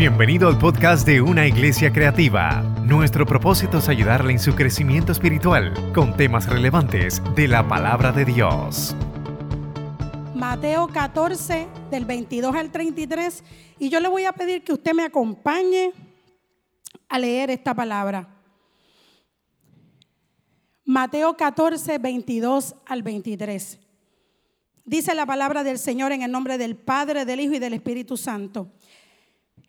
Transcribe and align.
Bienvenido 0.00 0.48
al 0.48 0.56
podcast 0.56 1.06
de 1.06 1.20
Una 1.20 1.46
Iglesia 1.46 1.92
Creativa. 1.92 2.62
Nuestro 2.86 3.26
propósito 3.26 3.76
es 3.76 3.88
ayudarle 3.90 4.32
en 4.32 4.38
su 4.38 4.54
crecimiento 4.54 5.12
espiritual 5.12 5.74
con 5.92 6.16
temas 6.16 6.48
relevantes 6.48 7.22
de 7.36 7.46
la 7.46 7.68
palabra 7.68 8.10
de 8.10 8.24
Dios. 8.24 8.96
Mateo 10.34 10.88
14, 10.88 11.68
del 11.90 12.06
22 12.06 12.54
al 12.54 12.72
33, 12.72 13.44
y 13.78 13.90
yo 13.90 14.00
le 14.00 14.08
voy 14.08 14.24
a 14.24 14.32
pedir 14.32 14.64
que 14.64 14.72
usted 14.72 14.94
me 14.94 15.02
acompañe 15.02 15.92
a 17.06 17.18
leer 17.18 17.50
esta 17.50 17.74
palabra. 17.74 18.26
Mateo 20.86 21.36
14, 21.36 21.98
22 21.98 22.74
al 22.86 23.02
23. 23.02 23.78
Dice 24.86 25.14
la 25.14 25.26
palabra 25.26 25.62
del 25.62 25.78
Señor 25.78 26.12
en 26.12 26.22
el 26.22 26.32
nombre 26.32 26.56
del 26.56 26.74
Padre, 26.74 27.26
del 27.26 27.40
Hijo 27.40 27.52
y 27.52 27.58
del 27.58 27.74
Espíritu 27.74 28.16
Santo. 28.16 28.72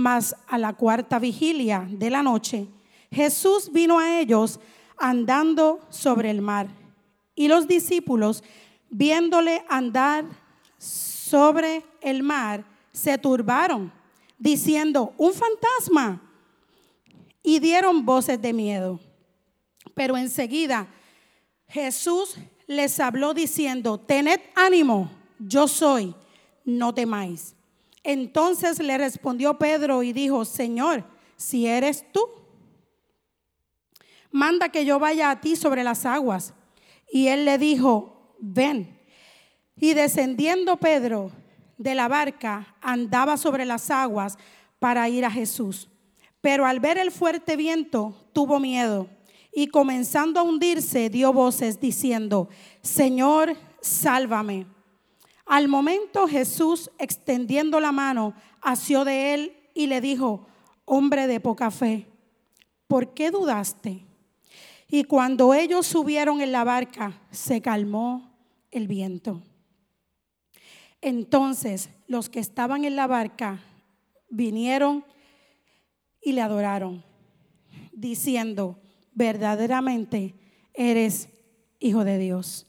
Mas 0.00 0.34
a 0.48 0.56
la 0.56 0.72
cuarta 0.72 1.18
vigilia 1.18 1.86
de 1.86 2.08
la 2.08 2.22
noche, 2.22 2.66
Jesús 3.10 3.70
vino 3.70 3.98
a 3.98 4.18
ellos 4.18 4.58
andando 4.96 5.86
sobre 5.90 6.30
el 6.30 6.40
mar. 6.40 6.68
Y 7.34 7.48
los 7.48 7.68
discípulos, 7.68 8.42
viéndole 8.88 9.62
andar 9.68 10.24
sobre 10.78 11.84
el 12.00 12.22
mar, 12.22 12.64
se 12.92 13.18
turbaron, 13.18 13.92
diciendo, 14.38 15.12
un 15.18 15.34
fantasma. 15.34 16.22
Y 17.42 17.58
dieron 17.58 18.06
voces 18.06 18.40
de 18.40 18.54
miedo. 18.54 19.00
Pero 19.94 20.16
enseguida 20.16 20.88
Jesús 21.68 22.36
les 22.66 22.98
habló 23.00 23.34
diciendo, 23.34 23.98
tened 24.00 24.40
ánimo, 24.54 25.10
yo 25.38 25.68
soy, 25.68 26.14
no 26.64 26.94
temáis. 26.94 27.54
Entonces 28.02 28.78
le 28.78 28.96
respondió 28.98 29.58
Pedro 29.58 30.02
y 30.02 30.12
dijo, 30.12 30.44
Señor, 30.44 31.04
si 31.36 31.66
eres 31.66 32.04
tú, 32.12 32.20
manda 34.30 34.68
que 34.70 34.84
yo 34.84 34.98
vaya 34.98 35.30
a 35.30 35.40
ti 35.40 35.56
sobre 35.56 35.84
las 35.84 36.06
aguas. 36.06 36.54
Y 37.10 37.28
él 37.28 37.44
le 37.44 37.58
dijo, 37.58 38.36
ven. 38.38 38.98
Y 39.76 39.94
descendiendo 39.94 40.76
Pedro 40.76 41.30
de 41.76 41.94
la 41.94 42.08
barca, 42.08 42.76
andaba 42.80 43.36
sobre 43.36 43.64
las 43.64 43.90
aguas 43.90 44.38
para 44.78 45.08
ir 45.08 45.24
a 45.24 45.30
Jesús. 45.30 45.88
Pero 46.40 46.66
al 46.66 46.80
ver 46.80 46.98
el 46.98 47.10
fuerte 47.10 47.56
viento, 47.56 48.14
tuvo 48.32 48.60
miedo 48.60 49.08
y 49.52 49.66
comenzando 49.68 50.40
a 50.40 50.42
hundirse, 50.42 51.10
dio 51.10 51.32
voces 51.32 51.80
diciendo, 51.80 52.48
Señor, 52.82 53.56
sálvame. 53.80 54.66
Al 55.50 55.66
momento 55.66 56.28
Jesús, 56.28 56.92
extendiendo 56.96 57.80
la 57.80 57.90
mano, 57.90 58.34
asió 58.60 59.04
de 59.04 59.34
él 59.34 59.52
y 59.74 59.88
le 59.88 60.00
dijo, 60.00 60.46
hombre 60.84 61.26
de 61.26 61.40
poca 61.40 61.72
fe, 61.72 62.06
¿por 62.86 63.14
qué 63.14 63.32
dudaste? 63.32 64.06
Y 64.86 65.02
cuando 65.02 65.52
ellos 65.52 65.88
subieron 65.88 66.40
en 66.40 66.52
la 66.52 66.62
barca, 66.62 67.20
se 67.32 67.60
calmó 67.60 68.30
el 68.70 68.86
viento. 68.86 69.42
Entonces 71.00 71.90
los 72.06 72.30
que 72.30 72.38
estaban 72.38 72.84
en 72.84 72.94
la 72.94 73.08
barca 73.08 73.58
vinieron 74.28 75.04
y 76.22 76.30
le 76.30 76.42
adoraron, 76.42 77.02
diciendo, 77.90 78.78
verdaderamente 79.14 80.36
eres 80.74 81.28
hijo 81.80 82.04
de 82.04 82.18
Dios. 82.18 82.68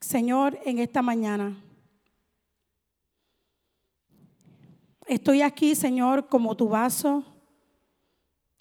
Señor, 0.00 0.58
en 0.64 0.80
esta 0.80 1.00
mañana 1.00 1.62
Estoy 5.08 5.40
aquí, 5.40 5.74
Señor, 5.74 6.28
como 6.28 6.54
tu 6.54 6.68
vaso 6.68 7.24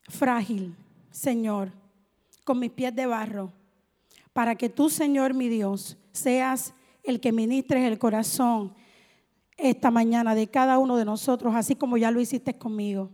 frágil, 0.08 0.78
Señor, 1.12 1.74
con 2.46 2.58
mis 2.58 2.72
pies 2.72 2.96
de 2.96 3.06
barro, 3.06 3.52
para 4.32 4.56
que 4.56 4.70
tú, 4.70 4.90
Señor, 4.90 5.34
mi 5.34 5.50
Dios, 5.50 5.98
seas 6.14 6.74
el 7.04 7.20
que 7.20 7.34
ministres 7.34 7.84
el 7.84 8.00
corazón 8.00 8.74
esta 9.58 9.92
mañana 9.92 10.36
de 10.36 10.48
cada 10.48 10.78
uno 10.78 10.96
de 10.96 11.04
nosotros, 11.04 11.54
así 11.54 11.76
como 11.76 11.98
ya 11.98 12.12
lo 12.12 12.22
hiciste 12.22 12.58
conmigo. 12.58 13.10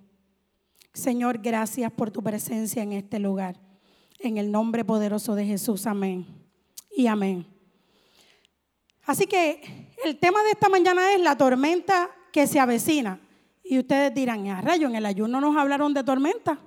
Señor, 0.93 1.39
gracias 1.39 1.91
por 1.91 2.11
tu 2.11 2.22
presencia 2.22 2.83
en 2.83 2.93
este 2.93 3.17
lugar. 3.17 3.59
En 4.19 4.38
el 4.38 4.51
nombre 4.51 4.85
poderoso 4.85 5.33
de 5.33 5.45
Jesús, 5.45 5.88
amén. 5.88 6.27
Y 6.95 7.07
amén. 7.07 7.47
Así 9.05 9.25
que 9.25 9.89
el 10.05 10.19
tema 10.19 10.43
de 10.43 10.51
esta 10.51 10.69
mañana 10.69 11.13
es 11.13 11.19
la 11.19 11.35
tormenta 11.35 12.11
que 12.33 12.47
se 12.47 12.59
avecina. 12.59 13.21
Y 13.63 13.79
ustedes 13.79 14.13
dirán, 14.13 14.45
a 14.47 14.59
rayo, 14.59 14.89
en 14.89 14.95
el 14.95 15.05
ayuno 15.05 15.39
nos 15.39 15.55
hablaron 15.55 15.94
de 15.94 16.03
tormenta. 16.03 16.59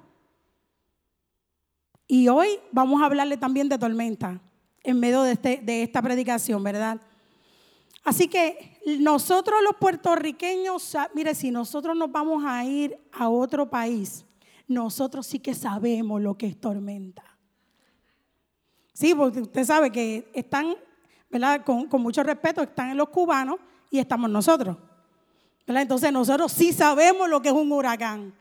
Y 2.06 2.28
hoy 2.28 2.48
vamos 2.70 3.02
a 3.02 3.06
hablarle 3.06 3.36
también 3.36 3.68
de 3.68 3.76
tormenta 3.76 4.40
en 4.82 5.00
medio 5.00 5.22
de, 5.22 5.32
este, 5.32 5.60
de 5.62 5.82
esta 5.82 6.00
predicación, 6.00 6.62
¿verdad? 6.62 7.00
Así 8.04 8.28
que 8.28 8.80
nosotros 9.00 9.60
los 9.64 9.74
puertorriqueños, 9.74 10.96
mire, 11.12 11.34
si 11.34 11.50
nosotros 11.50 11.96
nos 11.96 12.12
vamos 12.12 12.44
a 12.46 12.64
ir 12.64 12.96
a 13.12 13.28
otro 13.28 13.68
país, 13.68 14.24
nosotros 14.68 15.26
sí 15.26 15.40
que 15.40 15.54
sabemos 15.54 16.22
lo 16.22 16.38
que 16.38 16.46
es 16.46 16.60
tormenta. 16.60 17.36
Sí, 18.92 19.12
porque 19.16 19.40
usted 19.40 19.64
sabe 19.64 19.90
que 19.90 20.30
están, 20.32 20.76
¿verdad? 21.28 21.64
Con, 21.64 21.86
con 21.88 22.00
mucho 22.00 22.22
respeto, 22.22 22.62
están 22.62 22.96
los 22.96 23.08
cubanos 23.08 23.56
y 23.90 23.98
estamos 23.98 24.30
nosotros. 24.30 24.76
Entonces 25.66 26.12
nosotros 26.12 26.52
sí 26.52 26.72
sabemos 26.72 27.28
lo 27.28 27.42
que 27.42 27.48
es 27.48 27.54
un 27.54 27.72
huracán. 27.72 28.34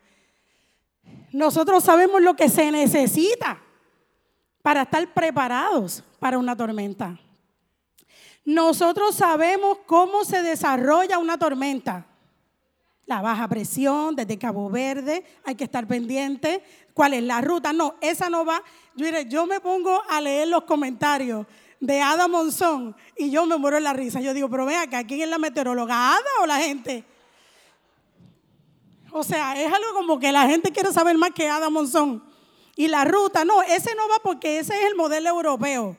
Nosotros 1.32 1.84
sabemos 1.84 2.22
lo 2.22 2.36
que 2.36 2.50
se 2.50 2.72
necesita 2.72 3.62
para 4.62 4.84
estar 4.84 5.14
preparados 5.14 6.04
para 6.20 6.38
una 6.38 6.56
tormenta. 6.56 7.20
Nosotros 8.46 9.16
sabemos 9.16 9.80
cómo 9.86 10.24
se 10.24 10.44
desarrolla 10.44 11.18
una 11.18 11.38
tormenta. 11.38 12.06
La 13.06 13.22
baja 13.22 13.48
presión 13.48 14.16
desde 14.16 14.38
Cabo 14.38 14.70
Verde, 14.70 15.26
hay 15.44 15.56
que 15.56 15.64
estar 15.64 15.86
pendiente. 15.88 16.64
¿Cuál 16.94 17.16
es 17.16 17.24
la 17.24 17.42
ruta? 17.42 17.74
No, 17.74 17.96
esa 18.02 18.30
no 18.30 18.46
va. 18.46 18.64
Yo, 18.96 19.08
yo 19.22 19.46
me 19.46 19.60
pongo 19.60 20.02
a 20.10 20.22
leer 20.22 20.48
los 20.48 20.64
comentarios 20.64 21.46
de 21.80 22.02
Ada 22.02 22.28
Monzón 22.28 22.96
y 23.18 23.30
yo 23.30 23.46
me 23.46 23.58
muero 23.58 23.78
en 23.78 23.84
la 23.84 23.94
risa. 23.94 24.22
Yo 24.22 24.34
digo, 24.34 24.50
pero 24.50 24.66
vea 24.66 24.84
acá, 24.84 25.04
¿quién 25.04 25.22
es 25.22 25.30
la 25.30 25.38
meteoróloga? 25.38 26.14
¿Ada 26.14 26.30
o 26.42 26.46
la 26.46 26.58
gente? 26.58 27.04
O 29.18 29.24
sea, 29.24 29.58
es 29.58 29.72
algo 29.72 29.94
como 29.94 30.20
que 30.20 30.30
la 30.30 30.46
gente 30.46 30.74
quiere 30.74 30.92
saber 30.92 31.18
más 31.18 31.32
que 31.32 31.48
Ada 31.48 31.70
Monzón. 31.70 32.22
Y 32.76 32.90
la 32.90 33.06
ruta, 33.06 33.46
no, 33.46 33.62
ese 33.62 33.96
no 33.96 34.10
va 34.10 34.20
porque 34.22 34.60
ese 34.60 34.78
es 34.78 34.88
el 34.88 34.96
modelo 34.96 35.30
europeo. 35.30 35.96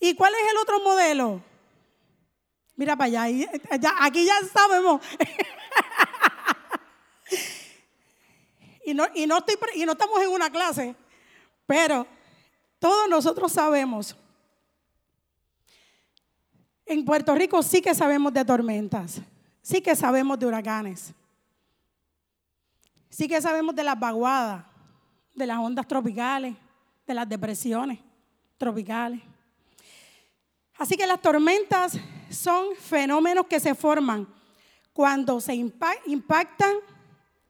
¿Y 0.00 0.16
cuál 0.16 0.32
es 0.34 0.50
el 0.50 0.56
otro 0.56 0.80
modelo? 0.80 1.40
Mira 2.74 2.96
para 2.96 3.06
allá, 3.06 3.48
aquí 4.00 4.24
ya 4.24 4.34
sabemos. 4.52 5.00
y, 8.84 8.94
no, 8.94 9.06
y, 9.14 9.28
no 9.28 9.38
estoy, 9.38 9.54
y 9.76 9.86
no 9.86 9.92
estamos 9.92 10.20
en 10.20 10.30
una 10.30 10.50
clase, 10.50 10.96
pero 11.66 12.04
todos 12.80 13.08
nosotros 13.08 13.52
sabemos. 13.52 14.16
En 16.84 17.04
Puerto 17.04 17.32
Rico 17.32 17.62
sí 17.62 17.80
que 17.80 17.94
sabemos 17.94 18.32
de 18.32 18.44
tormentas, 18.44 19.20
sí 19.62 19.80
que 19.80 19.94
sabemos 19.94 20.36
de 20.36 20.46
huracanes. 20.46 21.14
Sí 23.10 23.28
que 23.28 23.42
sabemos 23.42 23.74
de 23.74 23.84
las 23.84 23.98
vaguadas, 23.98 24.64
de 25.34 25.46
las 25.46 25.58
ondas 25.58 25.86
tropicales, 25.86 26.54
de 27.06 27.14
las 27.14 27.28
depresiones 27.28 27.98
tropicales. 28.56 29.20
Así 30.78 30.96
que 30.96 31.06
las 31.06 31.20
tormentas 31.20 31.98
son 32.30 32.74
fenómenos 32.76 33.46
que 33.46 33.60
se 33.60 33.74
forman 33.74 34.26
cuando 34.92 35.40
se 35.40 35.54
impactan 35.54 36.76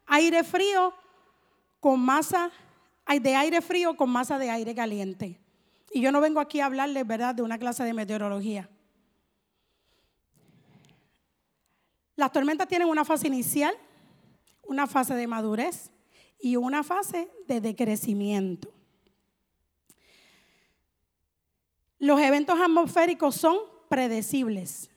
aire 0.06 0.42
frío 0.42 0.94
con 1.78 2.00
masa 2.00 2.50
de 3.06 3.34
aire 3.36 3.60
frío 3.60 3.96
con 3.96 4.08
masa 4.08 4.38
de 4.38 4.50
aire 4.50 4.74
caliente. 4.74 5.38
Y 5.92 6.00
yo 6.00 6.12
no 6.12 6.20
vengo 6.20 6.40
aquí 6.40 6.60
a 6.60 6.66
hablarles, 6.66 7.06
¿verdad?, 7.06 7.34
de 7.34 7.42
una 7.42 7.58
clase 7.58 7.82
de 7.84 7.92
meteorología. 7.92 8.68
Las 12.16 12.32
tormentas 12.32 12.68
tienen 12.68 12.88
una 12.88 13.04
fase 13.04 13.26
inicial 13.26 13.74
una 14.70 14.86
fase 14.86 15.14
de 15.14 15.26
madurez 15.26 15.90
y 16.38 16.54
una 16.54 16.84
fase 16.84 17.28
de 17.48 17.60
decrecimiento. 17.60 18.72
Los 21.98 22.20
eventos 22.20 22.58
atmosféricos 22.60 23.34
son 23.34 23.58
predecibles. 23.88 24.88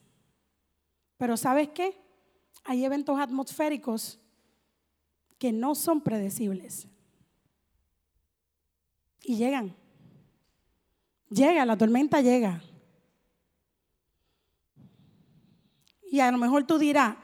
Pero 1.18 1.38
¿sabes 1.38 1.70
qué? 1.70 2.00
Hay 2.64 2.86
eventos 2.86 3.20
atmosféricos 3.20 4.20
que 5.40 5.52
no 5.52 5.74
son 5.74 6.02
predecibles. 6.02 6.88
Y 9.24 9.38
llegan. 9.38 9.76
Llega, 11.32 11.66
la 11.66 11.78
tormenta 11.78 12.22
llega. 12.22 12.62
Y 16.12 16.20
a 16.20 16.32
lo 16.32 16.38
mejor 16.38 16.64
tú 16.68 16.78
dirás, 16.78 17.18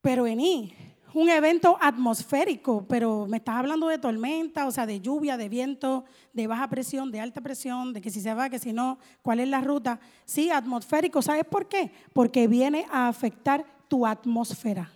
pero 0.00 0.22
vení, 0.22 0.74
un 1.14 1.28
evento 1.28 1.78
atmosférico, 1.80 2.84
pero 2.88 3.26
me 3.28 3.36
estás 3.36 3.54
hablando 3.56 3.86
de 3.86 3.98
tormenta, 3.98 4.66
o 4.66 4.72
sea, 4.72 4.84
de 4.84 5.00
lluvia, 5.00 5.36
de 5.36 5.48
viento, 5.48 6.04
de 6.32 6.48
baja 6.48 6.68
presión, 6.68 7.12
de 7.12 7.20
alta 7.20 7.40
presión, 7.40 7.92
de 7.92 8.00
que 8.00 8.10
si 8.10 8.20
se 8.20 8.34
va, 8.34 8.50
que 8.50 8.58
si 8.58 8.72
no, 8.72 8.98
cuál 9.22 9.38
es 9.38 9.48
la 9.48 9.60
ruta. 9.60 10.00
Sí, 10.24 10.50
atmosférico, 10.50 11.22
¿sabes 11.22 11.44
por 11.44 11.68
qué? 11.68 11.92
Porque 12.12 12.48
viene 12.48 12.86
a 12.90 13.06
afectar 13.06 13.64
tu 13.86 14.04
atmósfera. 14.04 14.90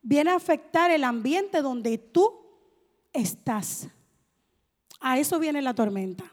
Viene 0.00 0.30
a 0.30 0.36
afectar 0.36 0.92
el 0.92 1.02
ambiente 1.02 1.60
donde 1.60 1.98
tú 1.98 2.30
estás. 3.12 3.88
A 5.00 5.18
eso 5.18 5.40
viene 5.40 5.60
la 5.60 5.74
tormenta. 5.74 6.24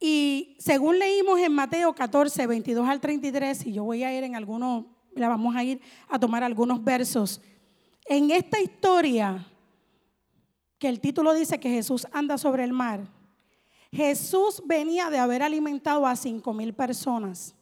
Y 0.00 0.56
según 0.58 0.98
leímos 0.98 1.38
en 1.38 1.52
Mateo 1.52 1.94
14, 1.94 2.46
22 2.46 2.88
al 2.88 3.00
33, 3.00 3.66
y 3.66 3.72
yo 3.74 3.84
voy 3.84 4.02
a 4.04 4.16
ir 4.16 4.24
en 4.24 4.34
algunos 4.34 4.86
vamos 5.16 5.54
a 5.54 5.64
ir 5.64 5.80
a 6.08 6.18
tomar 6.18 6.42
algunos 6.42 6.82
versos. 6.82 7.40
En 8.06 8.30
esta 8.30 8.60
historia, 8.60 9.46
que 10.78 10.88
el 10.88 11.00
título 11.00 11.32
dice 11.32 11.60
que 11.60 11.70
Jesús 11.70 12.06
anda 12.12 12.36
sobre 12.38 12.64
el 12.64 12.72
mar, 12.72 13.06
Jesús 13.92 14.62
venía 14.64 15.10
de 15.10 15.18
haber 15.18 15.42
alimentado 15.42 16.06
a 16.06 16.16
cinco 16.16 16.54
mil 16.54 16.72
personas, 16.72 17.54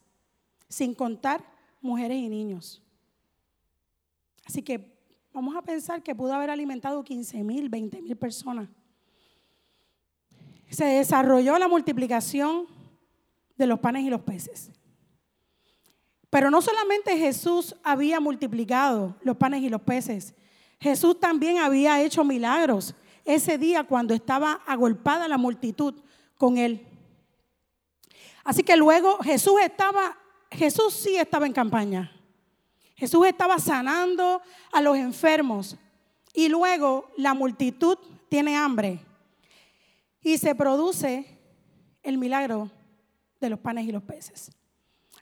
sin 0.69 0.95
contar 0.95 1.43
mujeres 1.81 2.17
y 2.17 2.29
niños. 2.29 2.81
Así 4.45 4.61
que 4.61 4.91
vamos 5.33 5.55
a 5.55 5.61
pensar 5.61 6.01
que 6.01 6.15
pudo 6.15 6.33
haber 6.33 6.49
alimentado 6.49 7.03
15 7.03 7.43
mil, 7.43 7.69
20 7.69 8.01
mil 8.01 8.15
personas. 8.15 8.69
Se 10.69 10.85
desarrolló 10.85 11.57
la 11.57 11.67
multiplicación 11.67 12.65
de 13.57 13.67
los 13.67 13.79
panes 13.79 14.03
y 14.03 14.09
los 14.09 14.21
peces. 14.21 14.71
Pero 16.31 16.49
no 16.49 16.61
solamente 16.61 17.17
Jesús 17.17 17.75
había 17.83 18.21
multiplicado 18.21 19.15
los 19.21 19.35
panes 19.35 19.61
y 19.61 19.69
los 19.69 19.81
peces, 19.81 20.33
Jesús 20.79 21.19
también 21.19 21.57
había 21.57 22.01
hecho 22.01 22.23
milagros 22.23 22.95
ese 23.25 23.57
día 23.57 23.83
cuando 23.83 24.13
estaba 24.13 24.61
agolpada 24.65 25.27
la 25.27 25.37
multitud 25.37 25.93
con 26.37 26.57
él. 26.57 26.87
Así 28.45 28.63
que 28.63 28.77
luego 28.77 29.17
Jesús 29.19 29.55
estaba, 29.61 30.17
Jesús 30.49 30.93
sí 30.93 31.17
estaba 31.17 31.45
en 31.45 31.53
campaña. 31.53 32.11
Jesús 32.95 33.27
estaba 33.27 33.59
sanando 33.59 34.41
a 34.71 34.81
los 34.81 34.95
enfermos 34.95 35.75
y 36.33 36.47
luego 36.47 37.11
la 37.17 37.33
multitud 37.33 37.97
tiene 38.29 38.55
hambre 38.55 38.99
y 40.21 40.37
se 40.37 40.55
produce 40.55 41.37
el 42.03 42.17
milagro 42.17 42.71
de 43.41 43.49
los 43.49 43.59
panes 43.59 43.85
y 43.85 43.91
los 43.91 44.03
peces. 44.03 44.49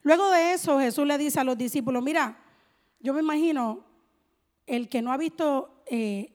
Luego 0.03 0.29
de 0.31 0.53
eso, 0.53 0.79
Jesús 0.79 1.05
le 1.05 1.17
dice 1.17 1.39
a 1.39 1.43
los 1.43 1.57
discípulos, 1.57 2.03
mira, 2.03 2.37
yo 2.99 3.13
me 3.13 3.21
imagino, 3.21 3.85
el 4.65 4.87
que 4.87 5.01
no 5.01 5.11
ha 5.11 5.17
visto 5.17 5.83
eh, 5.87 6.33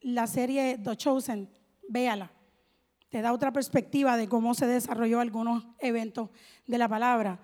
la 0.00 0.26
serie 0.26 0.78
The 0.78 0.96
Chosen, 0.96 1.48
véala. 1.88 2.30
Te 3.08 3.22
da 3.22 3.32
otra 3.32 3.52
perspectiva 3.52 4.16
de 4.16 4.28
cómo 4.28 4.54
se 4.54 4.66
desarrolló 4.66 5.20
algunos 5.20 5.64
eventos 5.78 6.28
de 6.66 6.78
la 6.78 6.88
palabra. 6.88 7.40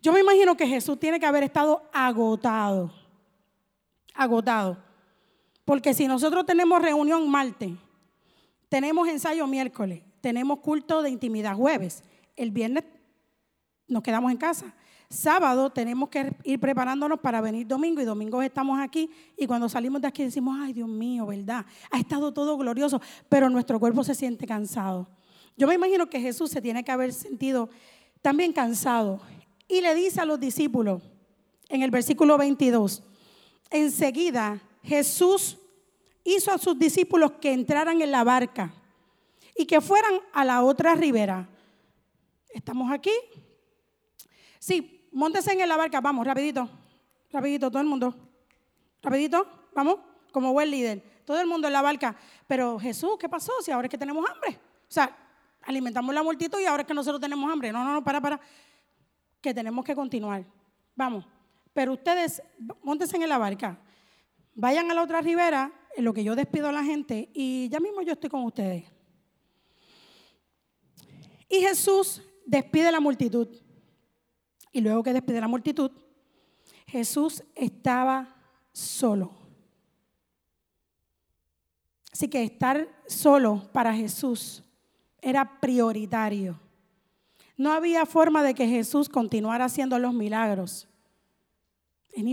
Yo 0.00 0.12
me 0.12 0.20
imagino 0.20 0.56
que 0.56 0.66
Jesús 0.66 0.98
tiene 0.98 1.20
que 1.20 1.26
haber 1.26 1.42
estado 1.42 1.88
agotado, 1.92 2.92
agotado. 4.14 4.82
Porque 5.64 5.94
si 5.94 6.06
nosotros 6.06 6.46
tenemos 6.46 6.80
reunión 6.80 7.28
martes, 7.30 7.72
tenemos 8.68 9.08
ensayo 9.08 9.46
miércoles, 9.46 10.02
tenemos 10.20 10.60
culto 10.60 11.02
de 11.02 11.10
intimidad 11.10 11.54
jueves, 11.54 12.02
el 12.36 12.50
viernes 12.50 12.84
nos 13.92 14.02
quedamos 14.02 14.30
en 14.30 14.38
casa. 14.38 14.74
Sábado 15.08 15.70
tenemos 15.70 16.08
que 16.08 16.34
ir 16.42 16.58
preparándonos 16.58 17.20
para 17.20 17.42
venir 17.42 17.66
domingo 17.66 18.00
y 18.00 18.04
domingo 18.04 18.40
estamos 18.40 18.80
aquí 18.80 19.10
y 19.36 19.46
cuando 19.46 19.68
salimos 19.68 20.00
de 20.00 20.08
aquí 20.08 20.24
decimos, 20.24 20.56
ay 20.58 20.72
Dios 20.72 20.88
mío, 20.88 21.26
¿verdad? 21.26 21.66
Ha 21.90 21.98
estado 21.98 22.32
todo 22.32 22.56
glorioso, 22.56 23.00
pero 23.28 23.50
nuestro 23.50 23.78
cuerpo 23.78 24.02
se 24.04 24.14
siente 24.14 24.46
cansado. 24.46 25.06
Yo 25.56 25.66
me 25.66 25.74
imagino 25.74 26.08
que 26.08 26.18
Jesús 26.18 26.50
se 26.50 26.62
tiene 26.62 26.82
que 26.82 26.92
haber 26.92 27.12
sentido 27.12 27.68
también 28.22 28.54
cansado 28.54 29.20
y 29.68 29.82
le 29.82 29.94
dice 29.94 30.20
a 30.20 30.24
los 30.24 30.40
discípulos 30.40 31.02
en 31.68 31.82
el 31.82 31.90
versículo 31.90 32.38
22, 32.38 33.02
enseguida 33.70 34.62
Jesús 34.82 35.58
hizo 36.24 36.52
a 36.52 36.58
sus 36.58 36.78
discípulos 36.78 37.32
que 37.40 37.52
entraran 37.52 38.00
en 38.00 38.10
la 38.10 38.24
barca 38.24 38.74
y 39.56 39.66
que 39.66 39.80
fueran 39.80 40.14
a 40.32 40.44
la 40.44 40.62
otra 40.62 40.94
ribera. 40.94 41.48
Estamos 42.50 42.90
aquí, 42.90 43.12
Sí, 44.62 45.08
montese 45.10 45.60
en 45.60 45.68
la 45.68 45.76
barca, 45.76 46.00
vamos, 46.00 46.24
rapidito, 46.24 46.70
rapidito, 47.32 47.68
todo 47.68 47.82
el 47.82 47.88
mundo. 47.88 48.14
Rapidito, 49.02 49.44
vamos, 49.74 49.98
como 50.30 50.52
buen 50.52 50.70
líder. 50.70 51.02
Todo 51.24 51.40
el 51.40 51.48
mundo 51.48 51.66
en 51.66 51.72
la 51.72 51.82
barca. 51.82 52.14
Pero 52.46 52.78
Jesús, 52.78 53.16
¿qué 53.18 53.28
pasó? 53.28 53.50
Si 53.60 53.72
ahora 53.72 53.86
es 53.86 53.90
que 53.90 53.98
tenemos 53.98 54.24
hambre. 54.30 54.60
O 54.88 54.92
sea, 54.92 55.16
alimentamos 55.62 56.14
la 56.14 56.22
multitud 56.22 56.60
y 56.60 56.66
ahora 56.66 56.82
es 56.82 56.86
que 56.86 56.94
nosotros 56.94 57.20
tenemos 57.20 57.50
hambre. 57.50 57.72
No, 57.72 57.82
no, 57.82 57.92
no, 57.94 58.04
para, 58.04 58.20
para. 58.20 58.40
Que 59.40 59.52
tenemos 59.52 59.84
que 59.84 59.96
continuar. 59.96 60.44
Vamos. 60.94 61.26
Pero 61.74 61.94
ustedes, 61.94 62.40
montense 62.84 63.16
en 63.16 63.28
la 63.28 63.38
barca. 63.38 63.76
Vayan 64.54 64.88
a 64.92 64.94
la 64.94 65.02
otra 65.02 65.20
ribera, 65.20 65.72
en 65.96 66.04
lo 66.04 66.14
que 66.14 66.22
yo 66.22 66.36
despido 66.36 66.68
a 66.68 66.72
la 66.72 66.84
gente, 66.84 67.30
y 67.34 67.68
ya 67.68 67.80
mismo 67.80 68.02
yo 68.02 68.12
estoy 68.12 68.30
con 68.30 68.44
ustedes. 68.44 68.84
Y 71.48 71.60
Jesús 71.62 72.22
despide 72.46 72.92
la 72.92 73.00
multitud. 73.00 73.61
Y 74.72 74.80
luego 74.80 75.02
que 75.02 75.12
despide 75.12 75.40
la 75.40 75.48
multitud, 75.48 75.90
Jesús 76.86 77.44
estaba 77.54 78.34
solo. 78.72 79.30
Así 82.12 82.28
que 82.28 82.42
estar 82.42 82.88
solo 83.06 83.68
para 83.72 83.94
Jesús 83.94 84.62
era 85.20 85.60
prioritario. 85.60 86.58
No 87.56 87.72
había 87.72 88.06
forma 88.06 88.42
de 88.42 88.54
que 88.54 88.66
Jesús 88.66 89.08
continuara 89.08 89.66
haciendo 89.66 89.98
los 89.98 90.12
milagros. 90.12 90.88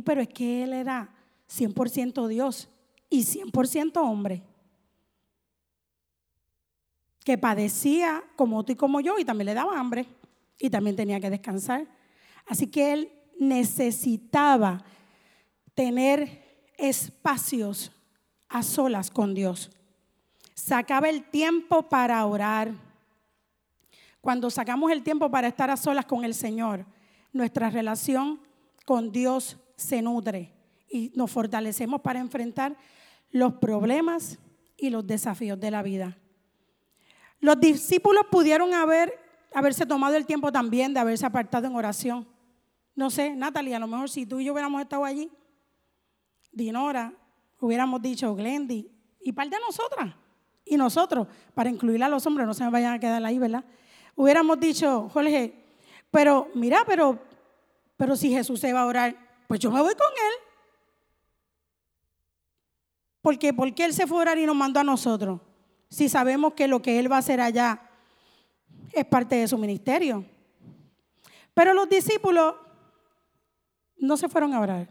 Pero 0.03 0.21
es 0.21 0.27
que 0.29 0.63
Él 0.63 0.73
era 0.73 1.09
100% 1.49 2.27
Dios 2.27 2.69
y 3.09 3.21
100% 3.23 3.97
hombre. 3.97 4.43
Que 7.23 7.37
padecía 7.37 8.23
como 8.35 8.63
tú 8.63 8.73
y 8.73 8.75
como 8.75 9.01
yo 9.01 9.19
y 9.19 9.25
también 9.25 9.47
le 9.47 9.53
daba 9.53 9.79
hambre 9.79 10.07
y 10.57 10.69
también 10.69 10.95
tenía 10.95 11.19
que 11.19 11.29
descansar. 11.29 11.87
Así 12.49 12.65
que 12.65 12.91
él 12.93 13.11
necesitaba 13.39 14.83
tener 15.75 16.43
espacios 16.77 17.91
a 18.49 18.63
solas 18.63 19.11
con 19.11 19.35
Dios. 19.35 19.69
Sacaba 20.55 21.09
el 21.09 21.23
tiempo 21.29 21.87
para 21.87 22.25
orar. 22.25 22.73
Cuando 24.19 24.49
sacamos 24.49 24.91
el 24.91 25.03
tiempo 25.03 25.29
para 25.29 25.47
estar 25.47 25.69
a 25.69 25.77
solas 25.77 26.05
con 26.05 26.25
el 26.25 26.33
Señor, 26.33 26.87
nuestra 27.31 27.69
relación 27.69 28.41
con 28.83 29.11
Dios 29.11 29.57
se 29.75 30.01
nutre 30.01 30.51
y 30.89 31.11
nos 31.15 31.29
fortalecemos 31.29 32.01
para 32.01 32.19
enfrentar 32.19 32.75
los 33.29 33.53
problemas 33.53 34.39
y 34.75 34.89
los 34.89 35.05
desafíos 35.05 35.59
de 35.59 35.69
la 35.69 35.83
vida. 35.83 36.17
Los 37.41 37.59
discípulos 37.59 38.23
pudieron 38.31 38.73
haber, 38.73 39.13
haberse 39.53 39.85
tomado 39.85 40.15
el 40.15 40.25
tiempo 40.25 40.51
también 40.51 40.95
de 40.95 40.99
haberse 40.99 41.27
apartado 41.27 41.67
en 41.67 41.75
oración 41.75 42.38
no 42.99 43.09
sé, 43.09 43.33
Natalia, 43.33 43.77
a 43.77 43.79
lo 43.79 43.87
mejor 43.87 44.09
si 44.09 44.25
tú 44.25 44.41
y 44.41 44.43
yo 44.43 44.51
hubiéramos 44.51 44.81
estado 44.81 45.05
allí, 45.05 45.31
Dinora, 46.51 47.13
hubiéramos 47.61 48.01
dicho 48.01 48.35
Glendy, 48.35 48.91
y 49.21 49.31
parte 49.31 49.55
de 49.55 49.61
nosotras, 49.61 50.13
y 50.65 50.75
nosotros, 50.75 51.25
para 51.53 51.69
incluir 51.69 52.03
a 52.03 52.09
los 52.09 52.25
hombres, 52.25 52.45
no 52.45 52.53
se 52.53 52.65
me 52.65 52.69
vayan 52.69 52.91
a 52.91 52.99
quedar 52.99 53.23
ahí, 53.23 53.39
¿verdad? 53.39 53.63
Hubiéramos 54.17 54.59
dicho, 54.59 55.07
Jorge, 55.13 55.63
pero 56.11 56.49
mira, 56.55 56.83
pero, 56.85 57.17
pero 57.95 58.17
si 58.17 58.31
Jesús 58.31 58.59
se 58.59 58.73
va 58.73 58.81
a 58.81 58.85
orar, 58.85 59.15
pues 59.47 59.61
yo 59.61 59.71
me 59.71 59.81
voy 59.81 59.95
con 59.95 60.11
él. 60.11 60.33
Porque, 63.21 63.53
¿Por 63.53 63.73
qué 63.73 63.85
Él 63.85 63.93
se 63.93 64.07
fue 64.07 64.17
a 64.17 64.21
orar 64.23 64.37
y 64.39 64.45
nos 64.45 64.57
mandó 64.57 64.81
a 64.81 64.83
nosotros? 64.83 65.39
Si 65.89 66.09
sabemos 66.09 66.53
que 66.53 66.67
lo 66.67 66.81
que 66.81 66.99
Él 66.99 67.09
va 67.09 67.15
a 67.15 67.19
hacer 67.19 67.39
allá 67.39 67.81
es 68.91 69.05
parte 69.05 69.37
de 69.37 69.47
su 69.47 69.57
ministerio. 69.57 70.25
Pero 71.53 71.73
los 71.73 71.87
discípulos 71.87 72.55
no 73.99 74.17
se 74.17 74.29
fueron 74.29 74.53
a 74.53 74.59
orar. 74.59 74.89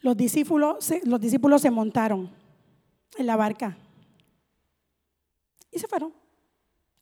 los 0.00 0.16
discípulos, 0.16 0.92
los 1.04 1.20
discípulos 1.20 1.62
se 1.62 1.70
montaron 1.70 2.30
en 3.16 3.26
la 3.26 3.36
barca 3.36 3.76
y 5.70 5.78
se 5.78 5.86
fueron, 5.86 6.12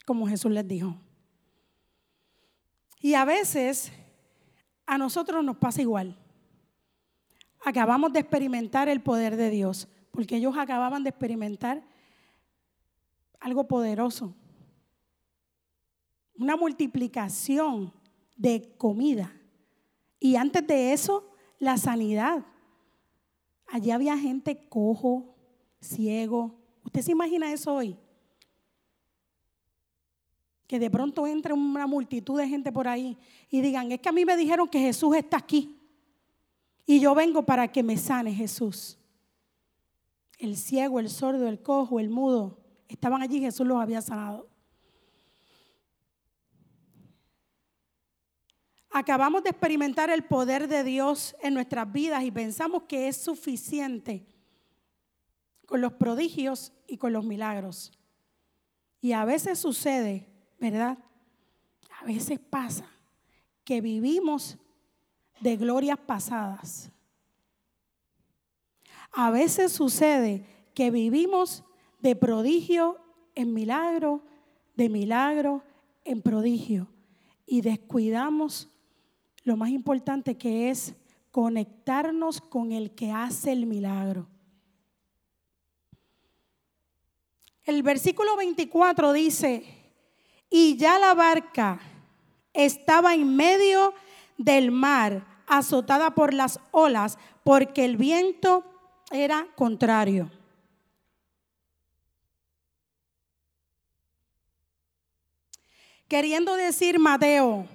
como 0.05 0.29
Jesús 0.29 0.51
les 0.51 0.67
dijo. 0.67 0.97
Y 3.01 3.15
a 3.15 3.25
veces 3.25 3.91
a 4.87 4.99
nosotros 4.99 5.43
nos 5.45 5.57
pasa 5.57 5.81
igual. 5.81 6.17
Acabamos 7.65 8.13
de 8.13 8.21
experimentar 8.21 8.89
el 8.89 9.01
poder 9.01 9.37
de 9.37 9.51
Dios, 9.51 9.89
porque 10.11 10.37
ellos 10.37 10.57
acababan 10.57 11.03
de 11.03 11.11
experimentar 11.11 11.83
algo 13.41 13.67
poderoso. 13.67 14.35
Una 16.35 16.57
multiplicación 16.57 17.93
de 18.37 18.75
comida. 18.77 19.33
Y 20.21 20.37
antes 20.37 20.67
de 20.67 20.93
eso, 20.93 21.33
la 21.59 21.79
sanidad. 21.79 22.45
Allí 23.67 23.91
había 23.91 24.19
gente 24.19 24.69
cojo, 24.69 25.35
ciego. 25.81 26.61
¿Usted 26.85 27.01
se 27.01 27.13
imagina 27.13 27.51
eso 27.53 27.75
hoy? 27.75 27.97
Que 30.67 30.79
de 30.79 30.91
pronto 30.91 31.27
entre 31.27 31.55
una 31.55 31.87
multitud 31.87 32.39
de 32.39 32.47
gente 32.47 32.71
por 32.71 32.87
ahí 32.87 33.17
y 33.49 33.63
digan, 33.63 33.91
es 33.91 34.01
que 34.01 34.09
a 34.11 34.13
mí 34.13 34.25
me 34.25 34.37
dijeron 34.37 34.69
que 34.69 34.79
Jesús 34.79 35.17
está 35.17 35.39
aquí. 35.39 35.81
Y 36.85 37.01
yo 37.01 37.15
vengo 37.15 37.45
para 37.45 37.71
que 37.71 37.83
me 37.83 37.97
sane 37.97 38.33
Jesús. 38.33 38.99
El 40.39 40.57
ciego, 40.57 41.01
el 41.01 41.09
sordo, 41.09 41.49
el 41.49 41.63
cojo, 41.63 42.01
el 42.01 42.11
mudo, 42.11 42.59
estaban 42.89 43.23
allí, 43.23 43.41
Jesús 43.41 43.67
los 43.67 43.81
había 43.81 44.03
sanado. 44.03 44.50
Acabamos 48.93 49.45
de 49.45 49.51
experimentar 49.51 50.11
el 50.11 50.25
poder 50.25 50.67
de 50.67 50.83
Dios 50.83 51.37
en 51.43 51.55
nuestras 51.55 51.91
vidas 51.93 52.25
y 52.25 52.31
pensamos 52.31 52.85
que 52.85 53.07
es 53.07 53.17
suficiente 53.17 54.27
con 55.65 55.81
los 55.81 55.93
prodigios 55.93 56.73
y 56.89 56.97
con 56.97 57.13
los 57.13 57.25
milagros. 57.25 57.93
Y 59.01 59.13
a 59.13 59.25
veces 59.25 59.61
sucede, 59.61 60.29
¿verdad? 60.59 60.99
A 62.01 62.05
veces 62.05 62.41
pasa 62.41 62.91
que 63.63 63.81
vivimos 63.81 64.59
de 65.41 65.57
glorias 65.57 65.99
pasadas. 65.99 66.91
A 69.13 69.31
veces 69.31 69.71
sucede 69.71 70.45
que 70.75 70.91
vivimos 70.91 71.63
de 72.01 72.17
prodigio 72.17 72.99
en 73.37 73.55
milagro, 73.55 74.25
de 74.75 74.89
milagro 74.89 75.63
en 76.05 76.23
prodigio, 76.23 76.89
y 77.47 77.61
descuidamos 77.61 78.70
lo 79.43 79.57
más 79.57 79.71
importante 79.71 80.37
que 80.37 80.71
es 80.71 80.95
conectarnos 81.31 82.41
con 82.41 82.73
el 82.73 82.91
que 82.93 83.13
hace 83.13 83.53
el 83.53 83.67
milagro. 83.67 84.27
El 87.65 87.83
versículo 87.83 88.37
24 88.37 89.13
dice, 89.13 89.65
y 90.51 90.77
ya 90.77 90.99
la 90.99 91.15
barca 91.15 91.81
estaba 92.53 93.15
en 93.15 93.37
medio 93.37 93.95
del 94.37 94.71
mar, 94.71 95.25
azotada 95.47 96.15
por 96.15 96.35
las 96.35 96.59
olas, 96.73 97.19
porque 97.45 97.85
el 97.85 97.97
viento 97.97 98.65
era 99.11 99.47
contrario. 99.55 100.31
Queriendo 106.09 106.57
decir 106.57 106.99
Mateo, 106.99 107.69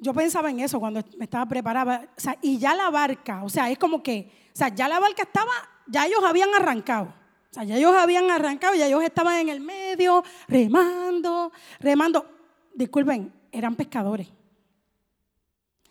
yo 0.00 0.14
pensaba 0.14 0.50
en 0.50 0.60
eso 0.60 0.80
cuando 0.80 1.02
me 1.18 1.24
estaba 1.24 1.46
preparada, 1.46 2.08
o 2.16 2.20
sea, 2.20 2.36
y 2.40 2.58
ya 2.58 2.74
la 2.74 2.90
barca, 2.90 3.44
o 3.44 3.48
sea, 3.48 3.70
es 3.70 3.78
como 3.78 4.02
que, 4.02 4.30
o 4.52 4.56
sea, 4.56 4.68
ya 4.68 4.88
la 4.88 4.98
barca 4.98 5.22
estaba, 5.22 5.52
ya 5.86 6.06
ellos 6.06 6.24
habían 6.26 6.52
arrancado. 6.54 7.14
O 7.50 7.52
sea, 7.52 7.64
ya 7.64 7.76
ellos 7.76 7.94
habían 7.94 8.30
arrancado, 8.30 8.74
ya 8.74 8.86
ellos 8.86 9.02
estaban 9.02 9.38
en 9.38 9.48
el 9.48 9.60
medio, 9.60 10.22
remando, 10.48 11.52
remando. 11.80 12.24
Disculpen, 12.72 13.32
eran 13.50 13.74
pescadores. 13.74 14.28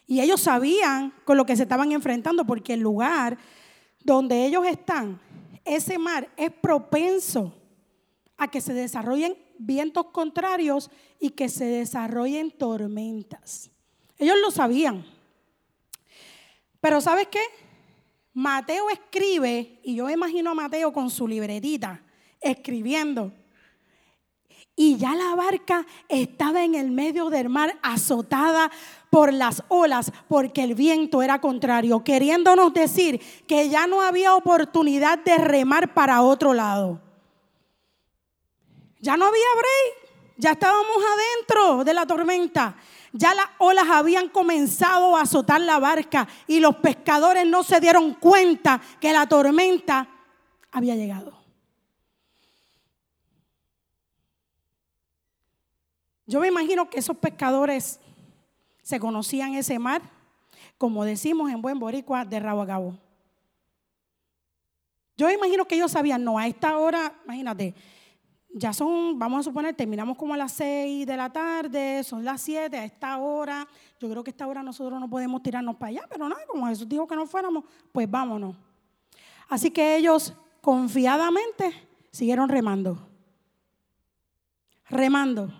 Y 0.07 0.21
ellos 0.21 0.41
sabían 0.41 1.13
con 1.25 1.37
lo 1.37 1.45
que 1.45 1.55
se 1.55 1.63
estaban 1.63 1.91
enfrentando, 1.91 2.45
porque 2.45 2.73
el 2.73 2.79
lugar 2.79 3.37
donde 3.99 4.45
ellos 4.45 4.65
están, 4.65 5.19
ese 5.65 5.99
mar 5.99 6.29
es 6.35 6.51
propenso 6.51 7.53
a 8.37 8.47
que 8.47 8.61
se 8.61 8.73
desarrollen 8.73 9.37
vientos 9.59 10.05
contrarios 10.07 10.89
y 11.19 11.31
que 11.31 11.49
se 11.49 11.65
desarrollen 11.65 12.51
tormentas. 12.51 13.69
Ellos 14.19 14.37
lo 14.41 14.51
sabían. 14.51 15.05
Pero 16.79 17.01
¿sabes 17.01 17.27
qué? 17.31 17.41
Mateo 18.33 18.89
escribe, 18.89 19.79
y 19.83 19.95
yo 19.95 20.09
imagino 20.09 20.51
a 20.51 20.53
Mateo 20.53 20.93
con 20.93 21.09
su 21.09 21.27
libretita, 21.27 22.01
escribiendo. 22.39 23.33
Y 24.75 24.97
ya 24.97 25.13
la 25.13 25.35
barca 25.35 25.85
estaba 26.07 26.63
en 26.63 26.75
el 26.75 26.91
medio 26.91 27.29
del 27.29 27.49
mar 27.49 27.77
azotada 27.81 28.71
por 29.09 29.33
las 29.33 29.63
olas 29.67 30.11
porque 30.29 30.63
el 30.63 30.73
viento 30.73 31.21
era 31.21 31.41
contrario, 31.41 32.01
queriéndonos 32.03 32.73
decir 32.73 33.19
que 33.45 33.67
ya 33.67 33.87
no 33.87 34.01
había 34.01 34.35
oportunidad 34.35 35.19
de 35.19 35.37
remar 35.37 35.93
para 35.93 36.21
otro 36.21 36.53
lado. 36.53 37.01
Ya 39.01 39.17
no 39.17 39.25
había 39.25 39.45
break, 39.55 40.35
ya 40.37 40.51
estábamos 40.51 40.97
adentro 41.13 41.83
de 41.83 41.93
la 41.93 42.05
tormenta. 42.05 42.77
Ya 43.13 43.33
las 43.33 43.47
olas 43.57 43.85
habían 43.89 44.29
comenzado 44.29 45.17
a 45.17 45.21
azotar 45.21 45.61
la 45.61 45.79
barca 45.79 46.27
y 46.47 46.59
los 46.59 46.75
pescadores 46.77 47.47
no 47.47 47.63
se 47.63 47.79
dieron 47.79 48.13
cuenta 48.13 48.79
que 48.99 49.11
la 49.13 49.27
tormenta 49.27 50.07
había 50.71 50.95
llegado. 50.95 51.39
Yo 56.27 56.39
me 56.39 56.47
imagino 56.47 56.89
que 56.89 56.99
esos 56.99 57.17
pescadores 57.17 57.99
se 58.83 58.99
conocían 58.99 59.55
ese 59.55 59.79
mar, 59.79 60.03
como 60.77 61.03
decimos 61.03 61.51
en 61.51 61.61
buen 61.61 61.79
boricua, 61.79 62.23
de 62.23 62.39
rabo 62.39 62.61
a 62.61 62.67
cabo. 62.67 62.97
Yo 65.17 65.25
me 65.25 65.33
imagino 65.33 65.65
que 65.65 65.75
ellos 65.75 65.91
sabían, 65.91 66.23
no, 66.23 66.37
a 66.37 66.47
esta 66.47 66.77
hora, 66.77 67.13
imagínate, 67.25 67.73
ya 68.51 68.73
son, 68.73 69.19
vamos 69.19 69.41
a 69.41 69.43
suponer, 69.43 69.75
terminamos 69.75 70.17
como 70.17 70.33
a 70.33 70.37
las 70.37 70.53
6 70.53 71.05
de 71.05 71.17
la 71.17 71.31
tarde, 71.31 72.03
son 72.03 72.25
las 72.25 72.41
7, 72.41 72.77
a 72.77 72.85
esta 72.85 73.17
hora, 73.17 73.67
yo 73.99 74.09
creo 74.09 74.23
que 74.23 74.31
a 74.31 74.33
esta 74.33 74.47
hora 74.47 74.63
nosotros 74.63 74.99
no 74.99 75.09
podemos 75.09 75.43
tirarnos 75.43 75.75
para 75.75 75.89
allá, 75.89 76.01
pero 76.09 76.27
nada, 76.27 76.41
como 76.47 76.67
Jesús 76.67 76.89
dijo 76.89 77.07
que 77.07 77.15
no 77.15 77.27
fuéramos, 77.27 77.63
pues 77.91 78.09
vámonos. 78.09 78.55
Así 79.47 79.71
que 79.71 79.97
ellos 79.97 80.33
confiadamente 80.61 81.73
siguieron 82.11 82.49
remando, 82.49 83.07
remando. 84.89 85.53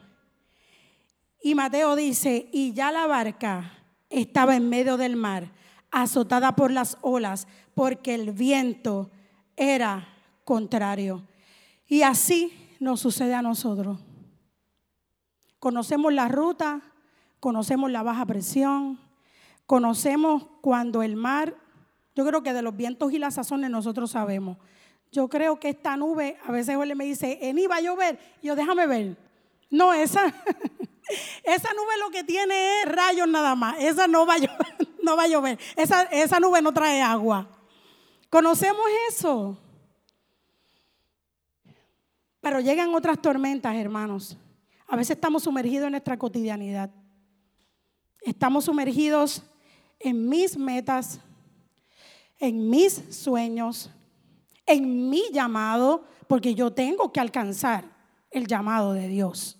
Y 1.41 1.55
Mateo 1.55 1.95
dice, 1.95 2.49
y 2.51 2.73
ya 2.73 2.91
la 2.91 3.07
barca 3.07 3.71
estaba 4.09 4.55
en 4.55 4.67
medio 4.67 4.97
del 4.97 5.15
mar, 5.15 5.51
azotada 5.91 6.55
por 6.55 6.71
las 6.71 6.97
olas, 7.01 7.47
porque 7.75 8.15
el 8.15 8.31
viento 8.31 9.09
era 9.55 10.07
contrario. 10.43 11.23
Y 11.87 12.01
así 12.01 12.68
nos 12.79 12.99
sucede 12.99 13.33
a 13.33 13.41
nosotros. 13.41 13.99
Conocemos 15.59 16.13
la 16.13 16.27
ruta, 16.29 16.81
conocemos 17.39 17.91
la 17.91 18.03
baja 18.03 18.25
presión, 18.25 18.99
conocemos 19.65 20.47
cuando 20.61 21.03
el 21.03 21.15
mar, 21.15 21.55
yo 22.15 22.25
creo 22.25 22.41
que 22.41 22.53
de 22.53 22.61
los 22.61 22.75
vientos 22.75 23.11
y 23.11 23.19
las 23.19 23.35
sazones 23.35 23.69
nosotros 23.69 24.11
sabemos. 24.11 24.57
Yo 25.11 25.27
creo 25.27 25.59
que 25.59 25.69
esta 25.69 25.97
nube, 25.97 26.37
a 26.45 26.51
veces 26.51 26.77
él 26.79 26.95
me 26.95 27.05
dice, 27.05 27.39
en 27.41 27.57
va 27.69 27.77
a 27.77 27.81
llover, 27.81 28.19
yo 28.41 28.55
déjame 28.55 28.87
ver. 28.87 29.17
No, 29.69 29.93
esa, 29.93 30.25
esa 31.43 31.73
nube 31.73 31.97
lo 31.99 32.11
que 32.11 32.23
tiene 32.23 32.81
es 32.81 32.91
rayos 32.91 33.27
nada 33.27 33.55
más. 33.55 33.77
Esa 33.79 34.07
no 34.07 34.25
va 34.25 34.35
a 34.35 34.37
llover. 34.37 34.67
No 35.01 35.15
va 35.15 35.23
a 35.23 35.27
llover. 35.27 35.57
Esa, 35.77 36.03
esa 36.03 36.39
nube 36.41 36.61
no 36.61 36.73
trae 36.73 37.01
agua. 37.01 37.47
Conocemos 38.29 38.83
eso. 39.07 39.57
Pero 42.41 42.59
llegan 42.59 42.93
otras 42.93 43.21
tormentas, 43.21 43.75
hermanos. 43.75 44.37
A 44.87 44.95
veces 44.95 45.15
estamos 45.15 45.43
sumergidos 45.43 45.85
en 45.85 45.91
nuestra 45.91 46.17
cotidianidad. 46.17 46.89
Estamos 48.21 48.65
sumergidos 48.65 49.43
en 49.99 50.27
mis 50.27 50.57
metas, 50.57 51.19
en 52.39 52.69
mis 52.69 52.93
sueños, 53.09 53.91
en 54.65 55.09
mi 55.09 55.23
llamado, 55.31 56.05
porque 56.27 56.55
yo 56.55 56.71
tengo 56.71 57.11
que 57.11 57.19
alcanzar 57.19 57.85
el 58.31 58.47
llamado 58.47 58.93
de 58.93 59.07
Dios 59.07 59.59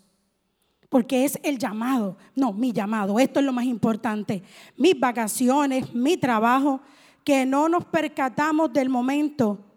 porque 0.89 1.23
es 1.23 1.39
el 1.43 1.59
llamado, 1.59 2.17
no, 2.35 2.51
mi 2.51 2.73
llamado, 2.73 3.19
esto 3.19 3.39
es 3.39 3.45
lo 3.45 3.53
más 3.53 3.65
importante, 3.65 4.41
mis 4.75 4.99
vacaciones, 4.99 5.93
mi 5.93 6.17
trabajo, 6.17 6.81
que 7.23 7.45
no 7.45 7.69
nos 7.69 7.85
percatamos 7.85 8.73
del 8.73 8.89
momento 8.89 9.68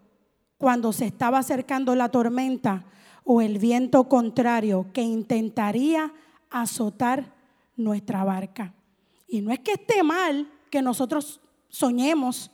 cuando 0.63 0.93
se 0.93 1.03
estaba 1.03 1.39
acercando 1.39 1.93
la 1.93 2.07
tormenta 2.07 2.85
o 3.25 3.41
el 3.41 3.59
viento 3.59 4.07
contrario 4.07 4.85
que 4.93 5.01
intentaría 5.01 6.13
azotar 6.49 7.33
nuestra 7.75 8.23
barca. 8.23 8.73
Y 9.27 9.41
no 9.41 9.51
es 9.51 9.59
que 9.59 9.73
esté 9.73 10.03
mal 10.03 10.49
que 10.69 10.81
nosotros 10.81 11.41
soñemos 11.67 12.49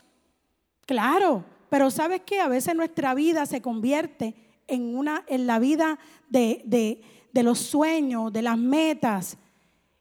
Claro, 0.88 1.46
pero 1.70 1.92
¿sabes 1.92 2.24
qué? 2.26 2.40
A 2.40 2.48
veces 2.48 2.74
nuestra 2.76 3.14
vida 3.14 3.46
se 3.46 3.62
convierte 3.62 4.34
en, 4.66 4.98
una, 4.98 5.24
en 5.28 5.46
la 5.46 5.60
vida 5.60 6.00
de, 6.30 6.64
de, 6.66 7.04
de 7.32 7.44
los 7.44 7.60
sueños, 7.60 8.34
de 8.34 8.42
las 8.42 8.58
metas, 8.58 9.38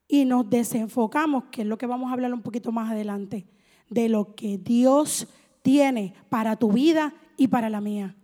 y 0.09 0.25
nos 0.25 0.49
desenfocamos, 0.49 1.45
que 1.51 1.61
es 1.61 1.69
lo 1.69 1.77
que 1.77 1.85
vamos 1.85 2.09
a 2.09 2.15
hablar 2.15 2.33
un 2.33 2.41
poquito 2.41 2.73
más 2.73 2.91
adelante, 2.91 3.47
de 3.91 4.09
lo 4.09 4.35
que 4.35 4.57
Dios 4.57 5.29
tiene 5.61 6.15
para 6.31 6.57
tu 6.57 6.73
vida 6.73 7.13
y 7.39 7.49
para 7.49 7.71
la 7.71 7.81
mía. 7.81 8.15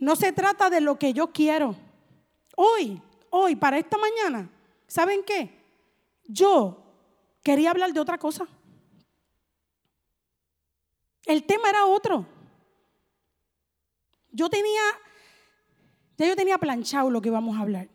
No 0.00 0.16
se 0.16 0.32
trata 0.32 0.70
de 0.70 0.80
lo 0.80 0.98
que 0.98 1.12
yo 1.12 1.30
quiero. 1.30 1.76
Hoy, 2.56 3.00
hoy, 3.28 3.54
para 3.54 3.78
esta 3.78 3.98
mañana, 3.98 4.50
¿saben 4.88 5.22
qué? 5.24 5.54
Yo 6.24 6.82
quería 7.42 7.70
hablar 7.70 7.92
de 7.92 8.00
otra 8.00 8.18
cosa. 8.18 8.48
El 11.26 11.44
tema 11.44 11.68
era 11.68 11.84
otro. 11.84 12.26
Yo 14.32 14.48
tenía, 14.48 14.80
ya 16.16 16.26
yo 16.26 16.34
tenía 16.34 16.56
planchado 16.56 17.10
lo 17.10 17.20
que 17.20 17.28
íbamos 17.28 17.58
a 17.58 17.60
hablar. 17.60 17.88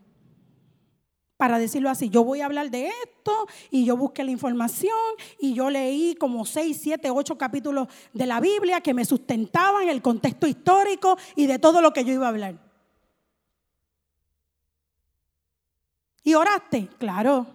Para 1.38 1.60
decirlo 1.60 1.89
así, 1.89 2.10
yo 2.10 2.24
voy 2.24 2.42
a 2.42 2.46
hablar 2.46 2.72
de 2.72 2.88
esto 2.88 3.48
y 3.70 3.84
yo 3.86 3.98
busqué 3.98 4.24
la 4.24 4.32
información 4.32 4.96
y 5.39 5.54
yo 5.54 5.70
leí 5.70 6.15
como 6.15 6.46
seis, 6.46 6.80
siete, 6.82 7.10
ocho 7.10 7.38
capítulos 7.38 7.88
de 8.13 8.25
la 8.25 8.39
Biblia 8.39 8.82
que 8.82 8.94
me 8.94 9.04
sustentaban 9.04 9.89
el 9.89 10.01
contexto 10.01 10.48
histórico 10.48 11.18
y 11.36 11.48
de 11.48 11.60
todo 11.60 11.82
lo 11.82 11.92
que 11.92 12.06
yo 12.06 12.13
iba 12.13 12.25
a 12.25 12.30
hablar. 12.30 12.56
¿Y 16.24 16.34
oraste? 16.34 16.88
Claro. 16.98 17.46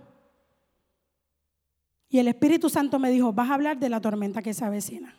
Y 2.08 2.18
el 2.18 2.28
Espíritu 2.28 2.68
Santo 2.68 2.98
me 2.98 3.10
dijo, 3.10 3.32
vas 3.32 3.50
a 3.50 3.54
hablar 3.54 3.78
de 3.78 3.88
la 3.88 4.00
tormenta 4.00 4.42
que 4.42 4.52
se 4.52 4.64
avecina. 4.64 5.16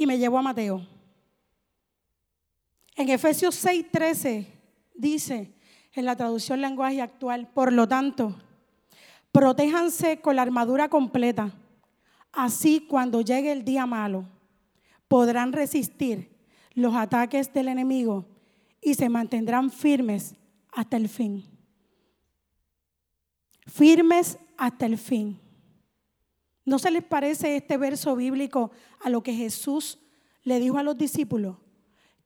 y 0.00 0.06
me 0.06 0.16
llevó 0.16 0.38
a 0.38 0.42
Mateo. 0.42 0.80
En 3.00 3.08
Efesios 3.08 3.54
6:13 3.64 4.46
dice, 4.94 5.54
en 5.94 6.04
la 6.04 6.16
traducción 6.16 6.60
lenguaje 6.60 7.00
actual, 7.00 7.48
por 7.48 7.72
lo 7.72 7.88
tanto, 7.88 8.36
protéjanse 9.32 10.20
con 10.20 10.36
la 10.36 10.42
armadura 10.42 10.90
completa. 10.90 11.50
Así 12.30 12.86
cuando 12.86 13.22
llegue 13.22 13.52
el 13.52 13.64
día 13.64 13.86
malo, 13.86 14.26
podrán 15.08 15.54
resistir 15.54 16.28
los 16.74 16.94
ataques 16.94 17.50
del 17.54 17.68
enemigo 17.68 18.26
y 18.82 18.92
se 18.92 19.08
mantendrán 19.08 19.70
firmes 19.70 20.34
hasta 20.70 20.98
el 20.98 21.08
fin. 21.08 21.46
Firmes 23.66 24.38
hasta 24.58 24.84
el 24.84 24.98
fin. 24.98 25.40
¿No 26.66 26.78
se 26.78 26.90
les 26.90 27.02
parece 27.02 27.56
este 27.56 27.78
verso 27.78 28.14
bíblico 28.14 28.72
a 29.02 29.08
lo 29.08 29.22
que 29.22 29.32
Jesús 29.32 29.98
le 30.42 30.60
dijo 30.60 30.76
a 30.76 30.82
los 30.82 30.98
discípulos? 30.98 31.56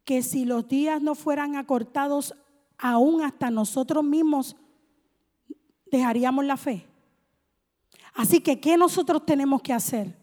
Que 0.05 0.23
si 0.23 0.45
los 0.45 0.69
días 0.69 1.01
no 1.01 1.15
fueran 1.15 1.57
acortados 1.57 2.35
aún 2.79 3.23
hasta 3.23 3.51
nosotros 3.51 4.05
mismos, 4.05 4.57
dejaríamos 5.91 6.45
la 6.45 6.57
fe. 6.57 6.87
Así 8.15 8.41
que, 8.41 8.61
¿qué 8.61 8.77
nosotros 8.77 9.25
tenemos 9.27 9.63
que 9.63 9.73
hacer? 9.73 10.17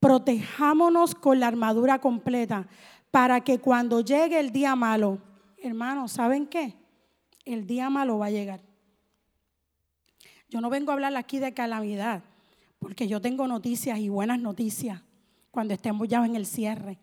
Protejámonos 0.00 1.14
con 1.14 1.40
la 1.40 1.46
armadura 1.46 1.98
completa 1.98 2.66
para 3.10 3.40
que 3.40 3.58
cuando 3.58 4.00
llegue 4.00 4.38
el 4.38 4.52
día 4.52 4.76
malo, 4.76 5.18
hermanos, 5.56 6.12
¿saben 6.12 6.46
qué? 6.46 6.74
El 7.44 7.66
día 7.66 7.88
malo 7.88 8.18
va 8.18 8.26
a 8.26 8.30
llegar. 8.30 8.60
Yo 10.50 10.60
no 10.60 10.68
vengo 10.70 10.90
a 10.90 10.94
hablar 10.94 11.16
aquí 11.16 11.38
de 11.38 11.54
calamidad 11.54 12.22
porque 12.78 13.08
yo 13.08 13.20
tengo 13.20 13.48
noticias 13.48 13.98
y 13.98 14.08
buenas 14.08 14.38
noticias 14.38 15.02
cuando 15.50 15.74
estemos 15.74 16.06
ya 16.08 16.24
en 16.24 16.36
el 16.36 16.46
cierre. 16.46 16.98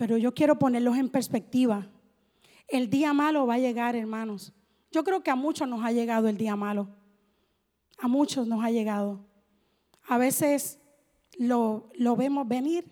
Pero 0.00 0.16
yo 0.16 0.32
quiero 0.32 0.58
ponerlos 0.58 0.96
en 0.96 1.10
perspectiva. 1.10 1.86
El 2.68 2.88
día 2.88 3.12
malo 3.12 3.46
va 3.46 3.56
a 3.56 3.58
llegar, 3.58 3.94
hermanos. 3.94 4.50
Yo 4.90 5.04
creo 5.04 5.22
que 5.22 5.30
a 5.30 5.36
muchos 5.36 5.68
nos 5.68 5.84
ha 5.84 5.92
llegado 5.92 6.26
el 6.26 6.38
día 6.38 6.56
malo. 6.56 6.88
A 7.98 8.08
muchos 8.08 8.46
nos 8.46 8.64
ha 8.64 8.70
llegado. 8.70 9.20
A 10.04 10.16
veces 10.16 10.78
lo, 11.38 11.90
lo 11.96 12.16
vemos 12.16 12.48
venir, 12.48 12.90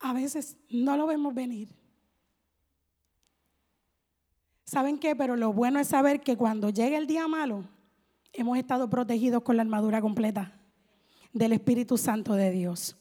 a 0.00 0.14
veces 0.14 0.56
no 0.70 0.96
lo 0.96 1.06
vemos 1.06 1.34
venir. 1.34 1.68
¿Saben 4.64 4.98
qué? 4.98 5.14
Pero 5.14 5.36
lo 5.36 5.52
bueno 5.52 5.78
es 5.78 5.88
saber 5.88 6.22
que 6.22 6.38
cuando 6.38 6.70
llegue 6.70 6.96
el 6.96 7.06
día 7.06 7.28
malo, 7.28 7.68
hemos 8.32 8.56
estado 8.56 8.88
protegidos 8.88 9.42
con 9.42 9.58
la 9.58 9.62
armadura 9.62 10.00
completa 10.00 10.58
del 11.34 11.52
Espíritu 11.52 11.98
Santo 11.98 12.32
de 12.32 12.50
Dios. 12.50 12.96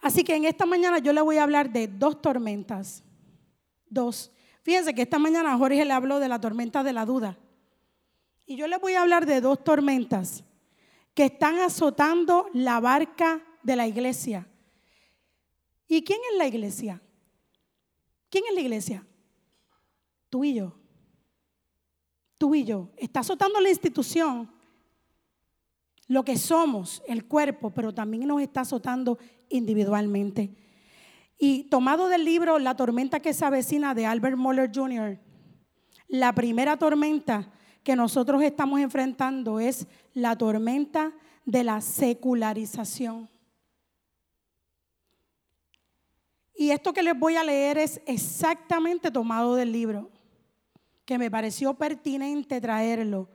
Así 0.00 0.24
que 0.24 0.34
en 0.34 0.44
esta 0.44 0.66
mañana 0.66 0.98
yo 0.98 1.12
le 1.12 1.20
voy 1.20 1.36
a 1.36 1.42
hablar 1.42 1.70
de 1.70 1.88
dos 1.88 2.20
tormentas. 2.22 3.02
Dos. 3.86 4.32
Fíjense 4.62 4.94
que 4.94 5.02
esta 5.02 5.18
mañana 5.18 5.56
Jorge 5.56 5.84
le 5.84 5.92
habló 5.92 6.20
de 6.20 6.28
la 6.28 6.40
tormenta 6.40 6.82
de 6.82 6.92
la 6.92 7.04
duda. 7.04 7.38
Y 8.46 8.56
yo 8.56 8.66
le 8.66 8.78
voy 8.78 8.94
a 8.94 9.02
hablar 9.02 9.26
de 9.26 9.40
dos 9.40 9.62
tormentas 9.62 10.44
que 11.14 11.24
están 11.26 11.58
azotando 11.58 12.48
la 12.52 12.80
barca 12.80 13.42
de 13.62 13.76
la 13.76 13.86
iglesia. 13.86 14.46
¿Y 15.86 16.02
quién 16.02 16.20
es 16.32 16.38
la 16.38 16.46
iglesia? 16.46 17.02
¿Quién 18.28 18.44
es 18.48 18.54
la 18.54 18.60
iglesia? 18.60 19.06
Tú 20.28 20.44
y 20.44 20.54
yo 20.54 20.80
tú 22.40 22.54
y 22.54 22.64
yo. 22.64 22.88
Está 22.96 23.20
azotando 23.20 23.60
la 23.60 23.68
institución, 23.68 24.50
lo 26.10 26.24
que 26.24 26.36
somos, 26.36 27.04
el 27.06 27.24
cuerpo, 27.26 27.70
pero 27.70 27.94
también 27.94 28.26
nos 28.26 28.42
está 28.42 28.62
azotando 28.62 29.16
individualmente. 29.48 30.50
Y 31.38 31.68
tomado 31.70 32.08
del 32.08 32.24
libro 32.24 32.58
La 32.58 32.74
tormenta 32.74 33.20
que 33.20 33.32
se 33.32 33.44
avecina 33.44 33.94
de 33.94 34.06
Albert 34.06 34.36
Moller 34.36 34.72
Jr., 34.74 35.20
la 36.08 36.34
primera 36.34 36.76
tormenta 36.76 37.52
que 37.84 37.94
nosotros 37.94 38.42
estamos 38.42 38.80
enfrentando 38.80 39.60
es 39.60 39.86
la 40.12 40.36
tormenta 40.36 41.12
de 41.44 41.62
la 41.62 41.80
secularización. 41.80 43.30
Y 46.56 46.72
esto 46.72 46.92
que 46.92 47.04
les 47.04 47.16
voy 47.16 47.36
a 47.36 47.44
leer 47.44 47.78
es 47.78 48.02
exactamente 48.04 49.12
tomado 49.12 49.54
del 49.54 49.70
libro 49.70 50.10
que 51.04 51.18
me 51.18 51.30
pareció 51.30 51.74
pertinente 51.74 52.60
traerlo. 52.60 53.28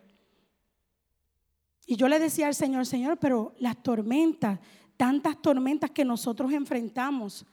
Y 1.86 1.98
yo 1.98 2.08
le 2.08 2.20
decía 2.20 2.48
al 2.48 2.56
Señor, 2.56 2.86
Señor, 2.86 3.18
pero 3.18 3.54
las 3.60 3.82
tormentas, 3.82 4.60
tantas 4.98 5.42
tormentas 5.42 5.92
que 5.92 6.06
nosotros 6.06 6.52
enfrentamos, 6.52 7.46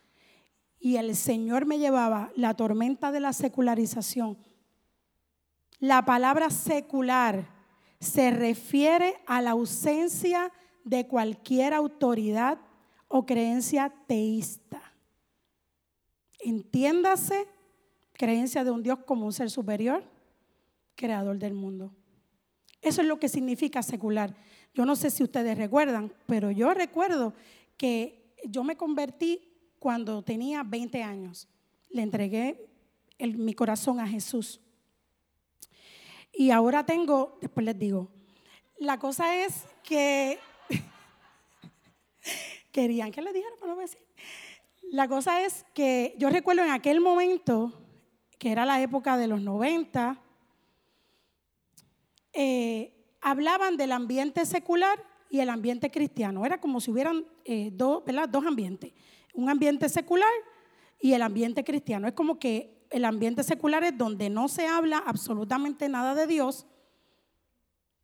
y 0.79 0.97
el 0.97 1.15
Señor 1.15 1.65
me 1.65 1.79
llevaba 1.79 2.33
la 2.35 2.55
tormenta 2.55 3.13
de 3.13 3.21
la 3.21 3.33
secularización. 3.33 4.37
La 5.79 6.05
palabra 6.05 6.51
secular 6.51 7.49
se 8.01 8.33
refiere 8.33 9.15
a 9.27 9.41
la 9.41 9.53
ausencia 9.53 10.51
de 10.85 11.07
cualquier 11.07 11.73
autoridad 11.73 12.59
o 13.07 13.27
creencia 13.27 13.95
teísta. 14.09 14.83
Entiéndase, 16.41 17.47
creencia 18.15 18.65
de 18.65 18.73
un 18.73 18.83
Dios 18.83 18.99
como 19.07 19.27
un 19.27 19.33
ser 19.33 19.51
superior, 19.51 20.03
creador 20.97 21.39
del 21.39 21.55
mundo. 21.55 21.95
Eso 22.83 23.01
es 23.01 23.07
lo 23.07 23.19
que 23.19 23.29
significa 23.29 23.83
secular. 23.83 24.35
Yo 24.75 24.85
no 24.85 24.97
sé 24.97 25.11
si 25.11 25.23
ustedes 25.23 25.57
recuerdan, 25.57 26.13
pero 26.27 26.51
yo 26.51 26.75
recuerdo 26.75 27.33
que 27.77 28.35
yo 28.45 28.65
me 28.65 28.77
convertí 28.77 29.49
cuando 29.79 30.23
tenía 30.23 30.63
20 30.63 31.03
años. 31.03 31.49
Le 31.91 32.03
entregué 32.03 32.69
mi 33.19 33.55
corazón 33.55 34.01
a 34.01 34.07
Jesús. 34.07 34.61
Y 36.33 36.51
ahora 36.51 36.85
tengo, 36.85 37.39
después 37.41 37.65
les 37.65 37.79
digo, 37.79 38.11
la 38.79 38.99
cosa 38.99 39.45
es 39.45 39.65
que 39.85 40.39
querían 42.73 43.13
que 43.13 43.23
le 43.23 43.33
dijera, 43.33 43.55
pero 43.61 43.75
no 43.75 43.81
decir. 43.81 44.01
La 44.91 45.09
cosa 45.09 45.43
es 45.43 45.65
que 45.75 46.15
yo 46.19 46.31
recuerdo 46.31 46.65
en 46.65 46.71
aquel 46.71 47.01
momento, 47.01 47.73
que 48.39 48.51
era 48.51 48.65
la 48.65 48.81
época 48.81 49.17
de 49.17 49.27
los 49.27 49.43
90, 49.43 50.22
eh, 52.33 52.93
hablaban 53.21 53.77
del 53.77 53.93
ambiente 53.93 54.45
secular 54.47 55.03
y 55.31 55.41
el 55.41 55.51
ambiente 55.51 55.91
cristiano. 55.91 56.45
Era 56.45 56.61
como 56.61 56.81
si 56.81 56.91
hubieran 56.91 57.25
eh, 57.45 57.71
dos, 57.73 58.03
dos 58.31 58.47
ambientes, 58.47 58.93
un 59.35 59.49
ambiente 59.49 59.89
secular 59.89 60.33
y 61.01 61.15
el 61.15 61.23
ambiente 61.23 61.65
cristiano. 61.65 62.07
Es 62.07 62.15
como 62.15 62.39
que 62.39 62.87
el 62.91 63.05
ambiente 63.05 63.43
secular 63.43 63.83
es 63.85 63.97
donde 63.97 64.29
no 64.29 64.49
se 64.49 64.67
habla 64.67 64.99
absolutamente 64.99 65.89
nada 65.89 66.15
de 66.15 66.27
Dios, 66.27 66.67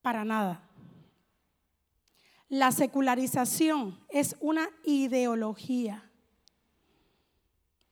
para 0.00 0.24
nada. 0.24 0.64
La 2.48 2.72
secularización 2.72 3.98
es 4.08 4.34
una 4.40 4.70
ideología, 4.84 6.10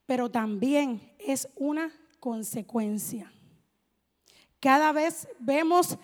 pero 0.06 0.30
también 0.30 1.12
es 1.18 1.48
una 1.56 1.92
consecuencia. 2.20 3.30
Cada 4.60 4.92
vez 4.92 5.28
vemos 5.38 5.98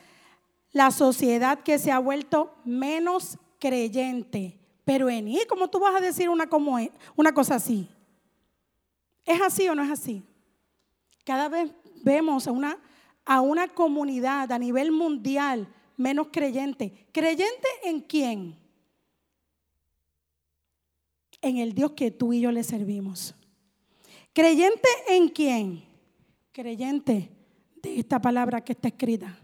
La 0.72 0.90
sociedad 0.90 1.62
que 1.62 1.78
se 1.78 1.92
ha 1.92 1.98
vuelto 1.98 2.54
menos 2.64 3.38
creyente. 3.58 4.58
Pero 4.84 5.08
en 5.08 5.28
¿y 5.28 5.38
cómo 5.48 5.68
tú 5.68 5.78
vas 5.78 5.94
a 5.94 6.00
decir 6.00 6.28
una, 6.28 6.48
como, 6.48 6.78
una 7.14 7.32
cosa 7.32 7.56
así? 7.56 7.88
¿Es 9.24 9.40
así 9.40 9.68
o 9.68 9.74
no 9.74 9.84
es 9.84 9.90
así? 9.90 10.22
Cada 11.24 11.48
vez 11.48 11.70
vemos 12.02 12.48
a 12.48 12.52
una, 12.52 12.78
a 13.24 13.40
una 13.40 13.68
comunidad 13.68 14.50
a 14.50 14.58
nivel 14.58 14.90
mundial 14.90 15.68
menos 15.96 16.28
creyente. 16.32 17.06
¿Creyente 17.12 17.68
en 17.84 18.00
quién? 18.00 18.58
En 21.40 21.58
el 21.58 21.74
Dios 21.74 21.92
que 21.92 22.10
tú 22.10 22.32
y 22.32 22.40
yo 22.40 22.50
le 22.50 22.64
servimos. 22.64 23.34
¿Creyente 24.32 24.88
en 25.08 25.28
quién? 25.28 25.84
Creyente 26.52 27.30
de 27.82 27.98
esta 27.98 28.20
palabra 28.20 28.62
que 28.62 28.72
está 28.72 28.88
escrita. 28.88 29.38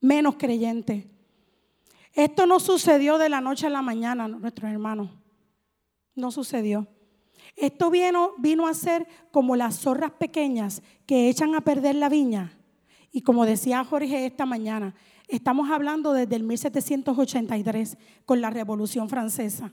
Menos 0.00 0.36
creyente. 0.36 1.08
Esto 2.12 2.46
no 2.46 2.58
sucedió 2.58 3.18
de 3.18 3.28
la 3.28 3.40
noche 3.40 3.66
a 3.66 3.70
la 3.70 3.82
mañana, 3.82 4.26
nuestros 4.26 4.70
hermanos. 4.70 5.10
No 6.14 6.30
sucedió. 6.30 6.86
Esto 7.56 7.90
vino, 7.90 8.32
vino 8.38 8.66
a 8.66 8.74
ser 8.74 9.06
como 9.30 9.56
las 9.56 9.80
zorras 9.80 10.12
pequeñas 10.12 10.82
que 11.06 11.28
echan 11.28 11.54
a 11.54 11.60
perder 11.60 11.94
la 11.94 12.08
viña. 12.08 12.56
Y 13.12 13.22
como 13.22 13.44
decía 13.44 13.84
Jorge 13.84 14.26
esta 14.26 14.46
mañana, 14.46 14.94
estamos 15.28 15.70
hablando 15.70 16.12
desde 16.12 16.36
el 16.36 16.44
1783 16.44 17.96
con 18.24 18.40
la 18.40 18.50
Revolución 18.50 19.08
Francesa. 19.08 19.72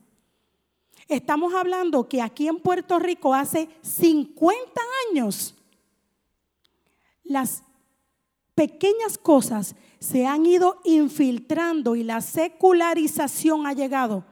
Estamos 1.08 1.54
hablando 1.54 2.10
que 2.10 2.22
aquí 2.22 2.48
en 2.48 2.60
Puerto 2.60 3.00
Rico 3.00 3.34
hace 3.34 3.70
50 3.82 4.82
años 5.10 5.56
las 7.24 7.64
pequeñas 8.56 9.18
cosas 9.18 9.76
se 10.00 10.26
han 10.26 10.46
ido 10.46 10.82
infiltrando 10.84 11.96
y 11.96 12.04
la 12.04 12.22
secularización 12.22 13.66
ha 13.66 13.74
llegado 13.74 14.26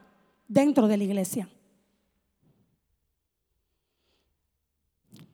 dentro 0.48 0.88
de 0.88 0.98
la 0.98 1.04
iglesia. 1.04 1.50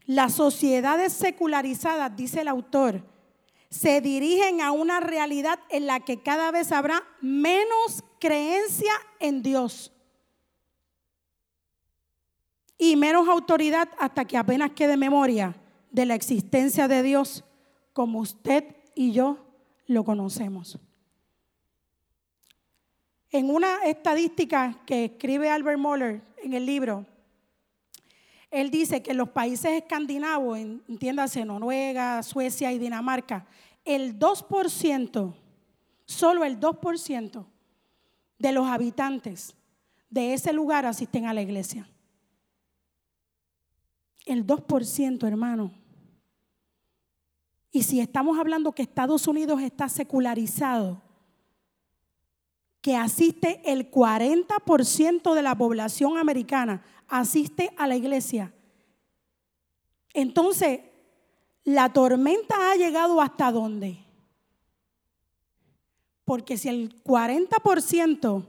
Las 0.06 0.34
sociedades 0.34 1.14
secularizadas, 1.14 2.16
dice 2.16 2.42
el 2.42 2.48
autor, 2.48 3.04
se 3.70 4.02
dirigen 4.02 4.62
a 4.62 4.72
una 4.72 5.00
realidad 5.00 5.60
en 5.70 5.88
la 5.88 6.02
que 6.02 6.22
cada 6.22 6.52
vez 6.52 6.72
habrá 6.72 7.04
menos 7.22 8.04
creencia 8.20 8.92
en 9.20 9.42
Dios 9.42 9.94
y 12.78 12.96
menos 12.96 13.30
autoridad 13.30 13.88
hasta 14.00 14.26
que 14.26 14.38
apenas 14.38 14.72
quede 14.72 14.98
memoria 14.98 15.56
de 15.92 16.06
la 16.06 16.16
existencia 16.16 16.88
de 16.88 17.04
Dios 17.04 17.46
como 17.94 18.20
usted 18.20 18.76
y 18.96 19.12
yo 19.12 19.51
lo 19.92 20.04
conocemos. 20.04 20.80
En 23.30 23.50
una 23.50 23.84
estadística 23.86 24.82
que 24.86 25.06
escribe 25.06 25.50
Albert 25.50 25.80
Moller 25.80 26.22
en 26.44 26.54
el 26.54 26.66
libro, 26.66 27.06
él 28.50 28.70
dice 28.70 29.02
que 29.02 29.12
en 29.12 29.18
los 29.18 29.30
países 29.30 29.72
escandinavos, 29.72 30.60
entiéndase 30.60 31.46
Noruega, 31.46 32.22
Suecia 32.24 32.72
y 32.74 32.80
Dinamarca, 32.80 33.46
el 33.86 34.20
2%, 34.20 35.34
solo 36.06 36.44
el 36.44 36.60
2% 36.60 37.46
de 38.38 38.52
los 38.52 38.68
habitantes 38.68 39.56
de 40.10 40.34
ese 40.34 40.52
lugar 40.52 40.86
asisten 40.86 41.26
a 41.26 41.34
la 41.34 41.42
iglesia. 41.42 41.88
El 44.26 44.46
2%, 44.46 45.26
hermano. 45.26 45.72
Y 47.72 47.84
si 47.84 48.02
estamos 48.02 48.38
hablando 48.38 48.74
que 48.74 48.82
Estados 48.82 49.28
Unidos 49.28 49.62
está 49.62 49.88
secularizado, 49.88 51.02
que 52.82 52.96
asiste 52.98 53.62
el 53.64 53.90
40% 53.90 55.34
de 55.34 55.42
la 55.42 55.56
población 55.56 56.18
americana, 56.18 56.84
asiste 57.08 57.74
a 57.78 57.88
la 57.88 57.96
iglesia. 57.96 58.54
Entonces, 60.14 60.82
la 61.64 61.94
tormenta 61.94 62.72
ha 62.72 62.76
llegado 62.76 63.22
hasta 63.22 63.52
dónde? 63.52 64.00
Porque 66.26 66.58
si 66.58 66.70
el 66.70 67.04
40%, 67.04 68.46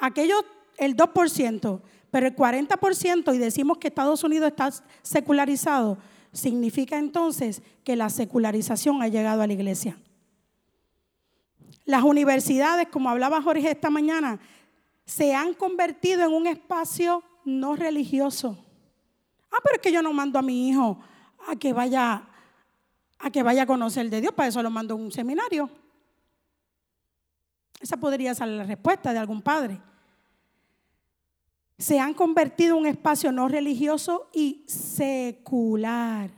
aquello, 0.00 0.44
el 0.76 0.96
2%, 0.96 1.80
pero 2.10 2.26
el 2.26 2.36
40% 2.36 3.34
y 3.34 3.38
decimos 3.38 3.78
que 3.78 3.88
Estados 3.88 4.22
Unidos 4.22 4.48
está 4.48 4.70
secularizado, 5.02 5.98
significa 6.34 6.98
entonces 6.98 7.62
que 7.84 7.96
la 7.96 8.10
secularización 8.10 9.00
ha 9.00 9.08
llegado 9.08 9.40
a 9.40 9.46
la 9.46 9.52
iglesia. 9.54 9.96
Las 11.86 12.02
universidades, 12.02 12.88
como 12.88 13.08
hablaba 13.08 13.40
Jorge 13.40 13.70
esta 13.70 13.88
mañana, 13.88 14.38
se 15.06 15.34
han 15.34 15.54
convertido 15.54 16.24
en 16.24 16.32
un 16.32 16.46
espacio 16.46 17.22
no 17.44 17.76
religioso. 17.76 18.58
Ah, 19.50 19.58
pero 19.62 19.76
es 19.76 19.80
que 19.80 19.92
yo 19.92 20.02
no 20.02 20.12
mando 20.12 20.38
a 20.38 20.42
mi 20.42 20.68
hijo 20.68 20.98
a 21.46 21.56
que 21.56 21.72
vaya 21.72 22.28
a 23.18 23.30
que 23.30 23.42
vaya 23.42 23.62
a 23.62 23.66
conocer 23.66 24.10
de 24.10 24.20
Dios, 24.20 24.34
para 24.34 24.48
eso 24.48 24.62
lo 24.62 24.70
mando 24.70 24.94
a 24.94 24.96
un 24.96 25.10
seminario. 25.10 25.70
Esa 27.80 27.96
podría 27.96 28.34
ser 28.34 28.48
la 28.48 28.64
respuesta 28.64 29.12
de 29.12 29.18
algún 29.18 29.40
padre. 29.40 29.80
Se 31.78 31.98
han 31.98 32.14
convertido 32.14 32.76
en 32.76 32.82
un 32.82 32.86
espacio 32.86 33.32
no 33.32 33.48
religioso 33.48 34.28
y 34.32 34.64
secular. 34.66 36.30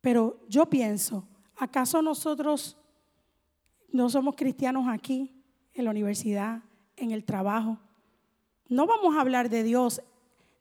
Pero 0.00 0.40
yo 0.48 0.66
pienso, 0.66 1.28
¿acaso 1.56 2.02
nosotros 2.02 2.76
no 3.90 4.10
somos 4.10 4.34
cristianos 4.34 4.88
aquí, 4.88 5.42
en 5.74 5.84
la 5.84 5.90
universidad, 5.90 6.62
en 6.96 7.12
el 7.12 7.24
trabajo? 7.24 7.78
No 8.68 8.86
vamos 8.86 9.16
a 9.16 9.20
hablar 9.20 9.48
de 9.48 9.62
Dios 9.62 10.02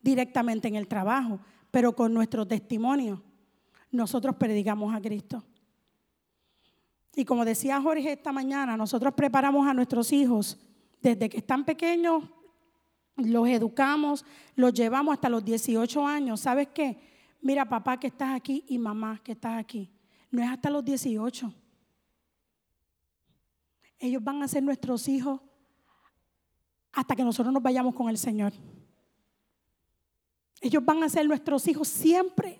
directamente 0.01 0.67
en 0.67 0.75
el 0.75 0.88
trabajo, 0.88 1.39
pero 1.71 1.95
con 1.95 2.13
nuestro 2.13 2.47
testimonio 2.47 3.23
nosotros 3.91 4.36
predicamos 4.36 4.93
a 4.93 5.01
Cristo. 5.01 5.43
Y 7.15 7.25
como 7.25 7.43
decía 7.43 7.82
Jorge 7.82 8.13
esta 8.13 8.32
mañana, 8.32 8.77
nosotros 8.77 9.13
preparamos 9.13 9.67
a 9.67 9.73
nuestros 9.73 10.12
hijos 10.13 10.58
desde 11.01 11.30
que 11.30 11.38
están 11.38 11.65
pequeños, 11.65 12.23
los 13.26 13.48
educamos, 13.48 14.26
los 14.56 14.74
llevamos 14.74 15.14
hasta 15.14 15.30
los 15.30 15.44
18 15.44 16.06
años. 16.06 16.40
¿Sabes 16.40 16.70
qué? 16.74 16.98
Mira, 17.42 17.68
papá 17.68 18.00
que 18.00 18.08
estás 18.08 18.36
aquí 18.36 18.64
y 18.68 18.78
mamá 18.78 19.20
que 19.24 19.32
estás 19.32 19.60
aquí. 19.60 19.90
No 20.30 20.42
es 20.42 20.50
hasta 20.50 20.70
los 20.70 20.86
18. 20.86 21.54
Ellos 24.00 24.24
van 24.24 24.42
a 24.44 24.48
ser 24.48 24.64
nuestros 24.64 25.08
hijos 25.08 25.42
hasta 26.94 27.16
que 27.16 27.24
nosotros 27.24 27.54
nos 27.54 27.64
vayamos 27.64 27.96
con 27.96 28.10
el 28.10 28.18
Señor. 28.18 28.54
Ellos 30.60 30.84
van 30.86 31.04
a 31.04 31.10
ser 31.10 31.28
nuestros 31.28 31.68
hijos 31.68 31.88
siempre. 31.88 32.60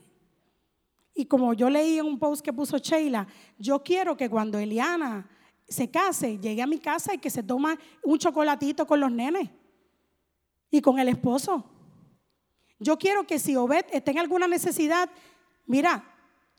Y 1.14 1.26
como 1.26 1.54
yo 1.54 1.70
leí 1.70 2.00
en 2.00 2.06
un 2.06 2.18
post 2.18 2.44
que 2.44 2.54
puso 2.54 2.78
Sheila, 2.78 3.28
yo 3.58 3.84
quiero 3.84 4.18
que 4.18 4.30
cuando 4.30 4.58
Eliana 4.58 5.30
se 5.68 5.90
case, 5.90 6.38
llegue 6.40 6.62
a 6.62 6.68
mi 6.68 6.80
casa 6.80 7.14
y 7.14 7.18
que 7.18 7.30
se 7.30 7.44
toma 7.44 7.78
un 8.04 8.18
chocolatito 8.18 8.86
con 8.86 9.00
los 9.00 9.12
nenes 9.12 9.50
y 10.72 10.82
con 10.82 10.98
el 10.98 11.10
esposo. 11.10 11.66
Yo 12.80 12.98
quiero 12.98 13.28
que 13.28 13.38
si 13.38 13.56
Obed 13.56 13.86
está 13.92 14.10
en 14.10 14.20
alguna 14.20 14.48
necesidad, 14.48 15.10
mira, 15.68 16.04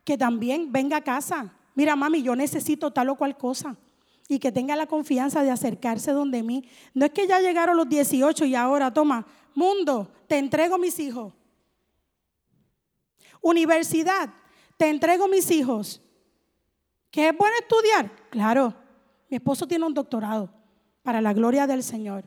que 0.05 0.17
también 0.17 0.71
venga 0.71 0.99
a 0.99 1.05
casa. 1.05 1.53
Mira, 1.75 1.97
mami, 1.97 2.23
yo 2.23 2.37
necesito 2.37 2.93
tal 2.93 3.09
o 3.09 3.17
cual 3.17 3.37
cosa. 3.37 3.77
Y 4.29 4.39
que 4.39 4.53
tenga 4.53 4.77
la 4.77 4.87
confianza 4.87 5.43
de 5.43 5.51
acercarse 5.51 6.13
donde 6.13 6.43
mí. 6.43 6.69
No 6.95 7.07
es 7.07 7.13
que 7.13 7.27
ya 7.27 7.41
llegaron 7.41 7.77
los 7.77 7.89
18 7.89 8.45
y 8.45 8.55
ahora, 8.55 8.93
toma, 8.93 9.27
mundo, 9.55 10.13
te 10.29 10.39
entrego 10.39 10.79
mis 10.79 10.99
hijos. 11.01 11.33
Universidad, 13.41 14.31
te 14.77 14.89
entrego 14.89 15.27
mis 15.27 15.51
hijos. 15.51 16.01
¿Que 17.11 17.29
es 17.29 17.37
bueno 17.37 17.55
estudiar? 17.61 18.11
Claro, 18.31 18.75
mi 19.29 19.37
esposo 19.37 19.67
tiene 19.67 19.85
un 19.85 19.95
doctorado 19.95 20.51
para 21.03 21.21
la 21.21 21.33
gloria 21.33 21.67
del 21.67 21.83
Señor. 21.83 22.25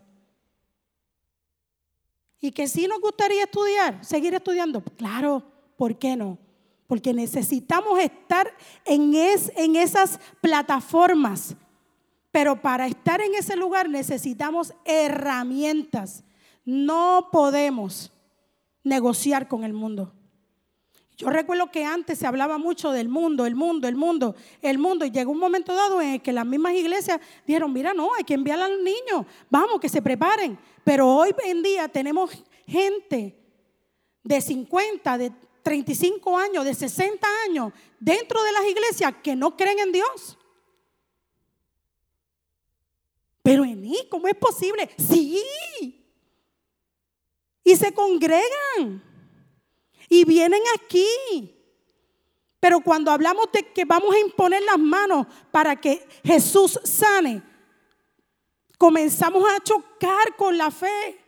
Y 2.46 2.52
que 2.52 2.68
sí 2.68 2.88
nos 2.88 3.02
gustaría 3.02 3.46
estudiar, 3.46 4.06
seguir 4.06 4.36
estudiando. 4.36 4.84
Claro, 4.84 5.42
¿por 5.78 5.98
qué 5.98 6.16
no? 6.16 6.38
Porque 6.86 7.12
necesitamos 7.12 7.98
estar 7.98 8.56
en, 8.86 9.16
en 9.16 9.76
esas 9.76 10.20
plataformas. 10.42 11.56
Pero 12.30 12.62
para 12.62 12.86
estar 12.86 13.20
en 13.20 13.34
ese 13.34 13.56
lugar 13.56 13.90
necesitamos 13.90 14.76
herramientas. 14.86 16.24
No 16.66 17.30
podemos 17.32 18.12
negociar 18.84 19.48
con 19.48 19.64
el 19.64 19.74
mundo. 19.74 20.14
Yo 21.18 21.30
recuerdo 21.30 21.72
que 21.72 21.86
antes 21.86 22.20
se 22.20 22.28
hablaba 22.28 22.58
mucho 22.58 22.92
del 22.92 23.08
mundo, 23.08 23.46
el 23.46 23.56
mundo, 23.56 23.88
el 23.88 23.96
mundo, 23.96 24.36
el 24.62 24.78
mundo. 24.78 25.06
Y 25.06 25.12
llegó 25.12 25.32
un 25.32 25.40
momento 25.40 25.74
dado 25.74 26.02
en 26.02 26.20
que 26.20 26.34
las 26.34 26.46
mismas 26.46 26.74
iglesias 26.74 27.22
dijeron, 27.48 27.72
mira, 27.72 27.94
no, 27.94 28.14
hay 28.14 28.26
que 28.26 28.34
enviar 28.34 28.60
a 28.60 28.68
los 28.68 28.82
niños, 28.82 29.26
vamos, 29.50 29.80
que 29.80 29.88
se 29.88 30.02
preparen. 30.02 30.58
Pero 30.84 31.08
hoy 31.08 31.34
en 31.46 31.64
día 31.64 31.88
tenemos 31.88 32.32
gente 32.68 33.34
de 34.24 34.42
50, 34.42 35.18
de 35.18 35.32
35 35.64 36.38
años, 36.38 36.66
de 36.66 36.74
60 36.74 37.28
años 37.48 37.72
dentro 38.00 38.44
de 38.44 38.52
las 38.52 38.66
iglesias 38.66 39.14
que 39.24 39.36
no 39.36 39.56
creen 39.56 39.80
en 39.80 39.92
Dios. 39.94 40.38
venir, 43.44 44.10
¿cómo 44.10 44.28
es 44.28 44.36
posible? 44.36 44.90
Sí. 44.98 45.42
Y 47.64 47.76
se 47.76 47.94
congregan. 47.94 49.15
Y 50.10 50.26
vienen 50.26 50.62
aquí. 50.76 51.56
Pero 52.60 52.80
cuando 52.80 53.12
hablamos 53.12 53.52
de 53.52 53.72
que 53.72 53.86
vamos 53.86 54.16
a 54.16 54.20
imponer 54.20 54.64
las 54.64 54.80
manos 54.80 55.28
para 55.52 55.76
que 55.76 56.08
Jesús 56.24 56.80
sane, 56.84 57.44
comenzamos 58.78 59.44
a 59.52 59.60
chocar 59.60 60.36
con 60.36 60.58
la 60.58 60.72
fe. 60.72 61.20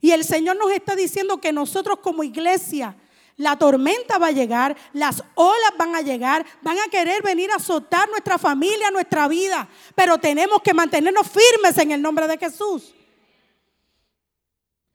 Y 0.00 0.12
el 0.12 0.24
Señor 0.24 0.56
nos 0.56 0.70
está 0.70 0.94
diciendo 0.94 1.40
que 1.40 1.52
nosotros 1.52 1.98
como 2.00 2.22
iglesia, 2.22 2.96
la 3.36 3.58
tormenta 3.58 4.18
va 4.18 4.28
a 4.28 4.32
llegar, 4.32 4.76
las 4.92 5.24
olas 5.34 5.72
van 5.78 5.96
a 5.96 6.02
llegar, 6.02 6.44
van 6.62 6.78
a 6.78 6.90
querer 6.90 7.22
venir 7.22 7.50
a 7.50 7.56
azotar 7.56 8.08
nuestra 8.08 8.38
familia, 8.38 8.90
nuestra 8.90 9.28
vida, 9.28 9.68
pero 9.94 10.18
tenemos 10.18 10.62
que 10.62 10.74
mantenernos 10.74 11.26
firmes 11.26 11.76
en 11.78 11.90
el 11.90 12.02
nombre 12.02 12.26
de 12.28 12.38
Jesús. 12.38 12.94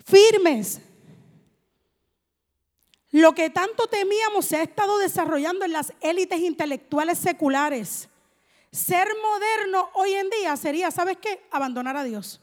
Firmes. 0.05 0.79
Lo 3.15 3.33
que 3.33 3.49
tanto 3.49 3.87
temíamos 3.87 4.45
se 4.45 4.57
ha 4.57 4.63
estado 4.63 4.97
desarrollando 4.97 5.63
en 5.63 5.71
las 5.71 5.93
élites 6.01 6.41
intelectuales 6.41 7.17
seculares. 7.17 8.09
Ser 8.73 9.07
moderno 9.23 9.89
hoy 9.93 10.11
en 10.15 10.29
día 10.29 10.57
sería, 10.57 10.91
¿sabes 10.91 11.15
qué? 11.21 11.47
Abandonar 11.49 11.95
a 11.95 12.03
Dios. 12.03 12.41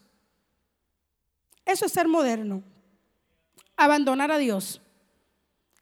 Eso 1.63 1.85
es 1.85 1.91
ser 1.91 2.07
moderno. 2.07 2.63
Abandonar 3.77 4.31
a 4.31 4.39
Dios. 4.39 4.81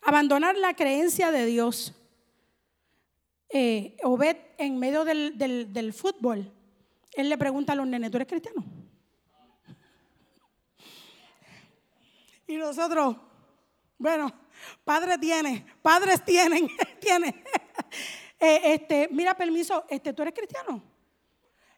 Abandonar 0.01 0.57
la 0.57 0.75
creencia 0.75 1.31
de 1.31 1.45
Dios. 1.45 1.93
Eh, 3.47 3.95
Obed, 4.03 4.35
en 4.57 4.77
medio 4.77 5.05
del, 5.05 5.37
del 5.37 5.93
fútbol, 5.93 6.51
él 7.13 7.29
le 7.29 7.37
pregunta 7.37 7.71
a 7.71 7.77
los 7.77 7.87
nenes, 7.87 8.11
¿tú 8.11 8.17
eres 8.17 8.27
cristiano? 8.27 8.65
Y 12.45 12.57
nosotros, 12.57 13.15
bueno, 13.97 14.40
padre 14.91 15.17
tiene, 15.17 15.65
padres 15.81 16.25
tienen, 16.25 16.67
tienen. 16.99 17.33
Eh, 18.43 18.73
este, 18.73 19.07
mira, 19.11 19.35
permiso, 19.37 19.85
este, 19.87 20.13
¿tú 20.13 20.23
eres 20.23 20.33
cristiano? 20.33 20.81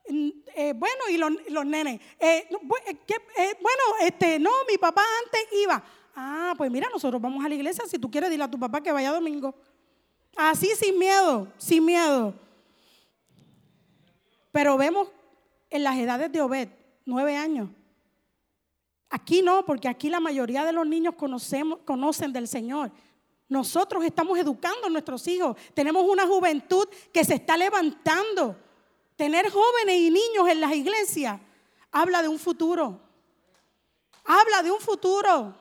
Mm, 0.08 0.30
eh, 0.56 0.74
bueno, 0.74 1.10
y 1.10 1.18
los, 1.18 1.30
los 1.50 1.66
nenes. 1.66 2.00
Eh, 2.18 2.48
bueno, 2.50 3.84
este, 4.00 4.40
no, 4.40 4.50
mi 4.70 4.78
papá 4.78 5.04
antes 5.26 5.42
iba. 5.62 5.84
Ah, 6.16 6.54
pues 6.58 6.72
mira, 6.72 6.88
nosotros 6.90 7.22
vamos 7.22 7.44
a 7.44 7.50
la 7.50 7.56
iglesia. 7.56 7.84
Si 7.86 8.00
tú 8.00 8.10
quieres, 8.10 8.30
dile 8.30 8.46
a 8.46 8.50
tu 8.50 8.58
papá 8.58 8.80
que 8.80 8.94
vaya 8.94 9.12
domingo. 9.12 9.54
Así 10.38 10.68
sin 10.78 10.98
miedo, 10.98 11.52
sin 11.58 11.84
miedo. 11.84 12.34
Pero 14.54 14.78
vemos 14.78 15.10
en 15.70 15.84
las 15.84 15.98
edades 15.98 16.32
de 16.32 16.40
Obed, 16.40 16.70
nueve 17.04 17.36
años. 17.36 17.68
Aquí 19.16 19.44
no, 19.44 19.64
porque 19.64 19.88
aquí 19.88 20.10
la 20.10 20.20
mayoría 20.20 20.66
de 20.66 20.72
los 20.72 20.88
niños 20.88 21.14
conocemos, 21.14 21.78
conocen 21.86 22.34
del 22.34 22.48
Señor. 22.48 22.92
Nosotros 23.48 24.04
estamos 24.04 24.40
educando 24.40 24.88
a 24.88 24.90
nuestros 24.90 25.28
hijos. 25.28 25.56
Tenemos 25.76 26.04
una 26.04 26.26
juventud 26.26 26.88
que 27.14 27.24
se 27.24 27.36
está 27.36 27.56
levantando. 27.56 28.56
Tener 29.16 29.52
jóvenes 29.52 29.98
y 29.98 30.10
niños 30.10 30.50
en 30.50 30.60
las 30.60 30.74
iglesias 30.74 31.40
habla 31.92 32.24
de 32.24 32.28
un 32.28 32.40
futuro. 32.40 33.00
Habla 34.26 34.64
de 34.64 34.72
un 34.72 34.80
futuro. 34.80 35.54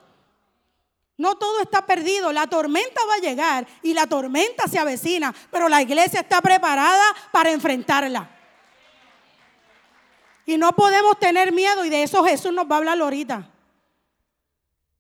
No 1.19 1.35
todo 1.35 1.61
está 1.61 1.85
perdido. 1.85 2.33
La 2.33 2.47
tormenta 2.47 3.03
va 3.07 3.17
a 3.17 3.19
llegar 3.19 3.67
y 3.83 3.93
la 3.93 4.07
tormenta 4.07 4.67
se 4.67 4.79
avecina, 4.79 5.35
pero 5.51 5.69
la 5.69 5.83
iglesia 5.83 6.21
está 6.21 6.41
preparada 6.41 7.05
para 7.31 7.51
enfrentarla. 7.51 8.31
Y 10.45 10.57
no 10.57 10.73
podemos 10.73 11.19
tener 11.19 11.53
miedo 11.53 11.85
y 11.85 11.91
de 11.91 12.03
eso 12.03 12.25
Jesús 12.25 12.53
nos 12.53 12.67
va 12.67 12.77
a 12.77 12.79
hablar 12.79 13.01
ahorita. 13.01 13.49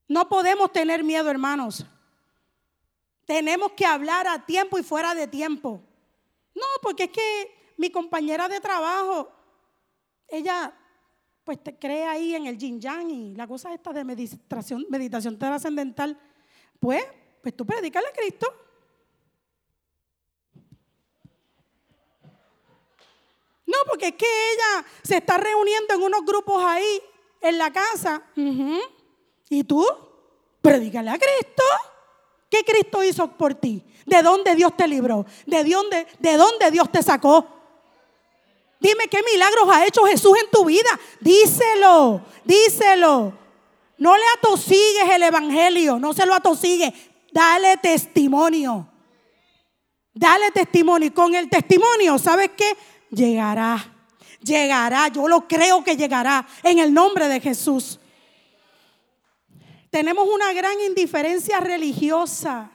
No 0.08 0.28
podemos 0.28 0.72
tener 0.72 1.02
miedo, 1.02 1.30
hermanos. 1.30 1.86
Tenemos 3.24 3.72
que 3.72 3.86
hablar 3.86 4.26
a 4.26 4.44
tiempo 4.44 4.78
y 4.78 4.82
fuera 4.82 5.14
de 5.14 5.26
tiempo. 5.26 5.80
No, 6.54 6.66
porque 6.82 7.04
es 7.04 7.10
que 7.10 7.72
mi 7.76 7.90
compañera 7.90 8.48
de 8.48 8.60
trabajo, 8.60 9.32
ella 10.28 10.74
pues 11.44 11.62
te 11.62 11.76
cree 11.76 12.06
ahí 12.06 12.34
en 12.34 12.46
el 12.46 12.56
yin 12.56 12.80
yang 12.80 13.10
y 13.10 13.34
la 13.34 13.46
cosa 13.46 13.74
esta 13.74 13.92
de 13.92 14.04
meditación, 14.04 14.86
meditación 14.88 15.38
trascendental, 15.38 16.18
pues, 16.78 17.04
pues 17.42 17.56
tú 17.56 17.66
predícale 17.66 18.06
a 18.06 18.12
Cristo. 18.12 18.46
No, 23.66 23.78
porque 23.88 24.08
es 24.08 24.14
que 24.14 24.26
ella 24.26 24.84
se 25.02 25.16
está 25.18 25.38
reuniendo 25.38 25.94
en 25.94 26.02
unos 26.02 26.24
grupos 26.24 26.62
ahí 26.64 27.00
en 27.40 27.58
la 27.58 27.72
casa. 27.72 28.22
¿Y 29.48 29.64
tú? 29.64 29.86
Predícale 30.60 31.10
a 31.10 31.18
Cristo. 31.18 31.62
¿Qué 32.48 32.64
Cristo 32.64 33.02
hizo 33.02 33.28
por 33.28 33.54
ti? 33.54 33.82
¿De 34.04 34.22
dónde 34.22 34.54
Dios 34.54 34.76
te 34.76 34.86
libró? 34.86 35.24
¿De 35.46 35.64
dónde, 35.64 36.06
de 36.18 36.36
dónde 36.36 36.70
Dios 36.70 36.90
te 36.92 37.02
sacó? 37.02 37.46
Dime 38.78 39.06
qué 39.08 39.22
milagros 39.22 39.68
ha 39.72 39.86
hecho 39.86 40.02
Jesús 40.04 40.36
en 40.42 40.50
tu 40.50 40.64
vida. 40.64 40.90
Díselo, 41.20 42.20
díselo. 42.44 43.32
No 43.96 44.16
le 44.16 44.24
atosigues 44.36 45.08
el 45.12 45.22
evangelio, 45.22 45.98
no 45.98 46.12
se 46.12 46.26
lo 46.26 46.34
atosigues. 46.34 46.92
Dale 47.32 47.76
testimonio. 47.76 48.88
Dale 50.12 50.50
testimonio. 50.50 51.06
Y 51.06 51.12
con 51.12 51.34
el 51.34 51.48
testimonio, 51.48 52.18
¿sabes 52.18 52.50
qué? 52.56 52.76
Llegará. 53.12 53.94
Llegará. 54.42 55.08
Yo 55.08 55.28
lo 55.28 55.46
creo 55.46 55.84
que 55.84 55.96
llegará 55.96 56.46
en 56.62 56.78
el 56.78 56.92
nombre 56.92 57.28
de 57.28 57.40
Jesús. 57.40 58.00
Tenemos 59.90 60.26
una 60.26 60.52
gran 60.54 60.80
indiferencia 60.80 61.60
religiosa. 61.60 62.72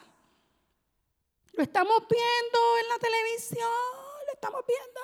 Lo 1.54 1.64
estamos 1.64 2.04
viendo 2.08 2.60
en 2.82 2.90
la 2.90 3.00
televisión, 3.00 3.68
lo 4.28 4.34
estamos 4.34 4.62
viendo. 4.68 5.02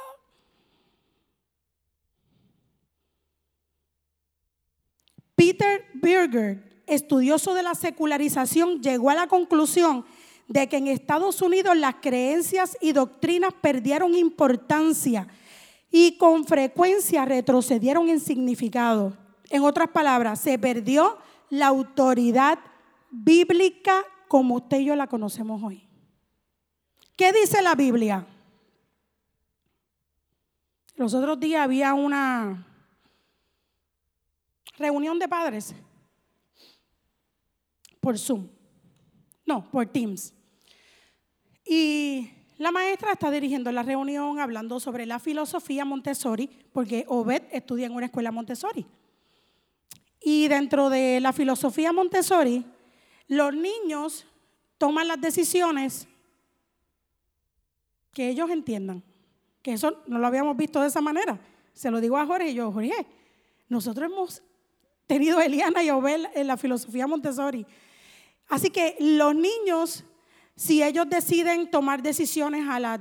Peter 5.34 5.90
Berger, 5.96 6.84
estudioso 6.86 7.56
de 7.56 7.64
la 7.64 7.74
secularización, 7.74 8.84
llegó 8.84 9.10
a 9.10 9.16
la 9.16 9.26
conclusión 9.28 10.06
de 10.48 10.68
que 10.68 10.78
en 10.78 10.88
Estados 10.88 11.42
Unidos 11.42 11.76
las 11.78 11.96
creencias 11.96 12.78
y 12.82 12.92
doctrinas 12.92 13.54
perdieron 13.62 14.16
importancia 14.16 15.28
y 15.90 16.18
con 16.18 16.46
frecuencia 16.46 17.26
retrocedieron 17.26 18.10
en 18.10 18.20
significado. 18.20 19.16
En 19.50 19.64
otras 19.64 19.90
palabras, 19.90 20.40
se 20.40 20.58
perdió 20.58 21.18
la 21.50 21.68
autoridad 21.68 22.60
bíblica 23.12 24.04
como 24.28 24.56
usted 24.56 24.80
y 24.80 24.86
yo 24.86 24.96
la 24.96 25.08
conocemos 25.08 25.62
hoy. 25.64 25.88
¿Qué 27.16 27.32
dice 27.32 27.62
la 27.62 27.76
Biblia? 27.76 28.26
Los 30.96 31.14
otros 31.14 31.40
días 31.40 31.62
había 31.62 31.94
una 31.94 32.66
reunión 34.78 35.20
de 35.20 35.28
padres 35.28 35.76
por 38.00 38.18
Zoom. 38.18 38.48
No, 39.46 39.70
por 39.70 39.86
Teams. 39.88 40.34
Y 41.66 42.30
la 42.58 42.72
maestra 42.72 43.12
está 43.12 43.32
dirigiendo 43.32 43.72
la 43.72 43.84
reunión 43.84 44.40
hablando 44.40 44.80
sobre 44.80 45.06
la 45.06 45.20
filosofía 45.20 45.86
Montessori, 45.86 46.50
porque 46.72 47.06
Obed 47.08 47.44
estudia 47.52 47.88
en 47.88 47.94
una 47.94 48.06
escuela 48.06 48.32
Montessori. 48.32 48.86
Y 50.22 50.48
dentro 50.48 50.90
de 50.90 51.20
la 51.20 51.34
filosofía 51.34 51.92
Montessori, 51.92 52.66
los 53.28 53.54
niños 53.54 54.26
toman 54.78 55.08
las 55.08 55.20
decisiones 55.20 56.08
que 58.14 58.30
ellos 58.30 58.50
entiendan. 58.50 59.04
Que 59.62 59.74
eso 59.74 60.02
no 60.08 60.20
lo 60.20 60.28
habíamos 60.28 60.56
visto 60.56 60.82
de 60.82 60.88
esa 60.88 61.02
manera. 61.02 61.40
Se 61.74 61.90
lo 61.90 62.00
digo 62.00 62.18
a 62.18 62.26
Jorge 62.26 62.50
y 62.50 62.54
yo, 62.54 62.72
Jorge, 62.72 63.06
nosotros 63.68 64.12
hemos 64.12 64.44
tenido 65.08 65.40
a 65.40 65.46
Eliana 65.46 65.84
y 65.84 65.90
a 65.90 65.98
Obel 65.98 66.28
en 66.34 66.48
la 66.48 66.58
filosofía 66.58 67.08
Montessori. 67.08 67.66
Así 68.54 68.70
que 68.70 68.96
los 69.00 69.34
niños, 69.34 70.04
si 70.56 70.84
ellos 70.84 71.10
deciden 71.10 71.72
tomar 71.72 72.04
decisiones 72.04 72.64
a, 72.70 73.00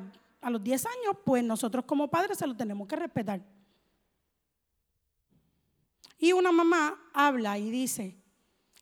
los 0.49 0.65
10 0.65 0.87
años, 0.87 1.19
pues 1.27 1.45
nosotros 1.45 1.85
como 1.85 2.09
padres 2.09 2.39
se 2.39 2.47
lo 2.47 2.57
tenemos 2.57 2.89
que 2.89 2.97
respetar. 2.97 3.43
Y 6.17 6.33
una 6.33 6.53
mamá 6.53 6.99
habla 7.13 7.59
y 7.59 7.71
dice 7.71 8.17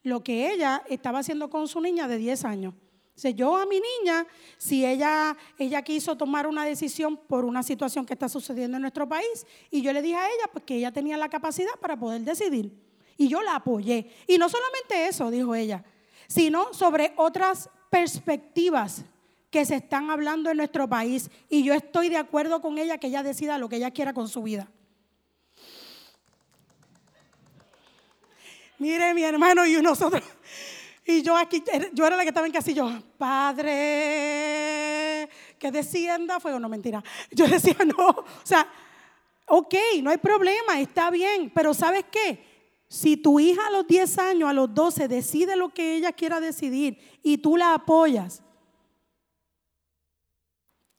lo 0.04 0.22
que 0.22 0.52
ella 0.52 0.84
estaba 0.88 1.18
haciendo 1.18 1.50
con 1.50 1.66
su 1.66 1.80
niña 1.80 2.06
de 2.06 2.18
10 2.18 2.44
años. 2.44 2.74
Dice, 3.16 3.34
yo 3.34 3.56
a 3.56 3.66
mi 3.66 3.80
niña, 3.80 4.24
si 4.56 4.86
ella, 4.86 5.36
ella 5.58 5.82
quiso 5.82 6.16
tomar 6.16 6.46
una 6.46 6.64
decisión 6.64 7.16
por 7.16 7.44
una 7.44 7.64
situación 7.64 8.06
que 8.06 8.12
está 8.12 8.28
sucediendo 8.28 8.76
en 8.76 8.82
nuestro 8.82 9.08
país, 9.08 9.44
y 9.72 9.82
yo 9.82 9.92
le 9.92 10.02
dije 10.02 10.14
a 10.14 10.28
ella 10.28 10.48
pues, 10.52 10.64
que 10.64 10.76
ella 10.76 10.92
tenía 10.92 11.16
la 11.16 11.28
capacidad 11.28 11.72
para 11.80 11.98
poder 11.98 12.20
decidir. 12.20 12.72
Y 13.16 13.26
yo 13.26 13.42
la 13.42 13.56
apoyé. 13.56 14.08
Y 14.28 14.38
no 14.38 14.48
solamente 14.48 15.08
eso, 15.08 15.32
dijo 15.32 15.52
ella, 15.56 15.84
sino 16.30 16.72
sobre 16.72 17.12
otras 17.16 17.68
perspectivas 17.90 19.04
que 19.50 19.64
se 19.64 19.74
están 19.74 20.10
hablando 20.10 20.48
en 20.48 20.58
nuestro 20.58 20.88
país 20.88 21.28
y 21.48 21.64
yo 21.64 21.74
estoy 21.74 22.08
de 22.08 22.18
acuerdo 22.18 22.60
con 22.60 22.78
ella 22.78 22.98
que 22.98 23.08
ella 23.08 23.24
decida 23.24 23.58
lo 23.58 23.68
que 23.68 23.76
ella 23.76 23.90
quiera 23.90 24.14
con 24.14 24.28
su 24.28 24.44
vida. 24.44 24.68
Mire 28.78 29.12
mi 29.12 29.24
hermano 29.24 29.66
y 29.66 29.82
nosotros, 29.82 30.22
y 31.04 31.20
yo 31.22 31.36
aquí, 31.36 31.64
er, 31.70 31.90
yo 31.92 32.06
era 32.06 32.14
la 32.16 32.22
que 32.22 32.28
estaba 32.28 32.46
en 32.46 32.52
casa 32.52 32.70
y 32.70 32.74
yo, 32.74 32.88
padre, 33.18 33.68
que 35.58 35.72
descienda 35.72 36.38
fuego, 36.38 36.60
no 36.60 36.68
mentira. 36.68 37.02
Yo 37.32 37.46
decía, 37.48 37.76
no, 37.84 38.08
o 38.08 38.24
sea, 38.44 38.68
ok, 39.46 39.74
no 40.00 40.10
hay 40.10 40.18
problema, 40.18 40.78
está 40.78 41.10
bien, 41.10 41.50
pero 41.52 41.74
¿sabes 41.74 42.04
qué? 42.08 42.49
Si 42.90 43.16
tu 43.16 43.38
hija 43.38 43.68
a 43.68 43.70
los 43.70 43.86
10 43.86 44.18
años, 44.18 44.50
a 44.50 44.52
los 44.52 44.74
12, 44.74 45.06
decide 45.06 45.54
lo 45.54 45.68
que 45.68 45.94
ella 45.94 46.10
quiera 46.10 46.40
decidir 46.40 46.98
y 47.22 47.38
tú 47.38 47.56
la 47.56 47.72
apoyas, 47.72 48.42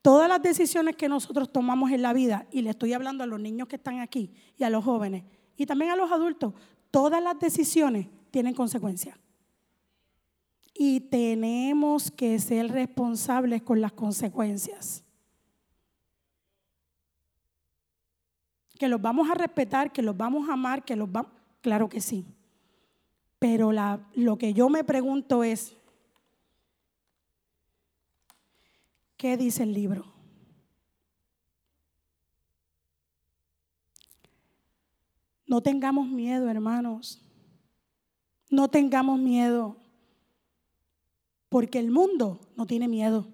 todas 0.01 0.29
las 0.29 0.41
decisiones 0.41 0.95
que 0.95 1.09
nosotros 1.09 1.51
tomamos 1.51 1.91
en 1.91 2.01
la 2.01 2.13
vida, 2.13 2.47
y 2.49 2.61
le 2.61 2.69
estoy 2.69 2.93
hablando 2.93 3.25
a 3.25 3.27
los 3.27 3.41
niños 3.41 3.67
que 3.67 3.75
están 3.75 3.99
aquí 3.99 4.33
y 4.57 4.63
a 4.63 4.69
los 4.69 4.85
jóvenes, 4.85 5.25
y 5.57 5.65
también 5.65 5.91
a 5.91 5.97
los 5.97 6.09
adultos, 6.13 6.53
todas 6.91 7.21
las 7.21 7.37
decisiones 7.37 8.07
tienen 8.31 8.53
consecuencias. 8.53 9.19
Y 10.73 11.01
tenemos 11.01 12.09
que 12.09 12.39
ser 12.39 12.71
responsables 12.71 13.63
con 13.63 13.81
las 13.81 13.91
consecuencias. 13.91 15.03
Que 18.79 18.87
los 18.87 19.01
vamos 19.01 19.29
a 19.29 19.33
respetar, 19.33 19.91
que 19.91 20.01
los 20.01 20.15
vamos 20.15 20.47
a 20.47 20.53
amar, 20.53 20.85
que 20.85 20.95
los 20.95 21.11
vamos... 21.11 21.40
Claro 21.61 21.89
que 21.89 22.01
sí. 22.01 22.25
Pero 23.39 23.71
lo 24.13 24.37
que 24.37 24.53
yo 24.53 24.69
me 24.69 24.83
pregunto 24.83 25.43
es, 25.43 25.75
¿qué 29.17 29.37
dice 29.37 29.63
el 29.63 29.73
libro? 29.73 30.05
No 35.47 35.61
tengamos 35.61 36.07
miedo, 36.07 36.49
hermanos. 36.49 37.21
No 38.49 38.69
tengamos 38.69 39.19
miedo. 39.19 39.77
Porque 41.49 41.79
el 41.79 41.91
mundo 41.91 42.39
no 42.55 42.65
tiene 42.65 42.87
miedo. 42.87 43.27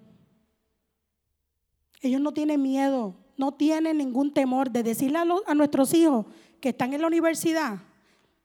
Ellos 2.00 2.20
no 2.20 2.32
tienen 2.32 2.62
miedo, 2.62 3.14
no 3.36 3.52
tienen 3.52 3.98
ningún 3.98 4.32
temor 4.32 4.70
de 4.70 4.82
decirle 4.82 5.18
a, 5.18 5.54
nuestros 5.54 5.92
hijos 5.94 6.26
que 6.60 6.70
están 6.70 6.94
en 6.94 7.00
la 7.00 7.06
universidad 7.08 7.87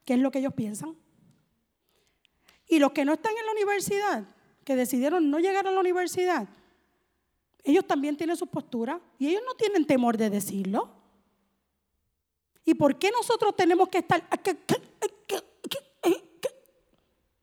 qué 0.05 0.13
es 0.13 0.19
lo 0.19 0.31
que 0.31 0.39
ellos 0.39 0.53
piensan. 0.53 0.95
Y 2.67 2.79
los 2.79 2.91
que 2.91 3.05
no 3.05 3.13
están 3.13 3.33
en 3.37 3.45
la 3.45 3.51
universidad, 3.51 4.23
que 4.63 4.75
decidieron 4.75 5.29
no 5.29 5.39
llegar 5.39 5.67
a 5.67 5.71
la 5.71 5.79
universidad, 5.79 6.47
ellos 7.63 7.85
también 7.87 8.17
tienen 8.17 8.35
su 8.35 8.47
postura 8.47 8.99
y 9.17 9.29
ellos 9.29 9.41
no 9.45 9.55
tienen 9.55 9.85
temor 9.85 10.17
de 10.17 10.29
decirlo. 10.29 10.89
¿Y 12.65 12.73
por 12.73 12.97
qué 12.97 13.11
nosotros 13.11 13.55
tenemos 13.55 13.89
que 13.89 13.99
estar... 13.99 14.27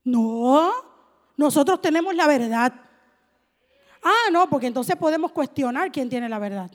No, 0.03 0.71
nosotros 1.37 1.81
tenemos 1.81 2.15
la 2.15 2.27
verdad. 2.27 2.73
Ah, 4.03 4.29
no, 4.31 4.49
porque 4.49 4.67
entonces 4.67 4.95
podemos 4.95 5.31
cuestionar 5.31 5.91
quién 5.91 6.09
tiene 6.09 6.27
la 6.27 6.39
verdad. 6.39 6.71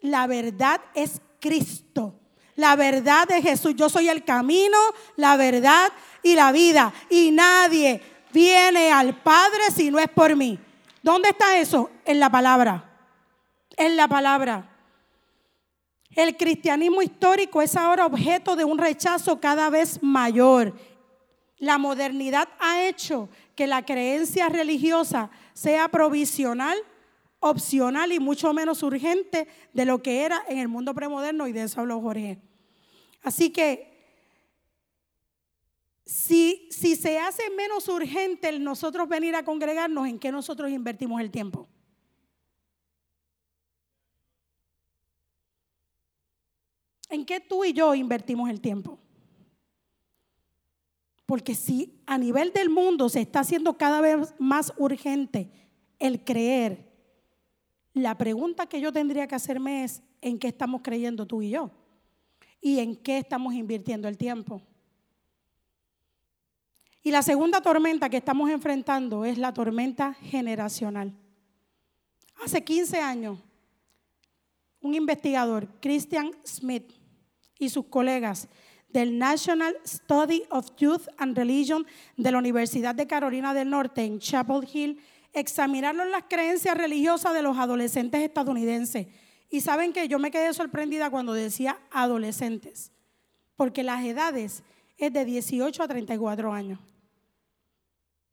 La 0.00 0.26
verdad 0.26 0.80
es 0.94 1.20
Cristo. 1.40 2.20
La 2.56 2.74
verdad 2.74 3.28
de 3.28 3.40
Jesús. 3.40 3.74
Yo 3.76 3.88
soy 3.88 4.08
el 4.08 4.24
camino, 4.24 4.78
la 5.16 5.36
verdad 5.36 5.92
y 6.22 6.34
la 6.34 6.52
vida. 6.52 6.92
Y 7.08 7.30
nadie 7.30 8.02
viene 8.32 8.90
al 8.90 9.14
Padre 9.14 9.60
si 9.74 9.90
no 9.90 9.98
es 9.98 10.08
por 10.08 10.34
mí. 10.34 10.58
¿Dónde 11.02 11.28
está 11.28 11.58
eso? 11.58 11.90
En 12.04 12.18
la 12.18 12.30
palabra. 12.30 12.84
En 13.76 13.96
la 13.96 14.08
palabra. 14.08 14.70
El 16.16 16.36
cristianismo 16.36 17.02
histórico 17.02 17.60
es 17.60 17.76
ahora 17.76 18.06
objeto 18.06 18.56
de 18.56 18.64
un 18.64 18.78
rechazo 18.78 19.38
cada 19.38 19.68
vez 19.68 20.02
mayor. 20.02 20.72
La 21.58 21.76
modernidad 21.76 22.48
ha 22.58 22.82
hecho 22.82 23.28
que 23.54 23.66
la 23.66 23.84
creencia 23.84 24.48
religiosa 24.48 25.30
sea 25.52 25.88
provisional, 25.88 26.76
opcional 27.40 28.12
y 28.12 28.20
mucho 28.20 28.52
menos 28.52 28.82
urgente 28.82 29.48
de 29.72 29.84
lo 29.84 30.02
que 30.02 30.24
era 30.24 30.42
en 30.48 30.58
el 30.58 30.68
mundo 30.68 30.94
premoderno 30.94 31.46
y 31.46 31.52
de 31.52 31.62
eso 31.62 31.80
habló 31.80 32.00
Jorge. 32.00 32.40
Así 33.22 33.50
que 33.50 33.96
si, 36.04 36.68
si 36.70 36.94
se 36.94 37.18
hace 37.18 37.50
menos 37.50 37.88
urgente 37.88 38.48
el 38.48 38.62
nosotros 38.62 39.08
venir 39.08 39.34
a 39.34 39.44
congregarnos, 39.44 40.06
¿en 40.06 40.18
qué 40.18 40.30
nosotros 40.30 40.70
invertimos 40.70 41.20
el 41.20 41.30
tiempo? 41.30 41.68
¿En 47.08 47.24
qué 47.24 47.40
tú 47.40 47.64
y 47.64 47.72
yo 47.72 47.94
invertimos 47.94 48.50
el 48.50 48.60
tiempo? 48.60 48.98
Porque 51.24 51.56
si 51.56 52.00
a 52.06 52.18
nivel 52.18 52.52
del 52.52 52.70
mundo 52.70 53.08
se 53.08 53.20
está 53.20 53.40
haciendo 53.40 53.76
cada 53.76 54.00
vez 54.00 54.34
más 54.38 54.72
urgente 54.76 55.50
el 55.98 56.24
creer, 56.24 56.85
la 57.96 58.16
pregunta 58.16 58.66
que 58.66 58.80
yo 58.80 58.92
tendría 58.92 59.26
que 59.26 59.34
hacerme 59.34 59.82
es, 59.82 60.02
¿en 60.20 60.38
qué 60.38 60.48
estamos 60.48 60.82
creyendo 60.84 61.26
tú 61.26 61.40
y 61.40 61.50
yo? 61.50 61.70
¿Y 62.60 62.78
en 62.78 62.94
qué 62.94 63.18
estamos 63.18 63.54
invirtiendo 63.54 64.06
el 64.06 64.18
tiempo? 64.18 64.60
Y 67.02 67.10
la 67.10 67.22
segunda 67.22 67.62
tormenta 67.62 68.10
que 68.10 68.18
estamos 68.18 68.50
enfrentando 68.50 69.24
es 69.24 69.38
la 69.38 69.54
tormenta 69.54 70.12
generacional. 70.14 71.14
Hace 72.44 72.62
15 72.62 73.00
años, 73.00 73.38
un 74.80 74.94
investigador, 74.94 75.66
Christian 75.80 76.32
Smith, 76.44 76.92
y 77.58 77.70
sus 77.70 77.86
colegas 77.86 78.46
del 78.90 79.18
National 79.18 79.74
Study 79.86 80.42
of 80.50 80.70
Youth 80.76 81.08
and 81.16 81.36
Religion 81.36 81.86
de 82.18 82.30
la 82.30 82.38
Universidad 82.38 82.94
de 82.94 83.06
Carolina 83.06 83.54
del 83.54 83.70
Norte 83.70 84.04
en 84.04 84.18
Chapel 84.18 84.68
Hill 84.70 85.00
examinaron 85.36 86.10
las 86.10 86.24
creencias 86.28 86.76
religiosas 86.76 87.34
de 87.34 87.42
los 87.42 87.58
adolescentes 87.58 88.22
estadounidenses. 88.22 89.06
Y 89.50 89.60
saben 89.60 89.92
que 89.92 90.08
yo 90.08 90.18
me 90.18 90.30
quedé 90.30 90.52
sorprendida 90.54 91.10
cuando 91.10 91.32
decía 91.32 91.78
adolescentes, 91.90 92.90
porque 93.54 93.82
las 93.82 94.04
edades 94.04 94.64
es 94.98 95.12
de 95.12 95.24
18 95.24 95.82
a 95.82 95.88
34 95.88 96.52
años. 96.52 96.80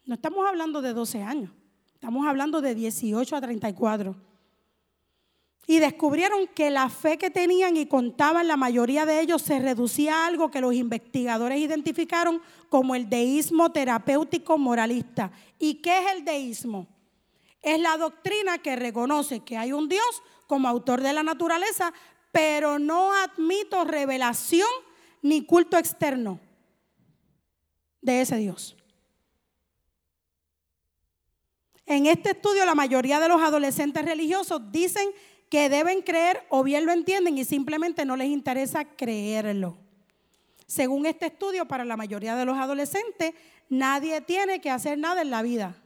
No 0.06 0.16
estamos 0.16 0.48
hablando 0.48 0.82
de 0.82 0.94
12 0.94 1.22
años, 1.22 1.52
estamos 1.94 2.26
hablando 2.26 2.62
de 2.62 2.74
18 2.74 3.36
a 3.36 3.42
34 3.42 4.16
y 5.66 5.80
descubrieron 5.80 6.48
que 6.48 6.70
la 6.70 6.90
fe 6.90 7.18
que 7.18 7.30
tenían 7.30 7.78
y 7.78 7.86
contaban 7.86 8.48
la 8.48 8.58
mayoría 8.58 9.06
de 9.06 9.22
ellos 9.22 9.42
se 9.42 9.60
reducía 9.60 10.16
a 10.16 10.28
algo 10.28 10.52
que 10.52 10.60
los 10.60 10.74
investigadores 10.74 11.60
identificaron 11.60 12.42
como 12.68 12.96
el 12.96 13.10
deísmo 13.10 13.72
terapéutico 13.72 14.58
moralista. 14.58 15.32
¿Y 15.58 15.76
qué 15.76 16.00
es 16.00 16.12
el 16.18 16.26
deísmo? 16.26 16.88
Es 17.64 17.80
la 17.80 17.98
doctrina 17.98 18.60
que 18.60 18.76
reconoce 18.76 19.40
que 19.40 19.58
hay 19.58 19.72
un 19.72 19.90
Dios 19.90 20.22
como 20.48 20.68
autor 20.68 21.02
de 21.02 21.14
la 21.14 21.24
naturaleza, 21.24 21.94
pero 22.32 22.78
no 22.78 23.14
admito 23.14 23.86
revelación 23.86 24.68
ni 25.22 25.46
culto 25.46 25.78
externo 25.78 26.40
de 28.02 28.22
ese 28.22 28.36
Dios. 28.36 28.76
En 31.86 32.06
este 32.06 32.32
estudio 32.32 32.66
la 32.66 32.76
mayoría 32.76 33.20
de 33.20 33.30
los 33.30 33.42
adolescentes 33.42 34.04
religiosos 34.04 34.72
dicen 34.72 35.10
que 35.50 35.70
deben 35.70 36.02
creer 36.02 36.46
o 36.50 36.64
bien 36.64 36.86
lo 36.86 36.92
entienden 36.92 37.38
y 37.38 37.46
simplemente 37.46 38.06
no 38.06 38.18
les 38.18 38.28
interesa 38.28 38.86
creerlo. 38.86 39.78
Según 40.66 41.06
este 41.06 41.28
estudio, 41.28 41.68
para 41.68 41.86
la 41.86 41.96
mayoría 41.96 42.36
de 42.36 42.46
los 42.46 42.58
adolescentes, 42.58 43.34
nadie 43.70 44.22
tiene 44.22 44.60
que 44.60 44.72
hacer 44.72 44.98
nada 44.98 45.22
en 45.22 45.30
la 45.30 45.44
vida. 45.44 45.83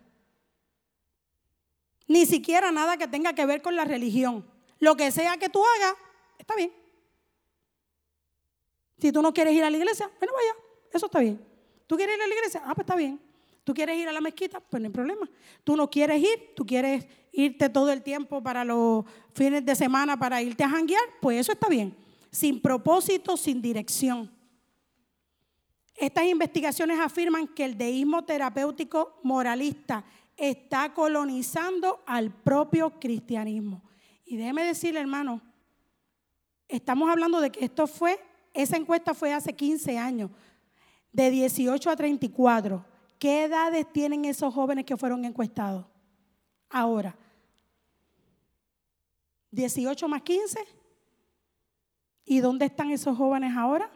Ni 2.08 2.26
siquiera 2.26 2.72
nada 2.72 2.98
que 2.98 3.08
tenga 3.08 3.34
que 3.34 3.46
ver 3.46 3.62
con 3.62 3.76
la 3.76 3.86
religión. 3.86 4.46
Lo 4.80 4.96
que 4.96 5.12
sea 5.12 5.38
que 5.38 5.50
tú 5.50 5.62
hagas, 5.64 5.96
está 6.40 6.56
bien. 6.56 6.72
Si 9.00 9.12
tú 9.12 9.22
no 9.22 9.34
quieres 9.34 9.54
ir 9.54 9.64
a 9.64 9.70
la 9.70 9.78
iglesia, 9.78 10.10
bueno, 10.20 10.34
vaya, 10.34 10.56
eso 10.94 11.06
está 11.06 11.20
bien. 11.20 11.40
¿Tú 11.86 11.96
quieres 11.96 12.16
ir 12.16 12.22
a 12.22 12.28
la 12.28 12.34
iglesia? 12.34 12.62
Ah, 12.66 12.74
pues 12.74 12.84
está 12.86 12.96
bien. 12.96 13.20
¿Tú 13.64 13.74
quieres 13.74 13.98
ir 13.98 14.08
a 14.08 14.14
la 14.14 14.22
mezquita? 14.22 14.60
Pues 14.60 14.82
no 14.82 14.88
hay 14.88 14.94
problema. 14.94 15.30
¿Tú 15.64 15.76
no 15.76 15.90
quieres 15.90 16.22
ir? 16.22 16.54
¿Tú 16.56 16.66
quieres 16.66 17.06
irte 17.34 17.70
todo 17.70 17.92
el 17.92 18.02
tiempo 18.02 18.42
para 18.42 18.64
los 18.64 19.04
fines 19.34 19.66
de 19.66 19.76
semana 19.76 20.18
para 20.18 20.42
irte 20.42 20.64
a 20.64 20.70
janguear? 20.70 21.04
Pues 21.22 21.42
eso 21.42 21.52
está 21.52 21.68
bien. 21.68 21.96
Sin 22.32 22.62
propósito, 22.62 23.36
sin 23.36 23.62
dirección. 23.62 24.32
Estas 25.96 26.26
investigaciones 26.26 27.00
afirman 27.00 27.48
que 27.48 27.66
el 27.66 27.78
deísmo 27.78 28.24
terapéutico 28.24 29.20
moralista 29.24 30.06
está 30.38 30.94
colonizando 30.94 32.04
al 32.06 32.32
propio 32.32 33.00
cristianismo. 33.00 33.82
Y 34.24 34.38
déjeme 34.38 34.64
decirle, 34.64 35.00
hermano, 35.00 35.42
estamos 36.68 37.10
hablando 37.10 37.42
de 37.42 37.52
que 37.52 37.66
esto 37.66 37.88
fue, 37.88 38.20
esa 38.54 38.78
encuesta 38.78 39.14
fue 39.14 39.34
hace 39.34 39.54
15 39.54 39.98
años, 39.98 40.30
de 41.12 41.32
18 41.32 41.90
a 41.90 41.96
34. 41.96 42.86
¿Qué 43.18 43.46
edades 43.46 43.92
tienen 43.92 44.26
esos 44.26 44.54
jóvenes 44.54 44.86
que 44.86 44.96
fueron 44.96 45.26
encuestados? 45.26 45.86
Ahora, 46.70 47.18
18 49.52 50.08
más 50.08 50.22
15. 50.22 50.60
¿Y 52.26 52.40
dónde 52.40 52.66
están 52.66 52.92
esos 52.92 53.18
jóvenes 53.18 53.56
ahora? 53.56 53.90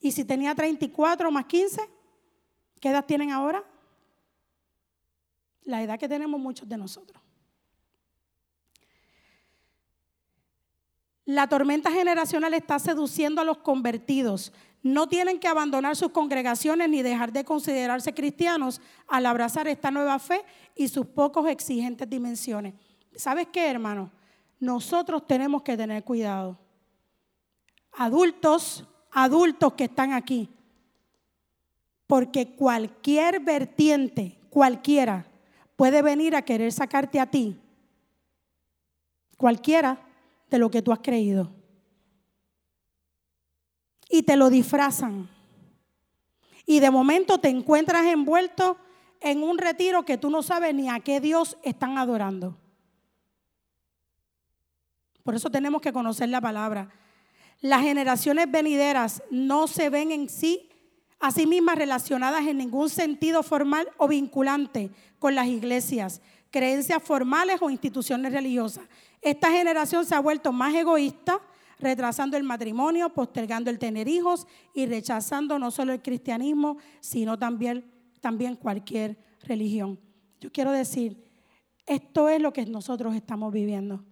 Y 0.00 0.12
si 0.12 0.24
tenía 0.24 0.54
34 0.54 1.30
más 1.30 1.46
15, 1.46 1.80
¿qué 2.80 2.90
edad 2.90 3.06
tienen 3.06 3.30
ahora? 3.30 3.64
La 5.64 5.82
edad 5.82 5.98
que 5.98 6.08
tenemos 6.08 6.40
muchos 6.40 6.68
de 6.68 6.76
nosotros. 6.76 7.22
La 11.24 11.48
tormenta 11.48 11.90
generacional 11.90 12.52
está 12.52 12.78
seduciendo 12.78 13.40
a 13.40 13.44
los 13.44 13.58
convertidos. 13.58 14.52
No 14.82 15.08
tienen 15.08 15.40
que 15.40 15.48
abandonar 15.48 15.96
sus 15.96 16.10
congregaciones 16.10 16.90
ni 16.90 17.00
dejar 17.00 17.32
de 17.32 17.44
considerarse 17.44 18.12
cristianos 18.12 18.82
al 19.08 19.24
abrazar 19.24 19.66
esta 19.66 19.90
nueva 19.90 20.18
fe 20.18 20.44
y 20.74 20.88
sus 20.88 21.06
pocos 21.06 21.48
exigentes 21.48 22.08
dimensiones. 22.10 22.74
¿Sabes 23.16 23.48
qué, 23.50 23.70
hermano? 23.70 24.10
Nosotros 24.60 25.26
tenemos 25.26 25.62
que 25.62 25.76
tener 25.76 26.04
cuidado. 26.04 26.58
Adultos, 27.92 28.84
adultos 29.10 29.72
que 29.72 29.84
están 29.84 30.12
aquí. 30.12 30.50
Porque 32.06 32.54
cualquier 32.54 33.40
vertiente, 33.40 34.38
cualquiera, 34.50 35.26
puede 35.76 36.02
venir 36.02 36.36
a 36.36 36.42
querer 36.42 36.72
sacarte 36.72 37.20
a 37.20 37.30
ti. 37.30 37.60
Cualquiera 39.36 39.98
de 40.50 40.58
lo 40.58 40.70
que 40.70 40.82
tú 40.82 40.92
has 40.92 41.00
creído. 41.00 41.52
Y 44.08 44.22
te 44.22 44.36
lo 44.36 44.50
disfrazan. 44.50 45.28
Y 46.66 46.80
de 46.80 46.90
momento 46.90 47.38
te 47.38 47.48
encuentras 47.48 48.06
envuelto 48.06 48.78
en 49.20 49.42
un 49.42 49.58
retiro 49.58 50.04
que 50.04 50.18
tú 50.18 50.30
no 50.30 50.42
sabes 50.42 50.74
ni 50.74 50.88
a 50.88 51.00
qué 51.00 51.20
Dios 51.20 51.58
están 51.62 51.98
adorando. 51.98 52.56
Por 55.22 55.34
eso 55.34 55.50
tenemos 55.50 55.80
que 55.80 55.92
conocer 55.92 56.28
la 56.28 56.40
palabra. 56.40 56.90
Las 57.60 57.82
generaciones 57.82 58.50
venideras 58.50 59.22
no 59.30 59.66
se 59.66 59.88
ven 59.88 60.12
en 60.12 60.28
sí 60.28 60.68
a 61.24 61.30
sí 61.30 61.46
mismas 61.46 61.78
relacionadas 61.78 62.46
en 62.46 62.58
ningún 62.58 62.90
sentido 62.90 63.42
formal 63.42 63.88
o 63.96 64.06
vinculante 64.06 64.90
con 65.18 65.34
las 65.34 65.46
iglesias, 65.46 66.20
creencias 66.50 67.02
formales 67.02 67.62
o 67.62 67.70
instituciones 67.70 68.30
religiosas. 68.30 68.84
Esta 69.22 69.50
generación 69.50 70.04
se 70.04 70.14
ha 70.14 70.20
vuelto 70.20 70.52
más 70.52 70.74
egoísta, 70.74 71.40
retrasando 71.78 72.36
el 72.36 72.42
matrimonio, 72.42 73.08
postergando 73.08 73.70
el 73.70 73.78
tener 73.78 74.06
hijos 74.06 74.46
y 74.74 74.84
rechazando 74.84 75.58
no 75.58 75.70
solo 75.70 75.94
el 75.94 76.02
cristianismo, 76.02 76.76
sino 77.00 77.38
también, 77.38 77.90
también 78.20 78.54
cualquier 78.56 79.16
religión. 79.44 79.98
Yo 80.42 80.52
quiero 80.52 80.72
decir, 80.72 81.24
esto 81.86 82.28
es 82.28 82.38
lo 82.38 82.52
que 82.52 82.66
nosotros 82.66 83.14
estamos 83.14 83.50
viviendo. 83.50 84.04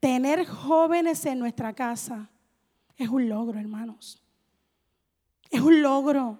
Tener 0.00 0.44
jóvenes 0.44 1.24
en 1.24 1.38
nuestra 1.38 1.72
casa 1.72 2.28
es 2.96 3.08
un 3.08 3.28
logro, 3.28 3.60
hermanos. 3.60 4.20
Es 5.50 5.60
un 5.60 5.82
logro. 5.82 6.38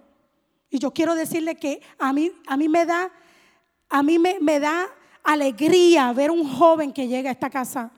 Y 0.71 0.79
yo 0.79 0.93
quiero 0.93 1.15
decirle 1.15 1.57
que 1.57 1.81
a 1.99 2.13
mí, 2.13 2.33
a 2.47 2.57
mí 2.57 2.69
me 2.69 2.85
da, 2.85 3.11
a 3.89 4.03
mí 4.03 4.19
me, 4.19 4.39
me 4.41 4.61
da 4.61 4.87
alegría 5.23 6.13
ver 6.13 6.31
un 6.31 6.49
joven 6.49 6.93
que 6.93 7.09
llega 7.09 7.31
a 7.31 7.33
esta 7.33 7.51
casa. 7.51 7.91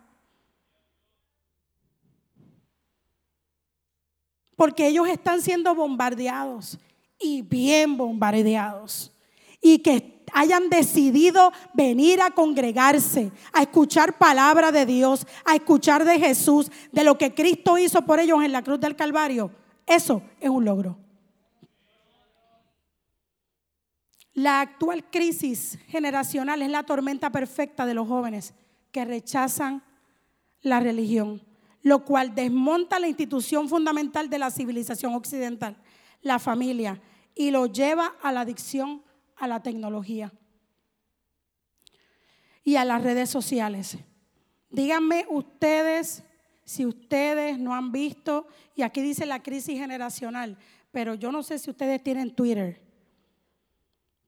Porque 4.56 4.88
ellos 4.88 5.08
están 5.08 5.40
siendo 5.40 5.74
bombardeados 5.74 6.78
y 7.18 7.42
bien 7.42 7.96
bombardeados. 7.96 9.12
Y 9.61 9.78
que 9.78 10.20
hayan 10.32 10.68
decidido 10.68 11.52
venir 11.72 12.20
a 12.22 12.30
congregarse, 12.30 13.32
a 13.52 13.62
escuchar 13.62 14.18
palabra 14.18 14.70
de 14.70 14.86
Dios, 14.86 15.26
a 15.44 15.54
escuchar 15.54 16.04
de 16.04 16.18
Jesús, 16.18 16.70
de 16.92 17.04
lo 17.04 17.18
que 17.18 17.34
Cristo 17.34 17.78
hizo 17.78 18.02
por 18.02 18.20
ellos 18.20 18.42
en 18.42 18.52
la 18.52 18.62
cruz 18.62 18.80
del 18.80 18.96
Calvario. 18.96 19.50
Eso 19.91 20.22
es 20.38 20.49
un 20.49 20.64
logro. 20.64 20.97
La 24.34 24.61
actual 24.61 25.11
crisis 25.11 25.80
generacional 25.88 26.62
es 26.62 26.70
la 26.70 26.84
tormenta 26.84 27.30
perfecta 27.32 27.84
de 27.84 27.95
los 27.95 28.07
jóvenes 28.07 28.55
que 28.93 29.05
rechazan 29.05 29.82
la 30.62 30.78
religión, 30.78 31.43
lo 31.82 32.05
cual 32.05 32.36
desmonta 32.36 33.01
la 33.01 33.09
institución 33.09 33.68
fundamental 33.68 34.30
de 34.30 34.38
la 34.38 34.53
civilización 34.53 35.12
occidental, 35.12 35.76
la 36.22 36.38
familia, 36.38 37.03
y 37.34 37.51
lo 37.51 37.66
lleva 37.66 38.14
a 38.22 38.30
la 38.30 38.43
adicción 38.43 39.03
a 39.34 39.49
la 39.49 39.61
tecnología 39.61 40.32
y 42.62 42.76
a 42.76 42.84
las 42.84 43.03
redes 43.03 43.28
sociales. 43.28 43.99
Díganme 44.70 45.26
ustedes 45.28 46.22
si 46.70 46.86
ustedes 46.86 47.58
no 47.58 47.74
han 47.74 47.90
visto, 47.90 48.46
y 48.76 48.82
aquí 48.82 49.00
dice 49.00 49.26
la 49.26 49.42
crisis 49.42 49.76
generacional, 49.76 50.56
pero 50.92 51.14
yo 51.14 51.32
no 51.32 51.42
sé 51.42 51.58
si 51.58 51.68
ustedes 51.68 52.00
tienen 52.00 52.32
Twitter. 52.32 52.80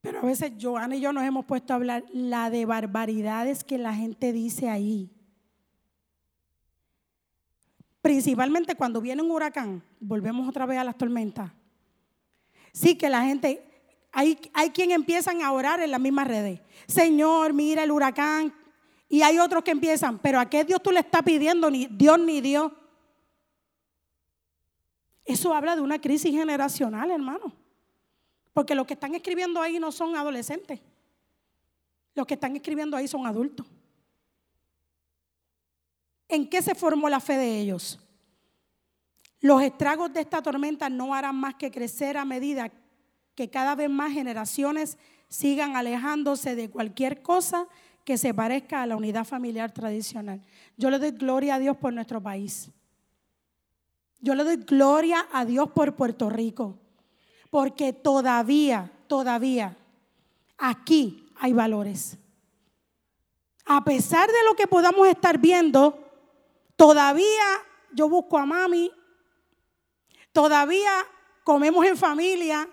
Pero 0.01 0.19
a 0.19 0.23
veces 0.23 0.51
Joana 0.61 0.97
y 0.97 1.01
yo 1.01 1.13
nos 1.13 1.23
hemos 1.23 1.45
puesto 1.45 1.73
a 1.73 1.77
hablar 1.77 2.03
la 2.13 2.51
de 2.51 2.67
barbaridades 2.67 3.63
que 3.63 3.79
la 3.79 3.95
gente 3.95 4.33
dice 4.33 4.69
ahí. 4.69 5.09
Principalmente 8.01 8.75
cuando 8.75 9.01
viene 9.01 9.23
un 9.23 9.31
huracán, 9.31 9.85
volvemos 10.01 10.49
otra 10.49 10.67
vez 10.67 10.79
a 10.79 10.85
las 10.85 10.99
tormentas. 10.99 11.53
Sí 12.73 12.97
que 12.97 13.09
la 13.09 13.23
gente, 13.23 13.63
hay, 14.11 14.37
hay 14.53 14.71
quien 14.71 14.91
empiezan 14.91 15.43
a 15.43 15.53
orar 15.53 15.79
en 15.79 15.93
las 15.93 16.01
mismas 16.01 16.27
redes. 16.27 16.61
Señor, 16.89 17.53
mira 17.53 17.85
el 17.85 17.93
huracán. 17.93 18.53
Y 19.13 19.21
hay 19.21 19.39
otros 19.39 19.63
que 19.63 19.73
empiezan, 19.73 20.19
pero 20.19 20.41
¿a 20.41 20.49
qué 20.49 20.65
Dios 20.65 20.83
tú 20.83 20.91
le 20.91 21.01
estás 21.01 21.23
pidiendo? 21.23 21.71
Ni 21.71 21.85
Dios 21.85 22.19
ni 22.19 22.41
Dios. 22.41 22.73
Eso 25.23 25.53
habla 25.53 25.77
de 25.77 25.83
una 25.83 26.01
crisis 26.01 26.33
generacional, 26.33 27.11
hermano. 27.11 27.55
Porque 28.55 28.75
los 28.75 28.87
que 28.87 28.95
están 28.95 29.15
escribiendo 29.15 29.61
ahí 29.61 29.79
no 29.79 29.93
son 29.93 30.17
adolescentes. 30.17 30.81
Los 32.15 32.27
que 32.27 32.33
están 32.33 32.57
escribiendo 32.57 32.97
ahí 32.97 33.07
son 33.07 33.27
adultos. 33.27 33.67
¿En 36.27 36.49
qué 36.49 36.63
se 36.63 36.75
formó 36.75 37.11
la 37.11 37.21
fe 37.21 37.37
de 37.37 37.61
ellos? 37.61 38.01
Los 39.41 39.61
estragos 39.61 40.11
de 40.15 40.23
esta 40.23 40.41
tormenta 40.41 40.89
no 40.89 41.13
harán 41.13 41.37
más 41.37 41.57
que 41.57 41.71
crecer 41.71 42.17
a 42.17 42.25
medida 42.25 42.73
que 43.35 43.51
cada 43.51 43.75
vez 43.75 43.91
más 43.91 44.11
generaciones 44.15 44.97
sigan 45.29 45.77
alejándose 45.77 46.57
de 46.57 46.71
cualquier 46.71 47.21
cosa 47.21 47.69
que 48.05 48.19
se 48.19 48.35
parezca 48.35 48.83
a 48.83 48.87
la 48.87 48.97
unidad 48.97 49.25
familiar 49.25 49.73
tradicional. 49.73 50.43
Yo 50.77 50.91
le 50.91 50.99
doy 50.99 51.13
gloria 51.13 51.57
a 51.57 51.59
Dios 51.59 51.77
por 51.77 51.93
nuestro 51.93 52.21
país. 52.21 52.71
Yo 54.21 54.35
le 54.35 54.45
doy 54.45 54.57
gloria 54.57 55.27
a 55.33 55.45
Dios 55.45 55.71
por 55.71 55.95
Puerto 55.95 56.31
Rico. 56.31 56.79
Porque 57.51 57.93
todavía, 57.93 58.91
todavía, 59.07 59.77
aquí 60.59 61.29
hay 61.37 61.53
valores. 61.53 62.17
A 63.65 63.85
pesar 63.85 64.29
de 64.29 64.45
lo 64.45 64.55
que 64.55 64.67
podamos 64.67 65.07
estar 65.07 65.39
viendo, 65.39 65.99
todavía 66.77 67.45
yo 67.93 68.09
busco 68.09 68.39
a 68.39 68.47
mami, 68.47 68.91
todavía 70.33 70.91
comemos 71.45 71.85
en 71.87 71.97
familia, 71.97 72.69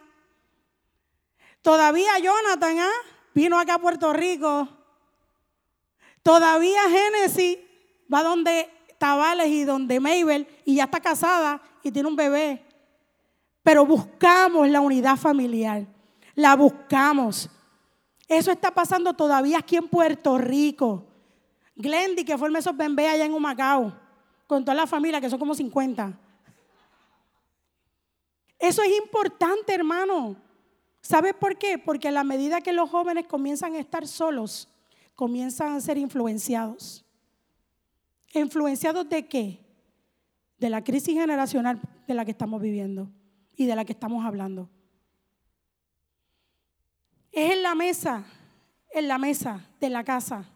todavía 1.61 2.17
Jonathan 2.19 2.79
¿ah? 2.79 2.91
vino 3.33 3.59
acá 3.59 3.75
a 3.75 3.79
Puerto 3.79 4.13
Rico, 4.13 4.67
todavía 6.23 6.81
Génesis 6.89 7.57
va 8.11 8.23
donde 8.23 8.69
Tabales 8.97 9.47
y 9.47 9.63
donde 9.63 9.99
Mabel 9.99 10.47
y 10.65 10.75
ya 10.75 10.85
está 10.85 10.99
casada 10.99 11.61
y 11.83 11.91
tiene 11.91 12.09
un 12.09 12.15
bebé 12.15 12.65
pero 13.63 13.85
buscamos 13.85 14.67
la 14.69 14.81
unidad 14.81 15.17
familiar, 15.17 15.85
la 16.35 16.55
buscamos. 16.55 17.49
Eso 18.27 18.51
está 18.51 18.71
pasando 18.71 19.13
todavía 19.13 19.59
aquí 19.59 19.75
en 19.75 19.87
Puerto 19.87 20.37
Rico. 20.37 21.05
Glendy, 21.75 22.23
que 22.23 22.37
forma 22.37 22.59
esos 22.59 22.75
bebés 22.75 23.09
allá 23.09 23.25
en 23.25 23.33
Humacao, 23.33 23.93
con 24.47 24.63
toda 24.63 24.75
la 24.75 24.87
familia, 24.87 25.21
que 25.21 25.29
son 25.29 25.39
como 25.39 25.53
50. 25.53 26.17
Eso 28.57 28.81
es 28.81 28.97
importante, 28.97 29.73
hermano. 29.73 30.35
¿Sabes 31.01 31.33
por 31.33 31.57
qué? 31.57 31.77
Porque 31.77 32.07
a 32.07 32.11
la 32.11 32.23
medida 32.23 32.61
que 32.61 32.73
los 32.73 32.89
jóvenes 32.89 33.27
comienzan 33.27 33.75
a 33.75 33.79
estar 33.79 34.07
solos, 34.07 34.67
comienzan 35.19 35.73
a 35.73 35.81
ser 35.81 35.97
influenciados. 35.97 37.03
¿Influenciados 38.33 39.09
de 39.09 39.27
qué? 39.27 39.59
De 40.57 40.69
la 40.69 40.81
crisis 40.81 41.13
generacional 41.13 41.77
de 42.07 42.13
la 42.13 42.23
que 42.23 42.31
estamos 42.31 42.61
viviendo 42.61 43.11
y 43.53 43.65
de 43.65 43.75
la 43.75 43.83
que 43.83 43.91
estamos 43.91 44.23
hablando. 44.25 44.69
Es 47.33 47.51
en 47.51 47.63
la 47.63 47.75
mesa, 47.75 48.23
en 48.93 49.09
la 49.09 49.17
mesa 49.17 49.67
de 49.81 49.89
la 49.89 50.05
casa, 50.05 50.49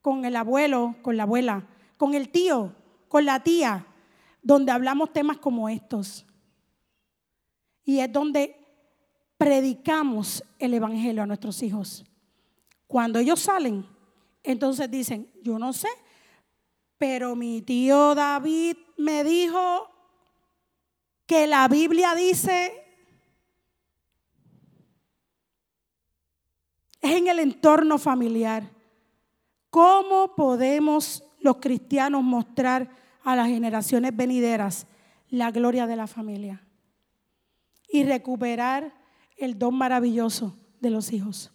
con 0.00 0.24
el 0.24 0.36
abuelo, 0.36 0.94
con 1.02 1.16
la 1.16 1.24
abuela, 1.24 1.66
con 1.96 2.14
el 2.14 2.28
tío, 2.28 2.76
con 3.08 3.24
la 3.24 3.42
tía, 3.42 3.86
donde 4.40 4.70
hablamos 4.70 5.12
temas 5.12 5.38
como 5.38 5.68
estos. 5.68 6.24
Y 7.82 7.98
es 7.98 8.12
donde 8.12 8.54
predicamos 9.36 10.44
el 10.60 10.74
Evangelio 10.74 11.24
a 11.24 11.26
nuestros 11.26 11.60
hijos. 11.64 12.04
Cuando 12.86 13.18
ellos 13.18 13.40
salen, 13.40 13.95
entonces 14.46 14.90
dicen, 14.90 15.30
yo 15.42 15.58
no 15.58 15.72
sé, 15.72 15.88
pero 16.98 17.34
mi 17.36 17.62
tío 17.62 18.14
David 18.14 18.76
me 18.96 19.24
dijo 19.24 19.90
que 21.26 21.46
la 21.46 21.66
Biblia 21.68 22.14
dice 22.14 22.72
es 27.00 27.16
en 27.16 27.26
el 27.28 27.40
entorno 27.40 27.98
familiar. 27.98 28.70
¿Cómo 29.70 30.34
podemos 30.34 31.24
los 31.40 31.56
cristianos 31.56 32.22
mostrar 32.22 32.88
a 33.22 33.36
las 33.36 33.48
generaciones 33.48 34.16
venideras 34.16 34.86
la 35.28 35.50
gloria 35.50 35.86
de 35.86 35.96
la 35.96 36.06
familia 36.06 36.64
y 37.88 38.04
recuperar 38.04 38.94
el 39.36 39.58
don 39.58 39.74
maravilloso 39.74 40.56
de 40.80 40.90
los 40.90 41.12
hijos? 41.12 41.52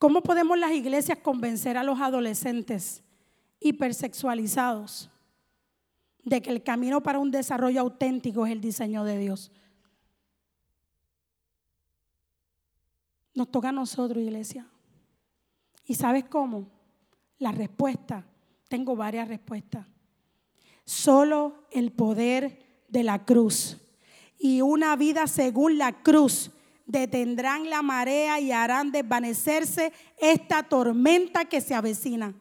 ¿Cómo 0.00 0.22
podemos 0.22 0.58
las 0.58 0.72
iglesias 0.72 1.18
convencer 1.18 1.76
a 1.76 1.84
los 1.84 2.00
adolescentes 2.00 3.02
hipersexualizados 3.60 5.10
de 6.24 6.40
que 6.40 6.48
el 6.48 6.62
camino 6.62 7.02
para 7.02 7.18
un 7.18 7.30
desarrollo 7.30 7.82
auténtico 7.82 8.46
es 8.46 8.52
el 8.52 8.62
diseño 8.62 9.04
de 9.04 9.18
Dios? 9.18 9.52
Nos 13.34 13.50
toca 13.50 13.68
a 13.68 13.72
nosotros, 13.72 14.22
iglesia. 14.22 14.66
¿Y 15.84 15.96
sabes 15.96 16.24
cómo? 16.24 16.70
La 17.36 17.52
respuesta, 17.52 18.24
tengo 18.68 18.96
varias 18.96 19.28
respuestas. 19.28 19.86
Solo 20.86 21.66
el 21.70 21.92
poder 21.92 22.86
de 22.88 23.04
la 23.04 23.26
cruz 23.26 23.76
y 24.38 24.62
una 24.62 24.96
vida 24.96 25.26
según 25.26 25.76
la 25.76 26.02
cruz 26.02 26.52
detendrán 26.90 27.70
la 27.70 27.82
marea 27.82 28.40
y 28.40 28.52
harán 28.52 28.92
desvanecerse 28.92 29.92
esta 30.18 30.62
tormenta 30.62 31.44
que 31.44 31.60
se 31.60 31.74
avecina. 31.74 32.34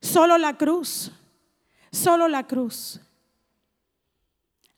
Solo 0.00 0.38
la 0.38 0.56
cruz, 0.56 1.12
solo 1.90 2.28
la 2.28 2.46
cruz. 2.46 3.00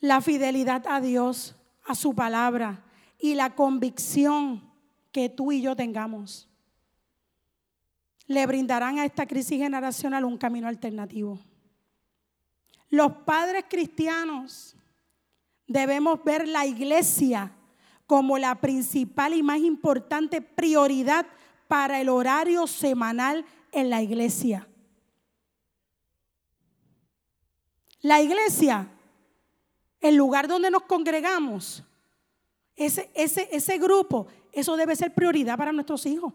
La 0.00 0.20
fidelidad 0.20 0.86
a 0.86 1.00
Dios, 1.00 1.56
a 1.84 1.94
su 1.94 2.14
palabra 2.14 2.84
y 3.18 3.34
la 3.34 3.54
convicción 3.54 4.62
que 5.10 5.28
tú 5.28 5.50
y 5.50 5.60
yo 5.60 5.74
tengamos 5.74 6.48
le 8.28 8.46
brindarán 8.46 8.98
a 8.98 9.06
esta 9.06 9.26
crisis 9.26 9.58
generacional 9.58 10.24
un 10.24 10.36
camino 10.36 10.68
alternativo. 10.68 11.40
Los 12.90 13.12
padres 13.24 13.64
cristianos 13.68 14.76
debemos 15.66 16.22
ver 16.22 16.46
la 16.46 16.66
iglesia 16.66 17.50
como 18.08 18.38
la 18.38 18.54
principal 18.54 19.34
y 19.34 19.42
más 19.42 19.58
importante 19.58 20.40
prioridad 20.40 21.26
para 21.68 22.00
el 22.00 22.08
horario 22.08 22.66
semanal 22.66 23.44
en 23.70 23.90
la 23.90 24.00
iglesia. 24.02 24.66
La 28.00 28.22
iglesia, 28.22 28.88
el 30.00 30.16
lugar 30.16 30.48
donde 30.48 30.70
nos 30.70 30.84
congregamos, 30.84 31.84
ese, 32.76 33.10
ese, 33.12 33.46
ese 33.52 33.76
grupo, 33.76 34.26
eso 34.52 34.74
debe 34.78 34.96
ser 34.96 35.12
prioridad 35.12 35.58
para 35.58 35.72
nuestros 35.72 36.06
hijos. 36.06 36.32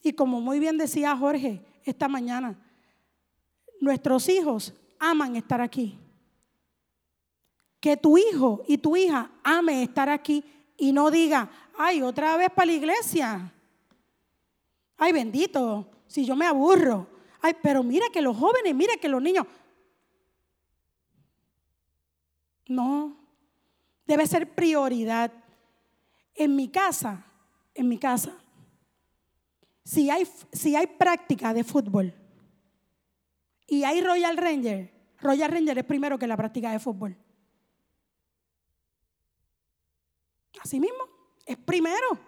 Y 0.00 0.12
como 0.12 0.40
muy 0.40 0.60
bien 0.60 0.78
decía 0.78 1.16
Jorge 1.16 1.64
esta 1.82 2.06
mañana, 2.06 2.56
nuestros 3.80 4.28
hijos 4.28 4.72
aman 5.00 5.34
estar 5.34 5.60
aquí 5.60 5.98
que 7.80 7.96
tu 7.96 8.18
hijo 8.18 8.64
y 8.66 8.78
tu 8.78 8.96
hija 8.96 9.30
ame 9.42 9.82
estar 9.82 10.08
aquí 10.08 10.44
y 10.76 10.92
no 10.92 11.10
diga, 11.10 11.50
ay, 11.76 12.02
otra 12.02 12.36
vez 12.36 12.50
para 12.54 12.66
la 12.66 12.72
iglesia. 12.72 13.52
Ay, 14.96 15.12
bendito, 15.12 15.88
si 16.06 16.24
yo 16.24 16.34
me 16.34 16.46
aburro. 16.46 17.06
Ay, 17.40 17.54
pero 17.62 17.82
mira 17.82 18.06
que 18.12 18.22
los 18.22 18.36
jóvenes, 18.36 18.74
mira 18.74 18.94
que 19.00 19.08
los 19.08 19.22
niños. 19.22 19.46
No, 22.66 23.16
debe 24.06 24.26
ser 24.26 24.54
prioridad. 24.54 25.32
En 26.34 26.54
mi 26.54 26.68
casa, 26.68 27.24
en 27.74 27.88
mi 27.88 27.98
casa, 27.98 28.32
si 29.84 30.10
hay, 30.10 30.28
si 30.52 30.76
hay 30.76 30.86
práctica 30.86 31.52
de 31.52 31.64
fútbol 31.64 32.14
y 33.66 33.84
hay 33.84 34.00
Royal 34.00 34.36
Ranger, 34.36 34.92
Royal 35.20 35.50
Ranger 35.50 35.78
es 35.78 35.84
primero 35.84 36.18
que 36.18 36.26
la 36.26 36.36
práctica 36.36 36.70
de 36.70 36.78
fútbol. 36.78 37.16
Así 40.68 40.80
mismo, 40.80 41.02
es 41.46 41.56
primero, 41.56 42.18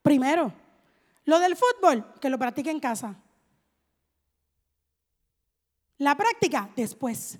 primero. 0.00 0.50
Lo 1.26 1.38
del 1.38 1.56
fútbol, 1.56 2.10
que 2.22 2.30
lo 2.30 2.38
practique 2.38 2.70
en 2.70 2.80
casa. 2.80 3.22
La 5.98 6.16
práctica, 6.16 6.70
después. 6.74 7.38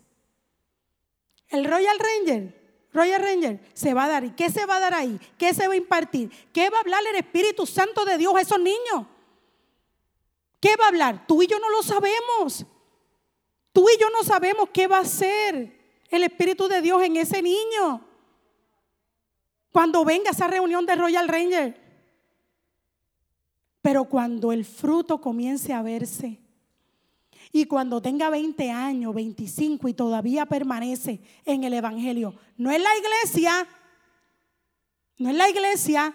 El 1.48 1.64
Royal 1.64 1.98
Ranger, 1.98 2.86
Royal 2.92 3.22
Ranger, 3.22 3.60
se 3.72 3.94
va 3.94 4.04
a 4.04 4.08
dar. 4.08 4.24
¿Y 4.24 4.32
qué 4.32 4.50
se 4.50 4.66
va 4.66 4.76
a 4.76 4.80
dar 4.80 4.92
ahí? 4.92 5.18
¿Qué 5.38 5.54
se 5.54 5.66
va 5.68 5.72
a 5.72 5.78
impartir? 5.78 6.30
¿Qué 6.52 6.68
va 6.68 6.76
a 6.76 6.80
hablar 6.82 7.00
el 7.08 7.16
Espíritu 7.16 7.64
Santo 7.64 8.04
de 8.04 8.18
Dios 8.18 8.34
a 8.34 8.42
esos 8.42 8.60
niños? 8.60 9.06
¿Qué 10.60 10.76
va 10.76 10.84
a 10.84 10.88
hablar? 10.88 11.26
Tú 11.26 11.42
y 11.42 11.46
yo 11.46 11.58
no 11.58 11.70
lo 11.70 11.82
sabemos. 11.82 12.66
Tú 13.72 13.88
y 13.88 13.98
yo 13.98 14.10
no 14.10 14.22
sabemos 14.22 14.68
qué 14.70 14.86
va 14.86 14.98
a 14.98 15.00
hacer 15.00 16.04
el 16.10 16.24
Espíritu 16.24 16.68
de 16.68 16.82
Dios 16.82 17.02
en 17.02 17.16
ese 17.16 17.40
niño 17.40 18.05
cuando 19.76 20.06
venga 20.06 20.30
esa 20.30 20.46
reunión 20.46 20.86
de 20.86 20.94
Royal 20.94 21.28
Ranger. 21.28 21.78
Pero 23.82 24.06
cuando 24.06 24.50
el 24.50 24.64
fruto 24.64 25.20
comience 25.20 25.70
a 25.74 25.82
verse 25.82 26.40
y 27.52 27.66
cuando 27.66 28.00
tenga 28.00 28.30
20 28.30 28.70
años, 28.70 29.14
25 29.14 29.86
y 29.88 29.92
todavía 29.92 30.46
permanece 30.46 31.20
en 31.44 31.64
el 31.64 31.74
Evangelio, 31.74 32.34
no 32.56 32.70
es 32.70 32.80
la 32.80 32.88
iglesia, 32.96 33.68
no 35.18 35.28
es 35.28 35.36
la 35.36 35.50
iglesia, 35.50 36.14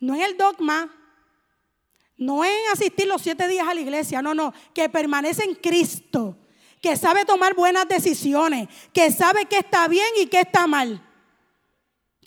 no 0.00 0.14
es 0.14 0.26
el 0.26 0.38
dogma, 0.38 0.90
no 2.16 2.42
es 2.42 2.72
asistir 2.72 3.06
los 3.06 3.20
siete 3.20 3.48
días 3.48 3.68
a 3.68 3.74
la 3.74 3.82
iglesia, 3.82 4.22
no, 4.22 4.32
no, 4.32 4.54
que 4.72 4.88
permanece 4.88 5.44
en 5.44 5.56
Cristo, 5.56 6.38
que 6.80 6.96
sabe 6.96 7.26
tomar 7.26 7.54
buenas 7.54 7.86
decisiones, 7.86 8.66
que 8.94 9.12
sabe 9.12 9.44
que 9.44 9.58
está 9.58 9.88
bien 9.88 10.08
y 10.22 10.26
que 10.28 10.40
está 10.40 10.66
mal 10.66 11.04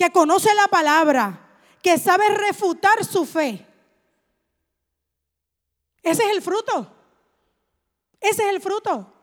que 0.01 0.11
conoce 0.11 0.51
la 0.55 0.67
palabra, 0.67 1.59
que 1.79 1.99
sabe 1.99 2.27
refutar 2.29 3.05
su 3.05 3.23
fe. 3.23 3.63
Ese 6.01 6.23
es 6.23 6.31
el 6.31 6.41
fruto. 6.41 6.91
Ese 8.19 8.41
es 8.41 8.49
el 8.49 8.61
fruto. 8.61 9.13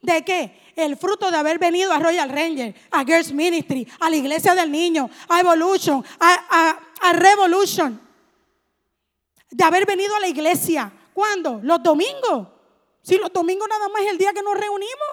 ¿De 0.00 0.24
qué? 0.24 0.72
El 0.74 0.96
fruto 0.96 1.30
de 1.30 1.36
haber 1.36 1.58
venido 1.58 1.92
a 1.92 1.98
Royal 1.98 2.30
Ranger, 2.30 2.74
a 2.92 3.04
Girls 3.04 3.30
Ministry, 3.30 3.86
a 4.00 4.08
la 4.08 4.16
iglesia 4.16 4.54
del 4.54 4.72
niño, 4.72 5.10
a 5.28 5.40
Evolution, 5.40 6.02
a, 6.18 7.12
Revolution. 7.12 8.00
De 9.50 9.64
haber 9.64 9.84
venido 9.84 10.16
a 10.16 10.20
la 10.20 10.28
iglesia. 10.28 10.90
¿Cuándo? 11.12 11.60
Los 11.62 11.82
domingos. 11.82 12.48
Si 13.02 13.18
los 13.18 13.30
domingos 13.34 13.68
nada 13.68 13.86
más 13.90 14.00
es 14.00 14.08
el 14.08 14.16
día 14.16 14.32
que 14.32 14.40
nos 14.40 14.58
reunimos. 14.58 15.12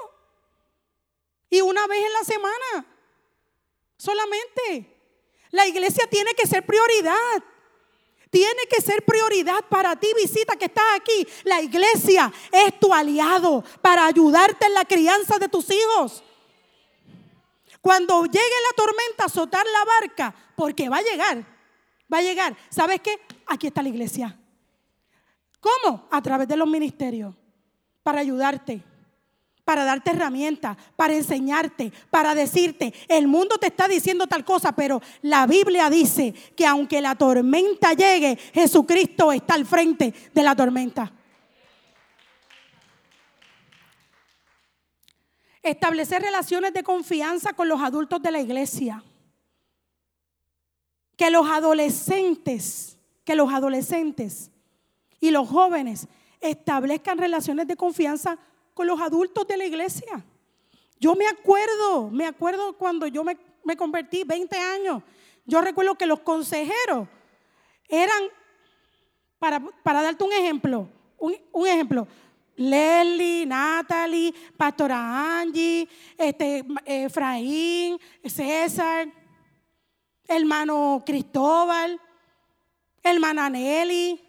Y 1.49 1.59
una 1.59 1.87
vez 1.87 2.05
en 2.05 2.13
la 2.13 2.23
semana. 2.23 2.85
Solamente. 3.97 4.98
La 5.51 5.67
iglesia 5.67 6.05
tiene 6.09 6.33
que 6.33 6.47
ser 6.47 6.65
prioridad. 6.65 7.43
Tiene 8.29 8.61
que 8.69 8.81
ser 8.81 9.03
prioridad 9.03 9.65
para 9.69 9.95
ti, 9.95 10.07
visita 10.15 10.55
que 10.55 10.65
estás 10.65 10.85
aquí. 10.95 11.27
La 11.43 11.61
iglesia 11.61 12.31
es 12.51 12.79
tu 12.79 12.93
aliado 12.93 13.63
para 13.81 14.05
ayudarte 14.05 14.67
en 14.67 14.75
la 14.75 14.85
crianza 14.85 15.39
de 15.39 15.49
tus 15.49 15.67
hijos. 15.71 16.23
Cuando 17.81 18.25
llegue 18.25 18.39
la 18.39 18.75
tormenta, 18.75 19.25
azotar 19.25 19.65
la 19.65 19.85
barca, 19.85 20.35
porque 20.55 20.89
va 20.89 20.97
a 20.97 21.01
llegar, 21.01 21.43
va 22.11 22.17
a 22.19 22.21
llegar. 22.21 22.55
¿Sabes 22.69 23.01
qué? 23.01 23.19
Aquí 23.47 23.67
está 23.67 23.81
la 23.81 23.89
iglesia. 23.89 24.37
¿Cómo? 25.59 26.07
A 26.11 26.21
través 26.21 26.47
de 26.47 26.55
los 26.55 26.67
ministerios, 26.67 27.33
para 28.03 28.19
ayudarte 28.19 28.83
para 29.69 29.83
darte 29.83 30.09
herramientas, 30.09 30.75
para 30.95 31.13
enseñarte, 31.13 31.93
para 32.09 32.33
decirte, 32.33 32.91
el 33.07 33.27
mundo 33.27 33.59
te 33.59 33.67
está 33.67 33.87
diciendo 33.87 34.25
tal 34.25 34.43
cosa, 34.43 34.71
pero 34.71 34.99
la 35.21 35.45
Biblia 35.45 35.91
dice 35.91 36.33
que 36.55 36.65
aunque 36.65 36.99
la 36.99 37.13
tormenta 37.13 37.93
llegue, 37.93 38.35
Jesucristo 38.51 39.31
está 39.31 39.53
al 39.53 39.67
frente 39.67 40.11
de 40.33 40.41
la 40.41 40.55
tormenta. 40.55 41.13
Establecer 45.61 46.23
relaciones 46.23 46.73
de 46.73 46.81
confianza 46.81 47.53
con 47.53 47.69
los 47.69 47.79
adultos 47.79 48.23
de 48.23 48.31
la 48.31 48.39
iglesia. 48.39 49.03
Que 51.15 51.29
los 51.29 51.47
adolescentes, 51.47 52.97
que 53.23 53.35
los 53.35 53.53
adolescentes 53.53 54.49
y 55.19 55.29
los 55.29 55.47
jóvenes 55.47 56.07
establezcan 56.41 57.19
relaciones 57.19 57.67
de 57.67 57.75
confianza 57.75 58.39
con 58.79 58.87
los 58.87 59.01
adultos 59.01 59.45
de 59.45 59.57
la 59.57 59.65
iglesia. 59.65 60.23
Yo 61.01 61.13
me 61.13 61.27
acuerdo, 61.27 62.09
me 62.09 62.25
acuerdo 62.25 62.71
cuando 62.77 63.07
yo 63.07 63.25
me, 63.25 63.35
convertí, 63.75 64.23
20 64.23 64.57
años, 64.57 65.03
yo 65.45 65.59
recuerdo 65.59 65.95
que 65.95 66.05
los 66.05 66.21
consejeros 66.21 67.05
eran, 67.89 68.23
para, 69.37 69.59
darte 69.83 70.23
un 70.23 70.31
ejemplo, 70.31 70.87
un, 71.17 71.67
ejemplo, 71.67 72.07
Leslie, 72.55 73.45
Natalie, 73.45 74.33
Pastora 74.55 75.41
Angie, 75.41 75.85
este, 76.17 76.63
Efraín, 76.85 77.99
César, 78.23 79.09
hermano 80.25 81.03
Cristóbal, 81.05 81.99
hermana 83.03 83.49
Nelly. 83.49 84.21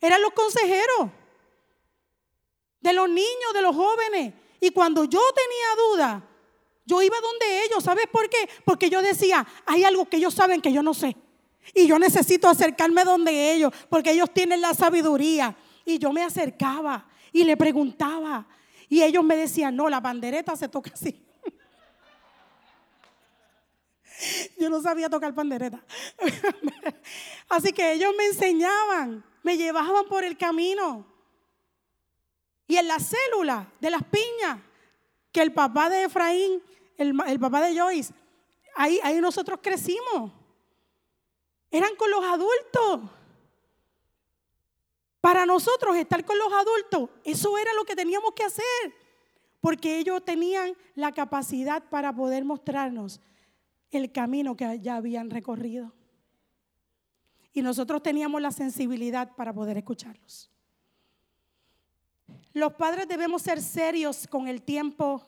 Eran 0.00 0.22
los 0.22 0.30
consejeros 0.30 1.10
de 2.80 2.92
los 2.92 3.08
niños, 3.08 3.54
de 3.54 3.62
los 3.62 3.74
jóvenes. 3.74 4.34
Y 4.60 4.70
cuando 4.70 5.04
yo 5.04 5.20
tenía 5.34 5.90
duda, 5.90 6.28
yo 6.84 7.02
iba 7.02 7.16
donde 7.20 7.64
ellos. 7.64 7.84
¿Sabes 7.84 8.06
por 8.10 8.28
qué? 8.28 8.48
Porque 8.64 8.90
yo 8.90 9.02
decía, 9.02 9.46
hay 9.66 9.84
algo 9.84 10.08
que 10.08 10.16
ellos 10.16 10.34
saben 10.34 10.60
que 10.60 10.72
yo 10.72 10.82
no 10.82 10.94
sé. 10.94 11.16
Y 11.74 11.86
yo 11.86 11.98
necesito 11.98 12.48
acercarme 12.48 13.04
donde 13.04 13.52
ellos, 13.52 13.72
porque 13.90 14.12
ellos 14.12 14.32
tienen 14.32 14.60
la 14.60 14.74
sabiduría. 14.74 15.56
Y 15.84 15.98
yo 15.98 16.12
me 16.12 16.22
acercaba 16.22 17.06
y 17.32 17.44
le 17.44 17.56
preguntaba. 17.56 18.46
Y 18.88 19.02
ellos 19.02 19.22
me 19.22 19.36
decían, 19.36 19.76
no, 19.76 19.88
la 19.88 20.00
bandereta 20.00 20.56
se 20.56 20.68
toca 20.68 20.90
así. 20.94 21.22
Yo 24.58 24.70
no 24.70 24.80
sabía 24.80 25.10
tocar 25.10 25.34
pandereta. 25.34 25.84
Así 27.48 27.72
que 27.72 27.92
ellos 27.92 28.12
me 28.16 28.26
enseñaban, 28.26 29.24
me 29.42 29.56
llevaban 29.56 30.06
por 30.06 30.24
el 30.24 30.38
camino. 30.38 31.17
Y 32.68 32.76
en 32.76 32.86
la 32.86 33.00
célula 33.00 33.72
de 33.80 33.90
las 33.90 34.04
piñas, 34.04 34.60
que 35.32 35.40
el 35.40 35.52
papá 35.52 35.88
de 35.88 36.04
Efraín, 36.04 36.62
el, 36.98 37.40
papá 37.40 37.62
de 37.62 37.76
Joyce, 37.76 38.12
ahí, 38.76 39.00
ahí 39.02 39.20
nosotros 39.20 39.58
crecimos. 39.62 40.30
Eran 41.70 41.96
con 41.96 42.10
los 42.10 42.22
adultos. 42.22 43.10
Para 45.22 45.46
nosotros 45.46 45.96
estar 45.96 46.24
con 46.24 46.38
los 46.38 46.52
adultos, 46.52 47.10
eso 47.24 47.56
era 47.58 47.72
lo 47.72 47.84
que 47.84 47.96
teníamos 47.96 48.32
que 48.32 48.44
hacer, 48.44 48.94
porque 49.60 49.98
ellos 49.98 50.24
tenían 50.24 50.76
la 50.94 51.12
capacidad 51.12 51.82
para 51.88 52.14
poder 52.14 52.44
mostrarnos 52.44 53.20
el 53.90 54.12
camino 54.12 54.56
que 54.56 54.78
ya 54.80 54.96
habían 54.96 55.30
recorrido. 55.30 55.92
Y 57.52 57.62
nosotros 57.62 58.02
teníamos 58.02 58.42
la 58.42 58.52
sensibilidad 58.52 59.34
para 59.34 59.52
poder 59.54 59.78
escucharlos. 59.78 60.50
Los 62.52 62.72
padres 62.74 63.06
debemos 63.06 63.42
ser 63.42 63.60
serios 63.62 64.26
con 64.26 64.48
el 64.48 64.62
tiempo 64.62 65.22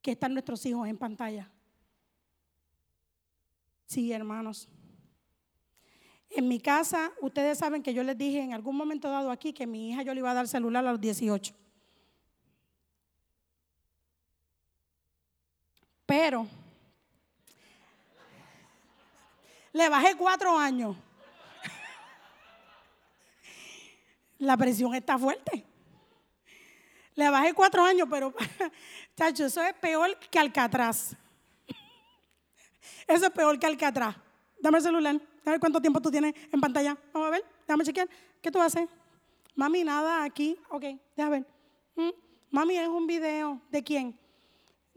que 0.00 0.12
están 0.12 0.32
nuestros 0.32 0.64
hijos 0.66 0.88
en 0.88 0.98
pantalla. 0.98 1.50
Sí, 3.86 4.10
hermanos. 4.10 4.68
En 6.30 6.48
mi 6.48 6.58
casa, 6.58 7.12
ustedes 7.20 7.58
saben 7.58 7.82
que 7.82 7.92
yo 7.92 8.02
les 8.02 8.16
dije 8.16 8.40
en 8.40 8.54
algún 8.54 8.74
momento 8.74 9.10
dado 9.10 9.30
aquí 9.30 9.52
que 9.52 9.66
mi 9.66 9.90
hija 9.90 10.02
yo 10.02 10.14
le 10.14 10.20
iba 10.20 10.30
a 10.30 10.34
dar 10.34 10.48
celular 10.48 10.86
a 10.86 10.92
los 10.92 11.00
18. 11.00 11.54
Pero 16.06 16.46
le 19.72 19.88
bajé 19.88 20.16
cuatro 20.16 20.58
años. 20.58 20.96
La 24.42 24.56
presión 24.56 24.92
está 24.92 25.16
fuerte. 25.16 25.64
Le 27.14 27.30
bajé 27.30 27.54
cuatro 27.54 27.84
años, 27.84 28.08
pero, 28.10 28.34
chacho, 29.16 29.46
eso 29.46 29.62
es 29.62 29.72
peor 29.74 30.18
que 30.18 30.36
Alcatraz. 30.36 31.14
Eso 33.06 33.26
es 33.26 33.30
peor 33.30 33.56
que 33.60 33.66
Alcatraz. 33.66 34.16
Dame 34.58 34.78
el 34.78 34.82
celular. 34.82 35.20
A 35.46 35.50
ver 35.50 35.60
cuánto 35.60 35.80
tiempo 35.80 36.00
tú 36.00 36.10
tienes 36.10 36.34
en 36.50 36.60
pantalla. 36.60 36.98
Vamos 37.12 37.28
a 37.28 37.30
ver. 37.30 37.44
Déjame 37.68 37.84
chequear. 37.84 38.08
¿Qué 38.40 38.50
tú 38.50 38.60
haces? 38.60 38.88
Mami, 39.54 39.84
nada 39.84 40.24
aquí. 40.24 40.58
Ok, 40.70 40.86
déjame 41.16 41.38
ver. 41.38 41.46
Mm, 41.94 42.10
mami, 42.50 42.78
es 42.78 42.88
un 42.88 43.06
video. 43.06 43.60
¿De 43.70 43.80
quién? 43.84 44.18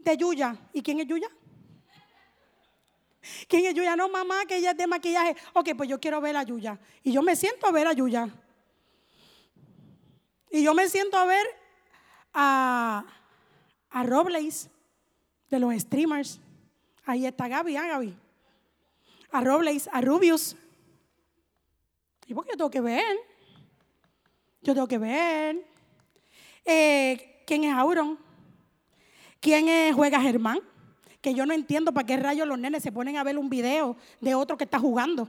De 0.00 0.16
Yuya. 0.16 0.56
¿Y 0.72 0.82
quién 0.82 0.98
es 0.98 1.06
Yuya? 1.06 1.28
¿Quién 3.46 3.64
es 3.64 3.74
Yuya? 3.74 3.94
No, 3.94 4.08
mamá, 4.08 4.44
que 4.44 4.56
ella 4.56 4.72
es 4.72 4.76
de 4.76 4.88
maquillaje. 4.88 5.36
Ok, 5.54 5.68
pues 5.76 5.88
yo 5.88 6.00
quiero 6.00 6.20
ver 6.20 6.36
a 6.36 6.42
Yuya. 6.42 6.80
Y 7.04 7.12
yo 7.12 7.22
me 7.22 7.36
siento 7.36 7.68
a 7.68 7.70
ver 7.70 7.86
a 7.86 7.92
Yuya. 7.92 8.28
Y 10.50 10.62
yo 10.62 10.74
me 10.74 10.88
siento 10.88 11.16
a 11.16 11.24
ver 11.24 11.46
a, 12.32 13.04
a 13.90 14.02
Robles 14.04 14.70
de 15.50 15.58
los 15.58 15.74
streamers. 15.74 16.40
Ahí 17.04 17.26
está 17.26 17.48
Gaby, 17.48 17.76
¿ah, 17.76 17.86
Gaby? 17.86 18.16
a 19.36 19.40
Robles, 19.42 19.88
a 19.92 20.00
Rubius. 20.00 20.56
Y 22.26 22.34
porque 22.34 22.52
yo 22.52 22.56
tengo 22.56 22.70
que 22.70 22.80
ver. 22.80 23.16
Yo 24.62 24.74
tengo 24.74 24.88
que 24.88 24.98
ver. 24.98 25.64
Eh, 26.64 27.42
¿Quién 27.46 27.64
es 27.64 27.74
Auron? 27.74 28.18
¿Quién 29.40 29.68
es 29.68 29.94
Juega 29.94 30.20
Germán? 30.20 30.58
Que 31.20 31.34
yo 31.34 31.44
no 31.46 31.52
entiendo 31.52 31.92
para 31.92 32.06
qué 32.06 32.16
rayos 32.16 32.48
los 32.48 32.58
nenes 32.58 32.82
se 32.82 32.92
ponen 32.92 33.16
a 33.16 33.24
ver 33.24 33.38
un 33.38 33.50
video 33.50 33.96
de 34.20 34.34
otro 34.34 34.56
que 34.56 34.64
está 34.64 34.78
jugando. 34.78 35.28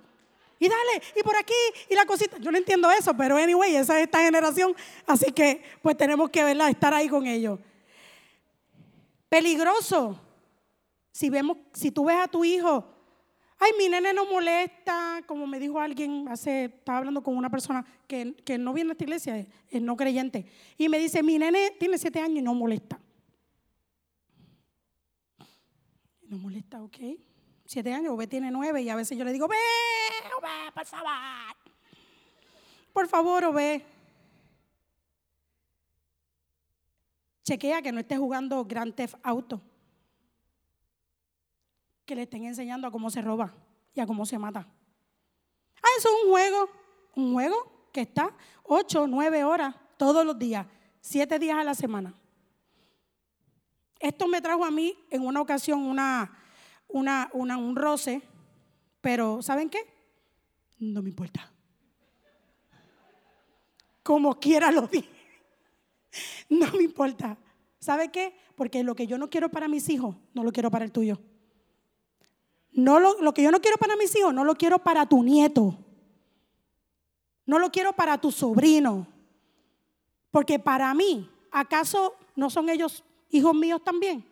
Y 0.60 0.68
dale, 0.68 1.03
y 1.16 1.24
por 1.24 1.36
aquí, 1.36 1.53
y 1.89 1.95
la 1.95 2.05
cosita. 2.05 2.38
Yo 2.39 2.51
no 2.51 2.58
entiendo 2.58 2.89
eso, 2.91 3.16
pero 3.16 3.38
anyway, 3.38 3.76
esa 3.76 3.97
es 3.99 4.05
esta 4.05 4.20
generación. 4.24 4.76
Así 5.05 5.32
que, 5.32 5.62
pues 5.82 5.95
tenemos 5.97 6.30
que 6.30 6.51
estar 6.70 6.93
ahí 6.93 7.08
con 7.08 7.26
ellos. 7.26 7.60
Peligroso. 9.30 10.20
Si 11.12 11.30
vemos, 11.30 11.58
si 11.74 11.91
tú 11.91 12.05
ves 12.05 12.18
a 12.18 12.28
tu 12.28 12.43
hijo 12.43 12.97
Ay, 13.60 13.72
mi 13.78 13.89
nene 13.89 14.14
no 14.14 14.26
molesta, 14.26 15.24
como 15.26 15.47
me 15.47 15.60
dijo 15.60 15.80
alguien 15.80 16.28
hace, 16.28 16.66
estaba 16.66 16.99
hablando 16.99 17.24
con 17.24 17.36
una 17.36 17.49
persona 17.49 17.84
que, 18.08 18.36
no 18.60 18.72
viene 18.72 18.91
a 18.91 18.93
esta 18.93 19.03
iglesia, 19.03 19.47
es, 19.70 19.82
no 19.82 19.95
creyente, 19.97 20.45
y 20.78 20.88
me 20.89 20.99
dice, 20.99 21.24
mi 21.24 21.39
nene 21.39 21.72
tiene 21.80 21.97
siete 21.97 22.20
años 22.20 22.38
y 22.38 22.41
no 22.43 22.53
molesta. 22.53 22.99
No 26.28 26.38
molesta, 26.38 26.84
ok. 26.84 26.97
Siete 27.68 27.93
años, 27.93 28.13
Ove 28.13 28.26
tiene 28.26 28.49
nueve 28.49 28.82
y 28.82 28.89
a 28.89 28.95
veces 28.95 29.18
yo 29.18 29.24
le 29.24 29.34
digo, 29.34 29.47
ve, 29.47 29.55
Ove, 30.38 30.72
por 30.74 30.86
favor. 30.86 31.11
Por 32.93 33.07
favor, 33.07 33.43
Ove. 33.43 33.86
Chequea 37.43 37.82
que 37.82 37.91
no 37.91 37.99
esté 37.99 38.18
jugando 38.18 38.65
Grand 38.65 38.95
Theft 38.95 39.15
Auto 39.22 39.61
que 42.07 42.15
le 42.15 42.24
estén 42.24 42.45
enseñando 42.45 42.88
a 42.88 42.91
cómo 42.91 43.11
se 43.11 43.22
roba 43.22 43.53
y 43.93 43.99
a 43.99 44.07
cómo 44.07 44.26
se 44.26 44.39
mata. 44.39 44.65
Ah, 45.84 45.88
eso 45.99 46.07
es 46.07 46.24
un 46.24 46.32
juego, 46.32 46.70
un 47.15 47.34
juego 47.34 47.89
que 47.91 48.01
está 48.01 48.34
ocho, 48.63 49.05
nueve 49.07 49.43
horas 49.43 49.76
todos 49.97 50.26
los 50.26 50.39
días, 50.39 50.65
siete 51.01 51.38
días 51.38 51.57
a 51.57 51.65
la 51.65 51.76
semana. 51.76 52.13
Esto 53.99 54.26
me 54.28 54.41
trajo 54.41 54.63
a 54.63 54.72
mí 54.72 54.97
en 55.09 55.26
una 55.26 55.41
ocasión 55.41 55.82
una, 55.82 56.32
una, 56.88 57.29
un 57.33 57.75
roce, 57.75 58.21
pero 59.01 59.41
¿saben 59.41 59.69
qué? 59.69 59.79
No 60.79 61.01
me 61.01 61.09
importa. 61.09 61.51
Como 64.03 64.39
quiera 64.39 64.71
lo 64.71 64.88
di. 64.88 65.03
No 66.49 66.71
me 66.71 66.83
importa. 66.83 67.38
¿Sabe 67.79 68.09
qué? 68.09 68.33
Porque 68.55 68.83
lo 68.83 68.95
que 68.95 69.05
yo 69.05 69.17
no 69.17 69.29
quiero 69.29 69.49
para 69.49 69.67
mis 69.67 69.88
hijos, 69.89 70.15
no 70.33 70.43
lo 70.43 70.51
quiero 70.51 70.71
para 70.71 70.85
el 70.85 70.91
tuyo. 70.91 71.19
No 72.71 72.99
lo, 72.99 73.33
que 73.33 73.43
yo 73.43 73.51
no 73.51 73.59
quiero 73.59 73.77
para 73.77 73.95
mis 73.95 74.15
hijos, 74.15 74.33
no 74.33 74.43
lo 74.43 74.55
quiero 74.55 74.79
para 74.79 75.05
tu 75.07 75.23
nieto. 75.23 75.77
No 77.45 77.59
lo 77.59 77.71
quiero 77.71 77.93
para 77.93 78.17
tu 78.19 78.31
sobrino. 78.31 79.07
Porque 80.31 80.59
para 80.59 80.93
mí, 80.93 81.29
¿acaso 81.51 82.15
no 82.35 82.49
son 82.49 82.69
ellos 82.69 83.03
hijos 83.29 83.55
míos 83.55 83.81
también? 83.83 84.25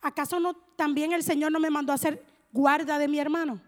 ¿Acaso 0.00 0.38
no 0.40 0.54
también 0.76 1.12
el 1.12 1.22
Señor 1.22 1.52
no 1.52 1.60
me 1.60 1.70
mandó 1.70 1.92
a 1.92 1.98
ser 1.98 2.24
guarda 2.52 2.98
de 2.98 3.08
mi 3.08 3.18
hermano? 3.18 3.60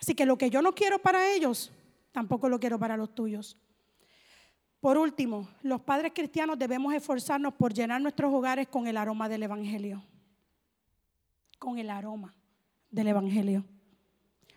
Así 0.00 0.14
que 0.14 0.26
lo 0.26 0.38
que 0.38 0.50
yo 0.50 0.62
no 0.62 0.74
quiero 0.74 0.98
para 0.98 1.32
ellos, 1.32 1.72
tampoco 2.12 2.48
lo 2.48 2.58
quiero 2.58 2.78
para 2.78 2.96
los 2.96 3.14
tuyos. 3.14 3.56
Por 4.80 4.96
último, 4.96 5.48
los 5.62 5.80
padres 5.82 6.12
cristianos 6.14 6.58
debemos 6.58 6.94
esforzarnos 6.94 7.54
por 7.54 7.74
llenar 7.74 8.00
nuestros 8.00 8.32
hogares 8.32 8.68
con 8.68 8.86
el 8.86 8.96
aroma 8.96 9.28
del 9.28 9.42
Evangelio 9.42 10.02
con 11.60 11.78
el 11.78 11.90
aroma 11.90 12.34
del 12.90 13.08
Evangelio. 13.08 13.64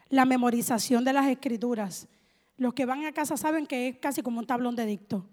La 0.08 0.26
memorización 0.26 1.04
de 1.04 1.14
las 1.14 1.28
escrituras. 1.28 2.08
Los 2.58 2.74
que 2.74 2.86
van 2.86 3.06
a 3.06 3.12
casa 3.12 3.38
saben 3.38 3.68
que 3.68 3.90
es 3.90 3.98
casi 4.00 4.24
como 4.24 4.40
un 4.40 4.48
tablón 4.48 4.76
de 4.76 4.86
dicto. 4.86 5.30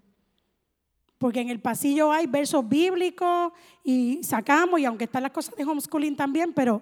Porque 1.20 1.40
en 1.40 1.50
el 1.50 1.60
pasillo 1.60 2.10
hay 2.10 2.26
versos 2.26 2.66
bíblicos 2.66 3.52
y 3.84 4.24
sacamos, 4.24 4.80
y 4.80 4.86
aunque 4.86 5.04
están 5.04 5.22
las 5.22 5.32
cosas 5.32 5.54
de 5.54 5.64
homeschooling 5.64 6.16
también, 6.16 6.52
pero 6.52 6.80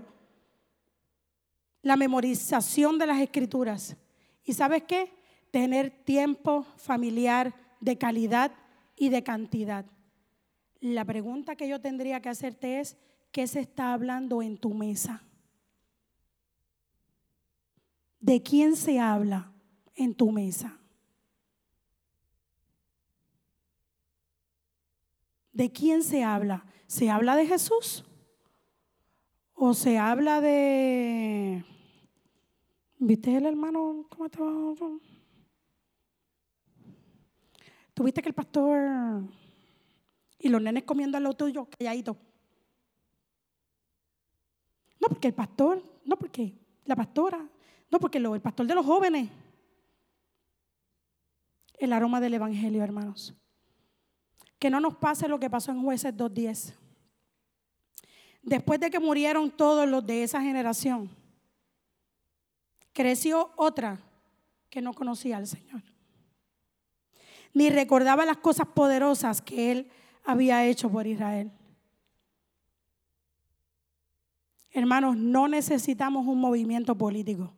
la 1.83 1.97
memorización 1.97 2.99
de 2.99 3.09
las 3.09 3.21
escrituras. 3.21 3.97
¿Y 4.45 4.53
sabes 4.55 4.85
qué? 4.85 5.13
Tener 5.51 5.91
tiempo 5.91 6.65
familiar 6.77 7.53
de 7.81 7.99
calidad 7.99 8.53
y 8.97 9.09
de 9.09 9.23
cantidad. 9.23 9.85
La 10.81 11.05
pregunta 11.05 11.57
que 11.57 11.69
yo 11.69 11.81
tendría 11.81 12.21
que 12.21 12.29
hacerte 12.29 12.79
es, 12.79 12.97
¿Qué 13.33 13.47
se 13.47 13.61
está 13.61 13.93
hablando 13.93 14.43
en 14.43 14.57
tu 14.57 14.73
mesa? 14.73 15.23
¿De 18.21 18.43
quién 18.43 18.75
se 18.75 18.99
habla 18.99 19.53
en 19.95 20.15
tu 20.15 20.33
mesa? 20.33 20.78
¿De 25.59 25.73
quién 25.73 26.05
se 26.05 26.23
habla? 26.23 26.65
¿Se 26.87 27.11
habla 27.11 27.35
de 27.35 27.45
Jesús? 27.45 28.05
¿O 29.55 29.75
se 29.75 29.99
habla 29.99 30.41
de... 30.41 31.65
¿Viste 32.99 33.37
el 33.37 33.45
hermano? 33.45 34.07
¿Cómo 34.09 34.27
estaba? 34.27 34.49
¿Tuviste 37.93 38.23
que 38.23 38.29
el 38.29 38.37
pastor 38.37 39.25
y 40.39 40.49
los 40.49 40.63
nenes 40.63 40.85
comiendo 40.85 41.17
al 41.17 41.25
lado 41.25 41.35
tuyo, 41.35 41.67
calladito? 41.77 42.17
No 45.01 45.09
porque 45.09 45.27
el 45.27 45.35
pastor, 45.35 45.83
no 46.05 46.17
porque 46.17 46.55
la 46.85 46.95
pastora, 46.95 47.45
no 47.91 47.99
porque 47.99 48.19
el 48.19 48.41
pastor 48.41 48.65
de 48.65 48.77
los 48.77 48.87
jóvenes. 48.87 49.29
El 51.81 51.93
aroma 51.93 52.21
del 52.21 52.35
Evangelio, 52.35 52.85
hermanos. 52.85 53.35
Que 54.59 54.71
no 54.71 54.81
nos 54.81 54.97
pase 54.97 55.29
lo 55.29 55.39
que 55.39 55.51
pasó 55.51 55.71
en 55.71 55.83
jueces 55.83 56.15
2.10. 56.15 56.75
Después 58.43 58.81
de 58.81 58.91
que 58.91 58.99
murieron 58.99 59.51
todos 59.51 59.89
los 59.89 60.07
de 60.07 60.23
esa 60.23 60.41
generación, 60.41 61.11
creció 62.93 63.51
otra 63.57 64.01
que 64.71 64.81
no 64.81 64.95
conocía 64.95 65.37
al 65.37 65.47
Señor. 65.47 65.83
Ni 67.55 67.71
recordaba 67.71 68.25
las 68.25 68.39
cosas 68.39 68.69
poderosas 68.69 69.41
que 69.43 69.73
Él 69.73 69.91
había 70.25 70.67
hecho 70.67 70.91
por 70.91 71.07
Israel. 71.07 71.51
Hermanos, 74.71 75.17
no 75.17 75.49
necesitamos 75.49 76.27
un 76.27 76.41
movimiento 76.41 76.95
político. 76.95 77.53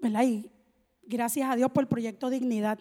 ¿Verdad? 0.00 0.22
Y 0.22 0.50
gracias 1.02 1.50
a 1.50 1.56
Dios 1.56 1.70
por 1.70 1.84
el 1.84 1.88
proyecto 1.88 2.30
Dignidad, 2.30 2.78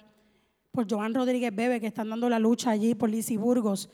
por 0.79 0.89
Joan 0.89 1.13
Rodríguez 1.13 1.53
Bebe, 1.53 1.81
que 1.81 1.87
están 1.87 2.09
dando 2.09 2.29
la 2.29 2.39
lucha 2.39 2.71
allí, 2.71 2.95
por 2.95 3.09
Lizy 3.09 3.35
Burgos. 3.35 3.89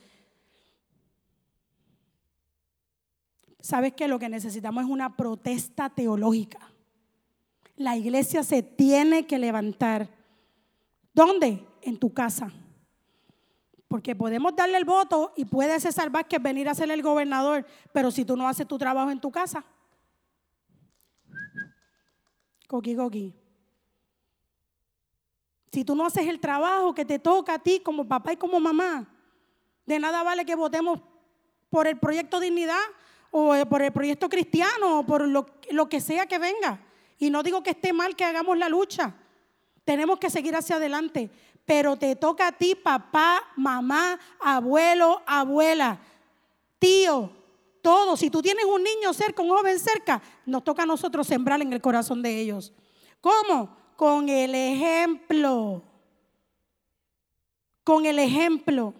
¿Sabes 3.58 3.94
que 3.94 4.06
Lo 4.06 4.20
que 4.20 4.28
necesitamos 4.28 4.84
es 4.84 4.88
una 4.88 5.16
protesta 5.16 5.90
teológica. 5.90 6.60
La 7.74 7.96
iglesia 7.96 8.44
se 8.44 8.62
tiene 8.62 9.26
que 9.26 9.36
levantar. 9.36 10.08
¿Dónde? 11.12 11.66
En 11.82 11.98
tu 11.98 12.14
casa. 12.14 12.52
Porque 13.88 14.14
podemos 14.14 14.54
darle 14.54 14.78
el 14.78 14.84
voto 14.84 15.32
y 15.36 15.44
puede 15.44 15.80
César 15.80 16.10
Vázquez 16.10 16.40
venir 16.40 16.68
a 16.68 16.74
ser 16.76 16.88
el 16.92 17.02
gobernador, 17.02 17.66
pero 17.92 18.12
si 18.12 18.24
tú 18.24 18.36
no 18.36 18.46
haces 18.46 18.68
tu 18.68 18.78
trabajo 18.78 19.10
en 19.10 19.18
tu 19.18 19.32
casa, 19.32 19.64
coqui, 22.68 22.94
coqui. 22.94 23.34
Si 25.72 25.84
tú 25.84 25.94
no 25.94 26.06
haces 26.06 26.26
el 26.26 26.40
trabajo 26.40 26.94
que 26.94 27.04
te 27.04 27.18
toca 27.18 27.54
a 27.54 27.58
ti 27.58 27.80
como 27.80 28.06
papá 28.06 28.32
y 28.32 28.36
como 28.36 28.60
mamá, 28.60 29.08
de 29.84 29.98
nada 29.98 30.22
vale 30.22 30.44
que 30.44 30.54
votemos 30.54 31.00
por 31.70 31.86
el 31.86 31.98
proyecto 31.98 32.40
Dignidad 32.40 32.76
o 33.30 33.54
eh, 33.54 33.66
por 33.66 33.82
el 33.82 33.92
proyecto 33.92 34.28
cristiano 34.28 35.00
o 35.00 35.06
por 35.06 35.28
lo, 35.28 35.88
que 35.88 36.00
sea 36.00 36.26
que 36.26 36.38
venga. 36.38 36.80
Y 37.18 37.30
no 37.30 37.42
digo 37.42 37.62
que 37.62 37.70
esté 37.70 37.92
mal 37.92 38.16
que 38.16 38.24
hagamos 38.24 38.56
la 38.58 38.68
lucha. 38.68 39.14
Tenemos 39.84 40.18
que 40.18 40.30
seguir 40.30 40.54
hacia 40.56 40.76
adelante 40.76 41.30
pero 41.66 41.96
te 41.96 42.14
toca 42.14 42.46
a 42.46 42.52
ti, 42.52 42.76
papá, 42.76 43.42
mamá, 43.56 44.18
abuelo, 44.38 45.20
abuela, 45.26 45.98
tío, 46.78 47.32
todo. 47.82 48.16
Si 48.16 48.30
tú 48.30 48.40
tienes 48.40 48.64
un 48.64 48.84
niño 48.84 49.12
cerca, 49.12 49.42
un 49.42 49.50
joven 49.50 49.78
cerca, 49.80 50.22
nos 50.46 50.62
toca 50.62 50.84
a 50.84 50.86
nosotros 50.86 51.26
sembrar 51.26 51.60
en 51.60 51.72
el 51.72 51.80
corazón 51.80 52.22
de 52.22 52.40
ellos. 52.40 52.72
¿Cómo? 53.20 53.76
Con 53.96 54.28
el 54.28 54.54
ejemplo. 54.54 55.82
Con 57.82 58.06
el 58.06 58.18
ejemplo. 58.18 58.94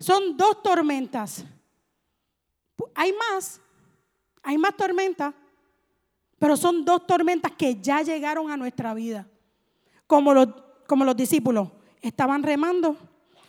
Son 0.00 0.36
dos 0.36 0.62
tormentas. 0.62 1.44
Hay 2.94 3.12
más, 3.12 3.60
hay 4.42 4.56
más 4.56 4.76
tormentas, 4.76 5.34
pero 6.38 6.56
son 6.56 6.84
dos 6.84 7.06
tormentas 7.06 7.52
que 7.52 7.80
ya 7.80 8.02
llegaron 8.02 8.50
a 8.50 8.56
nuestra 8.56 8.94
vida 8.94 9.26
como 10.06 10.32
los, 10.34 10.48
como 10.86 11.04
los 11.04 11.16
discípulos. 11.16 11.68
Estaban 12.00 12.42
remando 12.42 12.96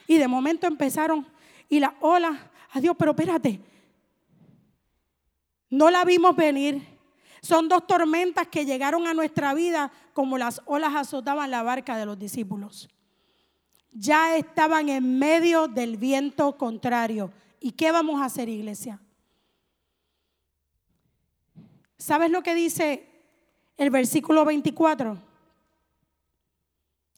y 0.08 0.18
de 0.18 0.28
momento 0.28 0.68
empezaron 0.68 1.26
y 1.70 1.80
la 1.80 1.96
ola, 2.02 2.52
adiós, 2.72 2.96
pero 2.98 3.12
espérate, 3.12 3.60
no 5.70 5.90
la 5.90 6.04
vimos 6.04 6.36
venir. 6.36 6.99
Son 7.42 7.68
dos 7.68 7.88
tormentas 7.88 8.48
que 8.48 8.66
llegaron 8.66 9.08
a 9.08 9.14
nuestra 9.14 9.54
vida 9.54 9.92
como 10.14 10.38
las 10.38 10.62
olas 10.66 10.96
azotaban 10.96 11.52
la 11.52 11.64
barca 11.64 11.98
de 11.98 12.06
los 12.06 12.20
discípulos. 12.20 12.90
Ya 13.92 14.36
estaban 14.36 14.90
en 14.90 15.18
medio 15.18 15.68
del 15.68 15.98
viento 15.98 16.58
contrario. 16.58 17.32
¿Y 17.60 17.72
qué 17.72 17.92
vamos 17.92 18.22
a 18.22 18.26
hacer, 18.26 18.50
iglesia? 18.50 19.00
¿Sabes 21.98 22.32
lo 22.32 22.44
que 22.44 22.56
dice 22.56 23.08
el 23.78 23.90
versículo 23.90 24.46
24? 24.46 25.30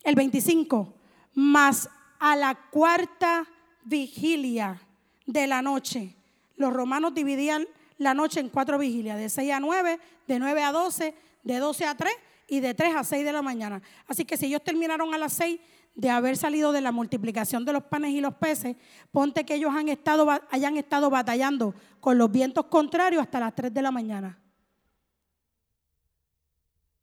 el 0.03 0.15
25, 0.15 0.93
más 1.33 1.89
a 2.19 2.35
la 2.35 2.55
cuarta 2.55 3.47
vigilia 3.83 4.81
de 5.25 5.47
la 5.47 5.61
noche. 5.61 6.15
Los 6.55 6.73
romanos 6.73 7.13
dividían 7.13 7.67
la 8.01 8.13
noche 8.13 8.39
en 8.39 8.49
cuatro 8.49 8.77
vigilias, 8.77 9.17
de 9.17 9.29
6 9.29 9.51
a 9.51 9.59
9, 9.59 9.99
de 10.27 10.39
9 10.39 10.63
a 10.63 10.71
12, 10.71 11.15
de 11.43 11.57
12 11.57 11.85
a 11.85 11.95
3 11.95 12.13
y 12.47 12.59
de 12.59 12.73
3 12.73 12.95
a 12.95 13.03
6 13.03 13.25
de 13.25 13.31
la 13.31 13.41
mañana. 13.41 13.81
Así 14.07 14.25
que 14.25 14.37
si 14.37 14.47
ellos 14.47 14.63
terminaron 14.63 15.13
a 15.13 15.17
las 15.17 15.33
6 15.33 15.59
de 15.95 16.09
haber 16.09 16.37
salido 16.37 16.71
de 16.71 16.81
la 16.81 16.91
multiplicación 16.91 17.65
de 17.65 17.73
los 17.73 17.83
panes 17.83 18.11
y 18.11 18.21
los 18.21 18.35
peces, 18.35 18.75
ponte 19.11 19.45
que 19.45 19.55
ellos 19.55 19.71
han 19.75 19.89
estado, 19.89 20.27
hayan 20.49 20.77
estado 20.77 21.09
batallando 21.09 21.75
con 21.99 22.17
los 22.17 22.31
vientos 22.31 22.65
contrarios 22.65 23.21
hasta 23.21 23.39
las 23.39 23.53
3 23.55 23.73
de 23.73 23.81
la 23.81 23.91
mañana. 23.91 24.39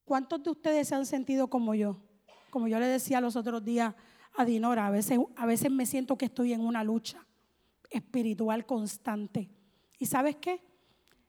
¿Cuántos 0.05 0.43
de 0.43 0.51
ustedes 0.51 0.89
se 0.89 0.95
han 0.95 1.07
sentido 1.07 1.49
como 1.49 1.75
yo? 1.75 2.01
como 2.51 2.69
yo 2.69 2.79
le 2.79 2.87
decía 2.87 3.21
los 3.21 3.37
otros 3.37 3.65
días 3.65 3.95
a 4.37 4.45
Dinora, 4.45 4.87
a 4.87 4.91
veces, 4.91 5.19
a 5.37 5.47
veces 5.47 5.71
me 5.71 5.87
siento 5.87 6.17
que 6.17 6.27
estoy 6.27 6.53
en 6.53 6.61
una 6.61 6.85
lucha 6.85 7.27
espiritual 7.91 8.67
constante. 8.67 9.51
¿Y 9.99 10.07
sabes 10.07 10.37
qué? 10.37 10.61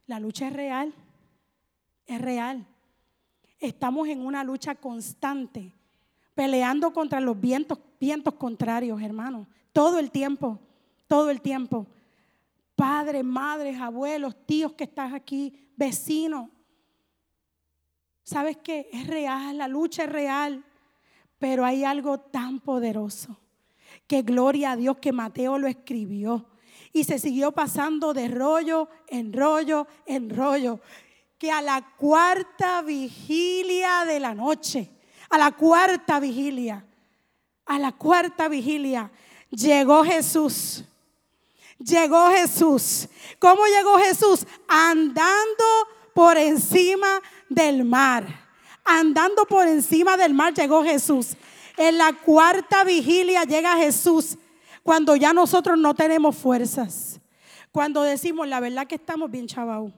La 0.09 0.19
lucha 0.19 0.47
es 0.47 0.53
real, 0.53 0.91
es 2.07 2.19
real. 2.19 2.65
Estamos 3.59 4.07
en 4.07 4.25
una 4.25 4.43
lucha 4.43 4.73
constante, 4.73 5.71
peleando 6.33 6.91
contra 6.91 7.19
los 7.19 7.39
vientos, 7.39 7.77
vientos 7.99 8.33
contrarios, 8.33 8.99
hermanos, 9.03 9.45
todo 9.71 9.99
el 9.99 10.09
tiempo, 10.09 10.59
todo 11.05 11.29
el 11.29 11.41
tiempo. 11.41 11.85
Padres, 12.75 13.23
madres, 13.23 13.79
abuelos, 13.79 14.35
tíos 14.47 14.73
que 14.73 14.85
estás 14.85 15.13
aquí, 15.13 15.53
vecinos. 15.77 16.49
¿Sabes 18.23 18.57
qué? 18.57 18.89
Es 18.91 19.05
real, 19.05 19.59
la 19.59 19.67
lucha 19.67 20.05
es 20.05 20.11
real. 20.11 20.65
Pero 21.37 21.63
hay 21.63 21.83
algo 21.83 22.19
tan 22.19 22.59
poderoso 22.59 23.37
que 24.07 24.23
gloria 24.23 24.71
a 24.71 24.75
Dios 24.75 24.97
que 24.97 25.11
Mateo 25.11 25.59
lo 25.59 25.67
escribió 25.67 26.48
y 26.93 27.03
se 27.03 27.19
siguió 27.19 27.51
pasando 27.51 28.13
de 28.13 28.27
rollo 28.27 28.89
en 29.07 29.33
rollo 29.33 29.87
en 30.05 30.29
rollo, 30.29 30.79
que 31.37 31.51
a 31.51 31.61
la 31.61 31.95
cuarta 31.95 32.81
vigilia 32.81 34.05
de 34.05 34.19
la 34.19 34.33
noche, 34.33 34.89
a 35.29 35.37
la 35.37 35.51
cuarta 35.51 36.19
vigilia, 36.19 36.85
a 37.65 37.79
la 37.79 37.91
cuarta 37.91 38.47
vigilia, 38.47 39.11
llegó 39.49 40.03
Jesús. 40.03 40.83
Llegó 41.77 42.29
Jesús. 42.31 43.07
¿Cómo 43.39 43.61
llegó 43.65 43.97
Jesús? 43.99 44.45
Andando 44.67 45.63
por 46.13 46.37
encima 46.37 47.21
del 47.47 47.85
mar 47.85 48.49
andando 48.89 49.45
por 49.45 49.67
encima 49.67 50.17
del 50.17 50.33
mar 50.33 50.53
llegó 50.53 50.83
Jesús. 50.83 51.35
En 51.77 51.97
la 51.97 52.13
cuarta 52.13 52.83
vigilia 52.83 53.43
llega 53.43 53.77
Jesús 53.77 54.37
cuando 54.83 55.15
ya 55.15 55.33
nosotros 55.33 55.77
no 55.77 55.93
tenemos 55.93 56.35
fuerzas. 56.35 57.19
Cuando 57.71 58.01
decimos 58.01 58.47
la 58.47 58.59
verdad 58.59 58.87
que 58.87 58.95
estamos 58.95 59.29
bien 59.29 59.47
chavados. 59.47 59.93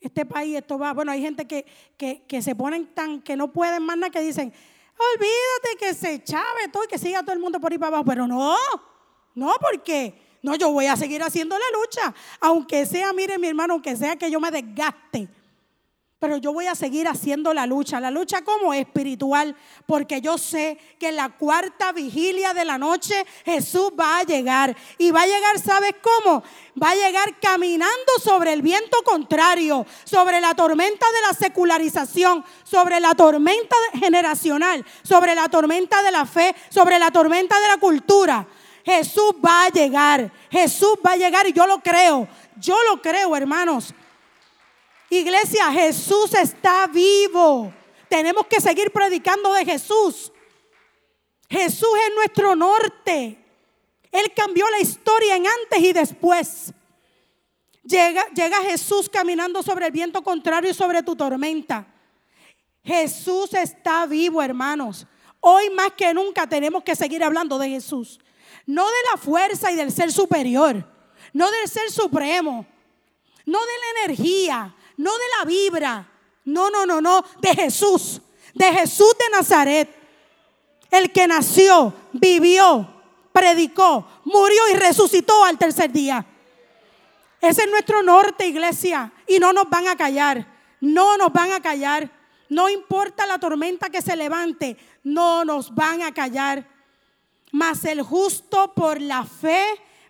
Este 0.00 0.24
país, 0.24 0.56
esto 0.56 0.78
va. 0.78 0.92
Bueno, 0.92 1.12
hay 1.12 1.20
gente 1.20 1.46
que, 1.46 1.66
que, 1.96 2.42
se 2.42 2.54
ponen 2.54 2.86
tan 2.94 3.20
que 3.20 3.36
no 3.36 3.52
pueden 3.52 3.82
más 3.82 3.98
nada 3.98 4.10
que 4.10 4.20
dicen, 4.20 4.52
olvídate 4.96 5.76
que 5.78 5.94
se 5.94 6.22
chave 6.22 6.68
todo 6.72 6.84
y 6.84 6.86
que 6.86 6.98
siga 6.98 7.22
todo 7.22 7.32
el 7.32 7.40
mundo 7.40 7.60
por 7.60 7.70
ahí 7.70 7.78
para 7.78 7.88
abajo. 7.88 8.04
Pero 8.04 8.26
no, 8.26 8.56
no, 9.34 9.52
porque 9.60 10.38
no, 10.42 10.54
yo 10.54 10.72
voy 10.72 10.86
a 10.86 10.96
seguir 10.96 11.22
haciendo 11.22 11.58
la 11.58 11.78
lucha. 11.78 12.14
Aunque 12.40 12.86
sea, 12.86 13.12
mire 13.12 13.38
mi 13.38 13.48
hermano, 13.48 13.74
aunque 13.74 13.94
sea 13.96 14.16
que 14.16 14.30
yo 14.30 14.40
me 14.40 14.50
desgaste 14.50 15.28
Pero 16.20 16.36
yo 16.36 16.52
voy 16.52 16.66
a 16.66 16.74
seguir 16.74 17.08
haciendo 17.08 17.54
la 17.54 17.66
lucha. 17.66 17.98
La 17.98 18.10
lucha 18.10 18.42
como 18.42 18.74
espiritual, 18.74 19.56
porque 19.86 20.20
yo 20.20 20.36
sé 20.36 20.78
que 20.98 21.08
en 21.08 21.16
la 21.16 21.30
cuarta 21.30 21.92
vigilia 21.92 22.52
de 22.52 22.66
la 22.66 22.76
noche 22.76 23.24
Jesús 23.46 23.90
va 23.98 24.18
a 24.18 24.24
llegar. 24.24 24.76
Y 24.98 25.12
va 25.12 25.22
a 25.22 25.26
llegar, 25.26 25.58
¿sabes 25.58 25.94
cómo? 26.02 26.42
Va 26.80 26.90
a 26.90 26.94
llegar 26.94 27.40
caminando 27.40 28.12
sobre 28.22 28.52
el 28.52 28.60
viento 28.60 28.98
contrario, 29.02 29.86
sobre 30.04 30.42
la 30.42 30.54
tormenta 30.54 31.06
de 31.06 31.26
la 31.26 31.32
secularización, 31.32 32.44
sobre 32.64 33.00
la 33.00 33.14
tormenta 33.14 33.76
generacional, 33.94 34.84
sobre 35.02 35.34
la 35.34 35.48
tormenta 35.48 36.02
de 36.02 36.12
la 36.12 36.26
fe, 36.26 36.54
sobre 36.68 36.98
la 36.98 37.10
tormenta 37.10 37.58
de 37.58 37.68
la 37.68 37.78
cultura. 37.78 38.46
Jesús 38.84 39.32
va 39.42 39.64
a 39.64 39.68
llegar. 39.70 40.30
Jesús 40.50 40.98
va 41.04 41.12
a 41.12 41.16
llegar 41.16 41.48
y 41.48 41.54
yo 41.54 41.66
lo 41.66 41.80
creo. 41.80 42.28
Yo 42.56 42.76
lo 42.90 43.00
creo, 43.00 43.34
hermanos. 43.34 43.94
Iglesia, 45.10 45.72
Jesús 45.72 46.32
está 46.34 46.86
vivo. 46.86 47.74
Tenemos 48.08 48.46
que 48.46 48.60
seguir 48.60 48.92
predicando 48.92 49.52
de 49.52 49.64
Jesús. 49.64 50.32
Jesús 51.48 51.90
es 52.06 52.14
nuestro 52.14 52.54
norte. 52.54 53.36
Él 54.12 54.32
cambió 54.34 54.70
la 54.70 54.78
historia 54.78 55.36
en 55.36 55.46
antes 55.46 55.80
y 55.80 55.92
después. 55.92 56.72
Llega, 57.82 58.24
llega 58.28 58.62
Jesús 58.62 59.08
caminando 59.08 59.64
sobre 59.64 59.86
el 59.86 59.92
viento 59.92 60.22
contrario 60.22 60.70
y 60.70 60.74
sobre 60.74 61.02
tu 61.02 61.16
tormenta. 61.16 61.86
Jesús 62.84 63.52
está 63.54 64.06
vivo, 64.06 64.40
hermanos. 64.40 65.06
Hoy 65.40 65.70
más 65.70 65.92
que 65.96 66.14
nunca 66.14 66.46
tenemos 66.46 66.84
que 66.84 66.94
seguir 66.94 67.24
hablando 67.24 67.58
de 67.58 67.68
Jesús. 67.68 68.20
No 68.64 68.86
de 68.86 69.10
la 69.10 69.16
fuerza 69.20 69.72
y 69.72 69.74
del 69.74 69.90
ser 69.90 70.12
superior. 70.12 70.86
No 71.32 71.50
del 71.50 71.68
ser 71.68 71.90
supremo. 71.90 72.64
No 73.44 73.58
de 73.58 73.66
la 73.66 74.04
energía 74.04 74.76
no 75.00 75.10
de 75.12 75.24
la 75.38 75.44
vibra, 75.46 76.08
no, 76.44 76.68
no, 76.68 76.84
no, 76.84 77.00
no, 77.00 77.24
de 77.40 77.54
Jesús, 77.54 78.20
de 78.54 78.66
Jesús 78.66 79.14
de 79.18 79.36
Nazaret, 79.36 79.88
el 80.90 81.10
que 81.10 81.26
nació, 81.26 81.94
vivió, 82.12 82.86
predicó, 83.32 84.06
murió 84.24 84.60
y 84.72 84.76
resucitó 84.76 85.44
al 85.44 85.56
tercer 85.56 85.90
día. 85.90 86.26
Ese 87.40 87.62
es 87.62 87.70
nuestro 87.70 88.02
norte, 88.02 88.46
iglesia, 88.46 89.10
y 89.26 89.38
no 89.38 89.54
nos 89.54 89.70
van 89.70 89.88
a 89.88 89.96
callar, 89.96 90.46
no 90.80 91.16
nos 91.16 91.32
van 91.32 91.52
a 91.52 91.60
callar, 91.60 92.10
no 92.50 92.68
importa 92.68 93.26
la 93.26 93.38
tormenta 93.38 93.88
que 93.88 94.02
se 94.02 94.16
levante, 94.16 94.76
no 95.02 95.46
nos 95.46 95.74
van 95.74 96.02
a 96.02 96.12
callar. 96.12 96.68
Mas 97.52 97.84
el 97.84 98.02
justo 98.02 98.74
por 98.74 99.00
la 99.00 99.24
fe 99.24 99.64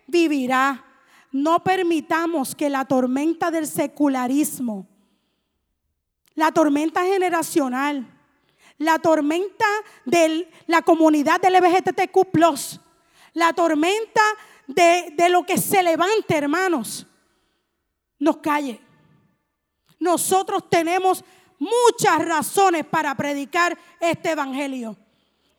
vivirá. 0.09 0.84
No 1.32 1.62
permitamos 1.62 2.54
que 2.54 2.68
la 2.68 2.84
tormenta 2.84 3.50
del 3.50 3.66
secularismo, 3.66 4.86
la 6.34 6.50
tormenta 6.52 7.04
generacional, 7.04 8.06
la 8.78 8.98
tormenta 8.98 9.66
de 10.04 10.50
la 10.66 10.82
comunidad 10.82 11.40
del 11.40 11.54
LGBTQ, 11.54 12.80
la 13.34 13.52
tormenta 13.52 14.22
de, 14.66 15.12
de 15.16 15.28
lo 15.28 15.44
que 15.44 15.58
se 15.58 15.82
levante, 15.82 16.36
hermanos, 16.36 17.06
nos 18.18 18.38
calle. 18.38 18.80
Nosotros 19.98 20.68
tenemos 20.68 21.22
muchas 21.58 22.24
razones 22.24 22.86
para 22.86 23.14
predicar 23.14 23.78
este 24.00 24.30
evangelio. 24.30 24.96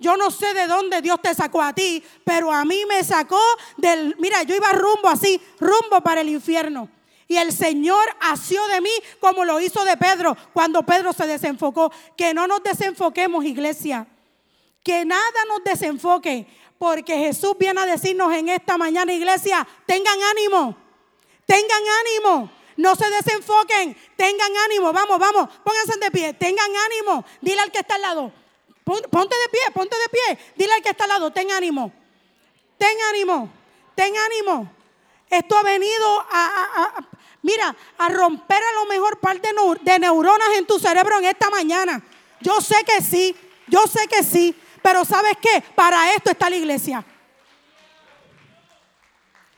Yo 0.01 0.17
no 0.17 0.31
sé 0.31 0.51
de 0.55 0.65
dónde 0.65 0.99
Dios 0.99 1.21
te 1.21 1.33
sacó 1.35 1.61
a 1.61 1.73
ti, 1.73 2.03
pero 2.25 2.51
a 2.51 2.65
mí 2.65 2.85
me 2.87 3.03
sacó 3.03 3.39
del, 3.77 4.15
mira, 4.17 4.41
yo 4.41 4.55
iba 4.55 4.71
rumbo 4.71 5.07
así, 5.07 5.39
rumbo 5.59 6.01
para 6.01 6.21
el 6.21 6.29
infierno. 6.29 6.89
Y 7.27 7.37
el 7.37 7.53
Señor 7.53 8.03
asió 8.19 8.67
de 8.67 8.81
mí 8.81 8.89
como 9.19 9.45
lo 9.45 9.61
hizo 9.61 9.85
de 9.85 9.95
Pedro 9.97 10.35
cuando 10.53 10.83
Pedro 10.83 11.13
se 11.13 11.27
desenfocó. 11.27 11.91
Que 12.17 12.33
no 12.33 12.47
nos 12.47 12.63
desenfoquemos, 12.63 13.45
iglesia. 13.45 14.07
Que 14.83 15.05
nada 15.05 15.45
nos 15.47 15.63
desenfoque. 15.63 16.47
Porque 16.79 17.15
Jesús 17.19 17.53
viene 17.57 17.79
a 17.79 17.85
decirnos 17.85 18.33
en 18.33 18.49
esta 18.49 18.77
mañana, 18.77 19.13
iglesia, 19.13 19.65
tengan 19.85 20.17
ánimo. 20.31 20.75
Tengan 21.45 21.83
ánimo. 22.01 22.51
No 22.75 22.95
se 22.95 23.07
desenfoquen. 23.09 23.95
Tengan 24.17 24.51
ánimo. 24.65 24.91
Vamos, 24.91 25.19
vamos. 25.19 25.47
Pónganse 25.63 25.99
de 25.99 26.11
pie. 26.11 26.33
Tengan 26.33 26.71
ánimo. 26.75 27.23
Dile 27.39 27.61
al 27.61 27.71
que 27.71 27.79
está 27.79 27.95
al 27.95 28.01
lado. 28.01 28.40
Ponte 28.83 29.35
de 29.35 29.49
pie, 29.49 29.61
ponte 29.73 29.95
de 29.95 30.09
pie. 30.09 30.53
Dile 30.55 30.73
al 30.73 30.81
que 30.81 30.89
está 30.89 31.03
al 31.03 31.09
lado, 31.09 31.31
ten 31.31 31.51
ánimo. 31.51 31.91
Ten 32.77 32.97
ánimo, 33.09 33.49
ten 33.95 34.13
ánimo. 34.17 34.71
Esto 35.29 35.55
ha 35.55 35.63
venido 35.63 36.25
a, 36.31 37.07
mira, 37.41 37.75
a 37.97 38.09
romper 38.09 38.57
a 38.61 38.73
lo 38.73 38.85
mejor 38.87 39.19
parte 39.19 39.49
de 39.81 39.99
neuronas 39.99 40.49
en 40.57 40.65
tu 40.65 40.79
cerebro 40.79 41.19
en 41.19 41.25
esta 41.25 41.49
mañana. 41.49 42.03
Yo 42.41 42.59
sé 42.59 42.83
que 42.83 43.01
sí, 43.03 43.35
yo 43.67 43.85
sé 43.87 44.07
que 44.07 44.23
sí. 44.23 44.55
Pero 44.81 45.05
¿sabes 45.05 45.37
qué? 45.39 45.63
Para 45.75 46.13
esto 46.15 46.31
está 46.31 46.49
la 46.49 46.55
iglesia. 46.55 47.05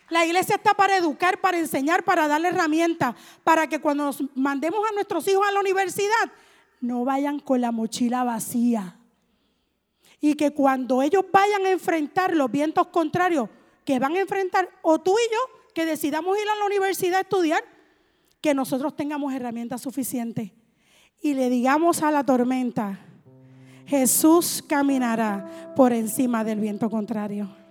La 0.10 0.26
iglesia 0.26 0.56
está 0.56 0.74
para 0.74 0.98
educar, 0.98 1.40
para 1.40 1.58
enseñar, 1.58 2.04
para 2.04 2.28
darle 2.28 2.50
herramientas, 2.50 3.16
para 3.44 3.68
que 3.68 3.80
cuando 3.80 4.04
nos 4.04 4.22
mandemos 4.36 4.88
a 4.88 4.94
nuestros 4.94 5.26
hijos 5.30 5.48
a 5.48 5.52
la 5.52 5.62
universidad, 5.62 6.32
no 6.82 7.06
vayan 7.06 7.40
con 7.40 7.62
la 7.62 7.72
mochila 7.72 8.26
vacía 8.26 8.98
y 10.26 10.36
que 10.36 10.52
cuando 10.52 11.02
ellos 11.02 11.26
vayan 11.34 11.66
a 11.66 11.72
enfrentar 11.72 12.34
los 12.34 12.50
vientos 12.50 12.88
contrarios 12.88 13.50
que 13.84 14.00
van 14.00 14.16
a 14.16 14.22
enfrentar, 14.22 14.70
o 14.82 14.98
tú 14.98 15.12
y 15.12 15.30
yo, 15.30 15.74
que 15.74 15.86
decidamos 15.86 16.38
ir 16.38 16.48
a 16.48 16.56
la 16.56 16.66
universidad 16.66 17.18
a 17.18 17.22
estudiar, 17.24 17.62
que 18.40 18.54
nosotros 18.54 18.96
tengamos 18.96 19.34
herramientas 19.34 19.82
suficientes 19.82 20.52
y 21.22 21.34
le 21.34 21.50
digamos 21.50 22.04
a 22.04 22.10
la 22.10 22.24
tormenta, 22.24 23.02
Jesús 23.86 24.64
caminará 24.66 25.74
por 25.76 25.92
encima 25.92 26.46
del 26.46 26.62
viento 26.62 26.90
contrario. 26.90 27.63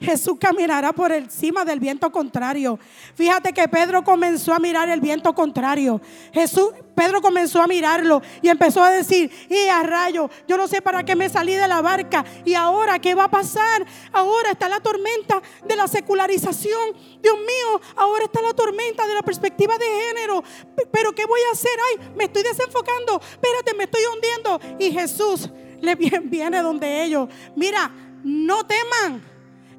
Jesús 0.00 0.36
caminará 0.38 0.92
por 0.92 1.12
encima 1.12 1.64
del 1.64 1.80
viento 1.80 2.10
contrario. 2.10 2.78
Fíjate 3.14 3.52
que 3.52 3.68
Pedro 3.68 4.04
comenzó 4.04 4.52
a 4.52 4.58
mirar 4.58 4.88
el 4.88 5.00
viento 5.00 5.34
contrario. 5.34 6.00
Jesús, 6.32 6.70
Pedro 6.94 7.20
comenzó 7.20 7.62
a 7.62 7.66
mirarlo 7.66 8.22
y 8.42 8.48
empezó 8.48 8.82
a 8.82 8.90
decir, 8.90 9.30
y 9.48 9.68
a 9.68 9.82
rayo, 9.82 10.30
yo 10.48 10.56
no 10.56 10.66
sé 10.66 10.80
para 10.82 11.04
qué 11.04 11.14
me 11.14 11.28
salí 11.28 11.54
de 11.54 11.68
la 11.68 11.82
barca 11.82 12.24
y 12.44 12.54
ahora 12.54 12.98
qué 12.98 13.14
va 13.14 13.24
a 13.24 13.30
pasar. 13.30 13.86
Ahora 14.12 14.52
está 14.52 14.68
la 14.68 14.80
tormenta 14.80 15.42
de 15.66 15.76
la 15.76 15.88
secularización. 15.88 16.94
Dios 17.22 17.36
mío, 17.36 17.80
ahora 17.96 18.24
está 18.24 18.40
la 18.42 18.54
tormenta 18.54 19.06
de 19.06 19.14
la 19.14 19.22
perspectiva 19.22 19.76
de 19.78 19.86
género. 19.86 20.42
Pero 20.90 21.12
¿qué 21.12 21.26
voy 21.26 21.40
a 21.48 21.52
hacer? 21.52 21.72
Ay, 21.90 22.10
me 22.16 22.24
estoy 22.24 22.42
desenfocando. 22.42 23.20
Espérate, 23.20 23.74
me 23.74 23.84
estoy 23.84 24.02
hundiendo. 24.14 24.60
Y 24.78 24.92
Jesús 24.92 25.50
le 25.80 25.94
viene 26.22 26.62
donde 26.62 27.04
ellos. 27.04 27.28
Mira, 27.54 27.90
no 28.22 28.64
teman 28.66 29.35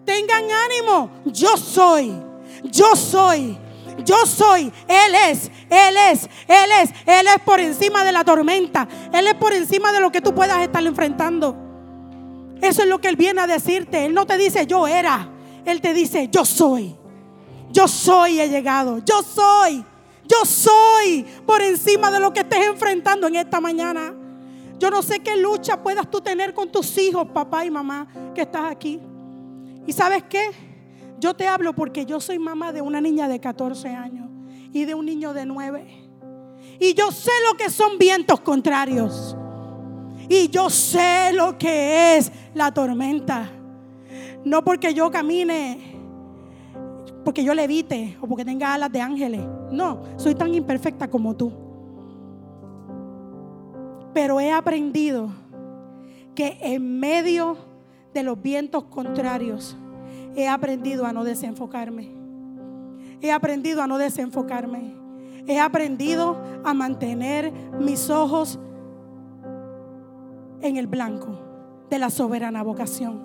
tengan 0.08 0.46
ánimo, 0.50 1.12
yo 1.26 1.58
soy, 1.58 2.14
yo 2.64 2.96
soy, 2.96 3.58
yo 4.06 4.26
soy, 4.26 4.72
Él 4.88 5.16
es, 5.30 5.52
Él 5.70 5.96
es, 6.12 6.30
Él 6.48 6.70
es, 6.82 6.90
Él 7.06 7.28
es 7.28 7.42
por 7.44 7.60
encima 7.60 8.06
de 8.06 8.14
la 8.14 8.24
tormenta, 8.24 8.88
Él 9.12 9.28
es 9.28 9.34
por 9.34 9.52
encima 9.52 9.92
de 9.92 10.00
lo 10.00 10.10
que 10.10 10.22
tú 10.22 10.34
puedas 10.34 10.60
estar 10.60 10.84
enfrentando. 10.86 11.58
Eso 12.62 12.84
es 12.84 12.88
lo 12.88 13.00
que 13.00 13.10
Él 13.10 13.18
viene 13.18 13.42
a 13.42 13.48
decirte. 13.48 14.06
Él 14.06 14.14
no 14.14 14.26
te 14.26 14.38
dice 14.38 14.66
yo 14.66 14.88
era, 14.88 15.30
Él 15.66 15.82
te 15.82 15.94
dice 15.94 16.30
yo 16.32 16.46
soy, 16.46 16.96
yo 17.70 17.90
soy 17.90 18.40
he 18.40 18.48
llegado, 18.48 19.00
yo 19.00 19.22
soy, 19.22 19.84
yo 20.24 20.46
soy 20.46 21.26
por 21.46 21.62
encima 21.62 22.12
de 22.12 22.22
lo 22.22 22.32
que 22.32 22.40
estés 22.40 22.66
enfrentando 22.66 23.28
en 23.28 23.36
esta 23.36 23.60
mañana. 23.60 24.14
Yo 24.80 24.90
no 24.90 25.02
sé 25.02 25.20
qué 25.20 25.36
lucha 25.36 25.84
puedas 25.84 26.10
tú 26.10 26.22
tener 26.22 26.54
con 26.54 26.72
tus 26.72 26.98
hijos, 26.98 27.28
papá 27.34 27.66
y 27.66 27.72
mamá, 27.72 28.08
que 28.34 28.44
estás 28.44 28.72
aquí. 28.72 29.02
¿Y 29.88 29.94
sabes 29.94 30.24
qué? 30.30 30.52
Yo 31.20 31.34
te 31.34 31.48
hablo 31.48 31.74
porque 31.74 32.06
yo 32.06 32.20
soy 32.20 32.38
mamá 32.38 32.72
de 32.72 32.82
una 32.82 33.02
niña 33.02 33.28
de 33.28 33.40
14 33.40 33.90
años 33.90 34.30
y 34.72 34.86
de 34.86 34.94
un 34.94 35.06
niño 35.06 35.34
de 35.34 35.46
9. 35.46 35.88
Y 36.80 36.94
yo 36.94 37.12
sé 37.12 37.32
lo 37.50 37.58
que 37.58 37.70
son 37.70 37.98
vientos 37.98 38.42
contrarios. 38.42 39.36
Y 40.30 40.50
yo 40.50 40.70
sé 40.70 41.32
lo 41.34 41.58
que 41.58 42.18
es 42.18 42.32
la 42.54 42.72
tormenta. 42.72 43.50
No 44.44 44.64
porque 44.64 44.94
yo 44.94 45.10
camine, 45.10 45.96
porque 47.24 47.44
yo 47.44 47.54
levite 47.54 48.18
o 48.22 48.28
porque 48.28 48.46
tenga 48.46 48.74
alas 48.74 48.92
de 48.92 49.02
ángeles. 49.02 49.42
No, 49.72 50.04
soy 50.18 50.36
tan 50.36 50.54
imperfecta 50.54 51.10
como 51.10 51.36
tú. 51.36 51.52
Pero 54.14 54.40
he 54.40 54.52
aprendido 54.52 55.30
que 56.36 56.58
en 56.62 57.00
medio 57.00 57.67
de 58.18 58.24
los 58.24 58.42
vientos 58.42 58.86
contrarios, 58.86 59.78
he 60.36 60.48
aprendido 60.48 61.06
a 61.06 61.14
no 61.14 61.24
desenfocarme. 61.24 62.10
He 63.22 63.32
aprendido 63.32 63.84
a 63.84 63.88
no 63.88 64.00
desenfocarme. 64.00 64.96
He 65.46 65.60
aprendido 65.60 66.36
a 66.66 66.74
mantener 66.74 67.54
mis 67.80 68.10
ojos 68.10 68.58
en 70.62 70.78
el 70.78 70.88
blanco 70.88 71.28
de 71.92 72.00
la 72.00 72.10
soberana 72.10 72.64
vocación. 72.64 73.22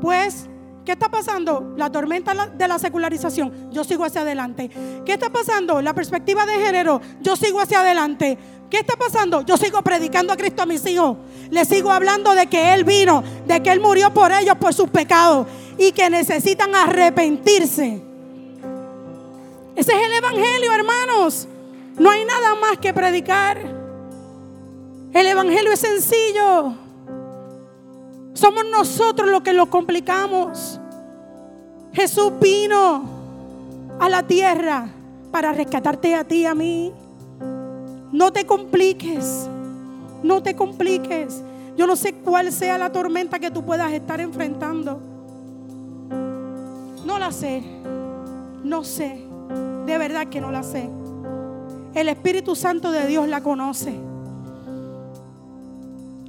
Pues 0.00 0.50
¿Qué 0.86 0.92
está 0.92 1.08
pasando? 1.08 1.74
La 1.76 1.90
tormenta 1.90 2.32
de 2.46 2.68
la 2.68 2.78
secularización. 2.78 3.72
Yo 3.72 3.82
sigo 3.82 4.04
hacia 4.04 4.20
adelante. 4.20 4.70
¿Qué 5.04 5.14
está 5.14 5.30
pasando? 5.30 5.82
La 5.82 5.92
perspectiva 5.92 6.46
de 6.46 6.64
género. 6.64 7.00
Yo 7.20 7.34
sigo 7.34 7.60
hacia 7.60 7.80
adelante. 7.80 8.38
¿Qué 8.70 8.78
está 8.78 8.94
pasando? 8.94 9.40
Yo 9.40 9.56
sigo 9.56 9.82
predicando 9.82 10.32
a 10.32 10.36
Cristo 10.36 10.62
a 10.62 10.66
mis 10.66 10.86
hijos. 10.86 11.16
Les 11.50 11.66
sigo 11.66 11.90
hablando 11.90 12.36
de 12.36 12.46
que 12.46 12.72
Él 12.72 12.84
vino, 12.84 13.24
de 13.46 13.60
que 13.64 13.72
Él 13.72 13.80
murió 13.80 14.14
por 14.14 14.30
ellos, 14.30 14.56
por 14.58 14.72
sus 14.74 14.88
pecados 14.88 15.48
y 15.76 15.90
que 15.90 16.08
necesitan 16.08 16.72
arrepentirse. 16.72 18.00
Ese 19.74 19.92
es 19.92 20.06
el 20.06 20.12
Evangelio, 20.18 20.72
hermanos. 20.72 21.48
No 21.98 22.10
hay 22.10 22.24
nada 22.24 22.54
más 22.54 22.78
que 22.78 22.94
predicar. 22.94 23.58
El 25.12 25.26
Evangelio 25.26 25.72
es 25.72 25.80
sencillo. 25.80 26.85
Somos 28.36 28.64
nosotros 28.70 29.30
los 29.30 29.40
que 29.40 29.54
lo 29.54 29.70
complicamos. 29.70 30.78
Jesús 31.94 32.34
vino 32.38 33.02
a 33.98 34.10
la 34.10 34.24
tierra 34.24 34.90
para 35.32 35.52
rescatarte 35.52 36.14
a 36.14 36.22
ti 36.22 36.42
y 36.42 36.44
a 36.44 36.54
mí. 36.54 36.92
No 38.12 38.34
te 38.34 38.44
compliques. 38.44 39.48
No 40.22 40.42
te 40.42 40.54
compliques. 40.54 41.42
Yo 41.78 41.86
no 41.86 41.96
sé 41.96 42.12
cuál 42.12 42.52
sea 42.52 42.76
la 42.76 42.92
tormenta 42.92 43.38
que 43.38 43.50
tú 43.50 43.64
puedas 43.64 43.90
estar 43.94 44.20
enfrentando. 44.20 45.00
No 47.06 47.18
la 47.18 47.32
sé. 47.32 47.62
No 48.62 48.84
sé. 48.84 49.24
De 49.86 49.96
verdad 49.96 50.26
que 50.26 50.42
no 50.42 50.52
la 50.52 50.62
sé. 50.62 50.90
El 51.94 52.10
Espíritu 52.10 52.54
Santo 52.54 52.92
de 52.92 53.06
Dios 53.06 53.26
la 53.28 53.42
conoce. 53.42 53.98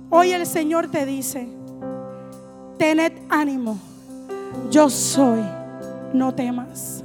Hoy 0.09 0.31
el 0.31 0.45
Señor 0.45 0.87
te 0.87 1.05
dice, 1.05 1.56
tened 2.77 3.13
ánimo. 3.29 3.77
Yo 4.69 4.89
soy. 4.89 5.41
No 6.13 6.33
temas. 6.33 7.03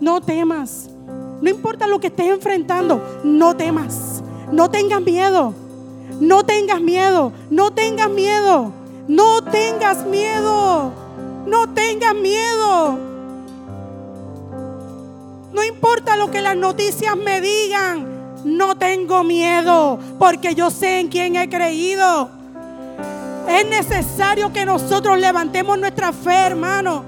No 0.00 0.20
temas. 0.20 0.90
No 1.40 1.50
importa 1.50 1.86
lo 1.86 2.00
que 2.00 2.08
estés 2.08 2.26
enfrentando, 2.26 3.00
no 3.22 3.54
temas. 3.56 4.22
No 4.50 4.70
tengas 4.70 5.02
miedo. 5.02 5.54
No 6.20 6.44
tengas 6.44 6.80
miedo. 6.80 7.32
No 7.50 7.72
tengas 7.72 8.10
miedo. 8.10 8.72
No 9.08 9.42
tengas 9.42 10.06
miedo. 10.06 10.92
No 11.46 11.68
tengas 11.74 12.14
miedo. 12.14 12.98
No 15.52 15.62
importa 15.62 16.16
lo 16.16 16.30
que 16.30 16.40
las 16.40 16.56
noticias 16.56 17.16
me 17.16 17.40
digan. 17.40 18.06
No 18.44 18.76
tengo 18.76 19.24
miedo 19.24 19.98
porque 20.18 20.54
yo 20.54 20.70
sé 20.70 21.00
en 21.00 21.08
quién 21.08 21.36
he 21.36 21.48
creído. 21.48 22.30
Es 23.48 23.66
necesario 23.66 24.52
que 24.52 24.64
nosotros 24.64 25.18
levantemos 25.18 25.78
nuestra 25.78 26.12
fe, 26.12 26.34
hermano. 26.34 27.04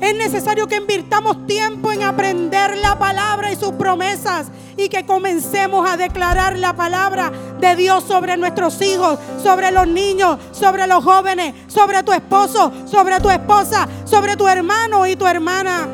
Es 0.00 0.14
necesario 0.14 0.68
que 0.68 0.76
invirtamos 0.76 1.46
tiempo 1.46 1.90
en 1.90 2.02
aprender 2.02 2.76
la 2.78 2.98
palabra 2.98 3.50
y 3.50 3.56
sus 3.56 3.72
promesas 3.72 4.46
y 4.76 4.88
que 4.88 5.04
comencemos 5.04 5.88
a 5.90 5.96
declarar 5.96 6.56
la 6.56 6.72
palabra 6.72 7.32
de 7.58 7.74
Dios 7.74 8.04
sobre 8.04 8.36
nuestros 8.36 8.80
hijos, 8.80 9.18
sobre 9.42 9.72
los 9.72 9.88
niños, 9.88 10.38
sobre 10.52 10.86
los 10.86 11.02
jóvenes, 11.02 11.54
sobre 11.66 12.04
tu 12.04 12.12
esposo, 12.12 12.72
sobre 12.86 13.18
tu 13.18 13.28
esposa, 13.28 13.88
sobre 14.04 14.36
tu 14.36 14.46
hermano 14.46 15.04
y 15.06 15.16
tu 15.16 15.26
hermana. 15.26 15.88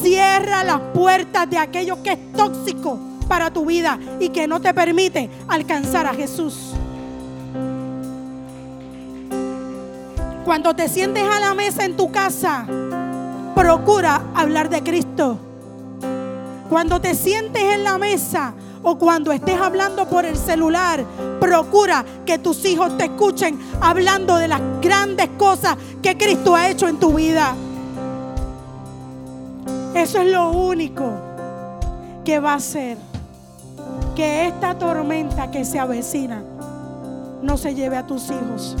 Cierra 0.00 0.64
las 0.64 0.80
puertas 0.94 1.50
de 1.50 1.58
aquello 1.58 2.02
que 2.02 2.12
es 2.12 2.32
tóxico 2.32 2.98
para 3.28 3.52
tu 3.52 3.66
vida 3.66 3.98
y 4.20 4.30
que 4.30 4.46
no 4.46 4.60
te 4.60 4.72
permite 4.72 5.28
alcanzar 5.48 6.06
a 6.06 6.14
Jesús. 6.14 6.72
Cuando 10.44 10.74
te 10.74 10.88
sientes 10.88 11.22
a 11.22 11.38
la 11.38 11.54
mesa 11.54 11.84
en 11.84 11.96
tu 11.96 12.10
casa, 12.10 12.66
procura 13.54 14.22
hablar 14.34 14.68
de 14.68 14.82
Cristo. 14.82 15.38
Cuando 16.68 17.00
te 17.00 17.14
sientes 17.14 17.62
en 17.62 17.84
la 17.84 17.96
mesa 17.96 18.52
o 18.82 18.98
cuando 18.98 19.30
estés 19.30 19.60
hablando 19.60 20.08
por 20.08 20.24
el 20.24 20.36
celular, 20.36 21.04
procura 21.38 22.04
que 22.26 22.38
tus 22.38 22.64
hijos 22.64 22.98
te 22.98 23.04
escuchen 23.04 23.56
hablando 23.80 24.36
de 24.36 24.48
las 24.48 24.60
grandes 24.80 25.28
cosas 25.38 25.76
que 26.02 26.18
Cristo 26.18 26.56
ha 26.56 26.68
hecho 26.68 26.88
en 26.88 26.98
tu 26.98 27.14
vida. 27.14 27.54
Eso 29.94 30.18
es 30.18 30.26
lo 30.26 30.50
único 30.50 31.12
que 32.24 32.40
va 32.40 32.54
a 32.54 32.56
hacer 32.56 32.98
que 34.16 34.48
esta 34.48 34.76
tormenta 34.76 35.52
que 35.52 35.64
se 35.64 35.78
avecina 35.78 36.42
no 37.42 37.56
se 37.56 37.76
lleve 37.76 37.96
a 37.96 38.06
tus 38.06 38.24
hijos 38.30 38.76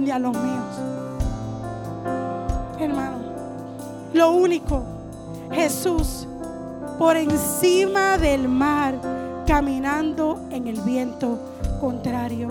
ni 0.00 0.10
a 0.10 0.18
los 0.18 0.32
míos. 0.32 0.76
Hermano, 2.78 3.18
lo 4.14 4.30
único, 4.32 4.82
Jesús 5.52 6.26
por 6.98 7.16
encima 7.16 8.18
del 8.18 8.46
mar, 8.46 8.94
caminando 9.46 10.38
en 10.50 10.66
el 10.66 10.82
viento 10.82 11.38
contrario. 11.80 12.48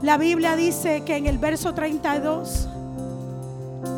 La 0.00 0.16
Biblia 0.16 0.56
dice 0.56 1.02
que 1.02 1.16
en 1.16 1.26
el 1.26 1.36
verso 1.36 1.74
32 1.74 2.66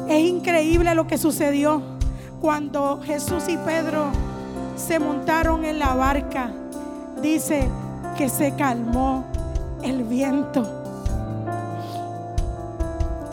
es 0.08 0.20
increíble 0.20 0.92
lo 0.96 1.06
que 1.06 1.18
sucedió 1.18 1.80
cuando 2.40 3.00
Jesús 3.04 3.44
y 3.48 3.56
Pedro 3.58 4.06
se 4.74 4.98
montaron 4.98 5.64
en 5.64 5.78
la 5.78 5.94
barca. 5.94 6.50
Dice 7.22 7.68
que 8.18 8.28
se 8.28 8.56
calmó 8.56 9.24
el 9.84 10.02
viento. 10.02 10.81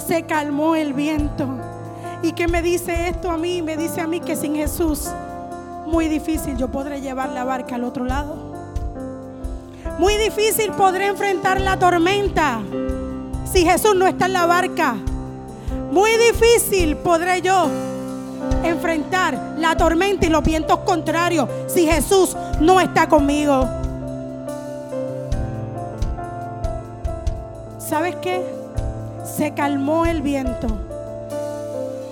Se 0.09 0.23
calmó 0.23 0.75
el 0.75 0.93
viento. 0.93 1.47
¿Y 2.23 2.31
qué 2.31 2.47
me 2.47 2.63
dice 2.63 3.09
esto 3.09 3.29
a 3.29 3.37
mí? 3.37 3.61
Me 3.61 3.77
dice 3.77 4.01
a 4.01 4.07
mí 4.07 4.19
que 4.19 4.35
sin 4.35 4.55
Jesús, 4.55 5.07
muy 5.85 6.07
difícil 6.07 6.57
yo 6.57 6.67
podré 6.67 6.99
llevar 6.99 7.29
la 7.29 7.43
barca 7.43 7.75
al 7.75 7.83
otro 7.83 8.05
lado. 8.05 8.35
Muy 9.99 10.17
difícil 10.17 10.71
podré 10.71 11.05
enfrentar 11.05 11.61
la 11.61 11.77
tormenta 11.77 12.59
si 13.45 13.63
Jesús 13.63 13.93
no 13.95 14.07
está 14.07 14.25
en 14.25 14.33
la 14.33 14.47
barca. 14.47 14.95
Muy 15.91 16.09
difícil 16.17 16.97
podré 16.97 17.43
yo 17.43 17.69
enfrentar 18.63 19.57
la 19.59 19.77
tormenta 19.77 20.25
y 20.25 20.29
los 20.29 20.43
vientos 20.43 20.79
contrarios 20.79 21.47
si 21.67 21.85
Jesús 21.85 22.35
no 22.59 22.81
está 22.81 23.07
conmigo. 23.07 23.63
¿Sabes 27.77 28.15
qué? 28.15 28.58
Se 29.39 29.53
calmó 29.53 30.05
el 30.05 30.21
viento 30.21 30.67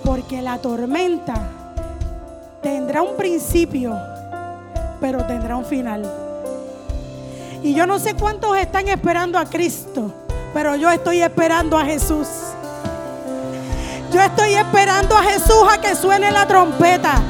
porque 0.02 0.40
la 0.40 0.56
tormenta 0.56 1.34
tendrá 2.62 3.02
un 3.02 3.18
principio, 3.18 3.94
pero 4.98 5.22
tendrá 5.26 5.58
un 5.58 5.66
final. 5.66 6.10
Y 7.62 7.74
yo 7.74 7.86
no 7.86 7.98
sé 7.98 8.14
cuántos 8.14 8.56
están 8.56 8.88
esperando 8.88 9.38
a 9.38 9.44
Cristo, 9.44 10.10
pero 10.54 10.74
yo 10.76 10.90
estoy 10.90 11.20
esperando 11.20 11.76
a 11.76 11.84
Jesús. 11.84 12.28
Yo 14.10 14.22
estoy 14.22 14.54
esperando 14.54 15.14
a 15.14 15.22
Jesús 15.22 15.64
a 15.70 15.78
que 15.82 15.94
suene 15.96 16.30
la 16.30 16.46
trompeta, 16.46 17.20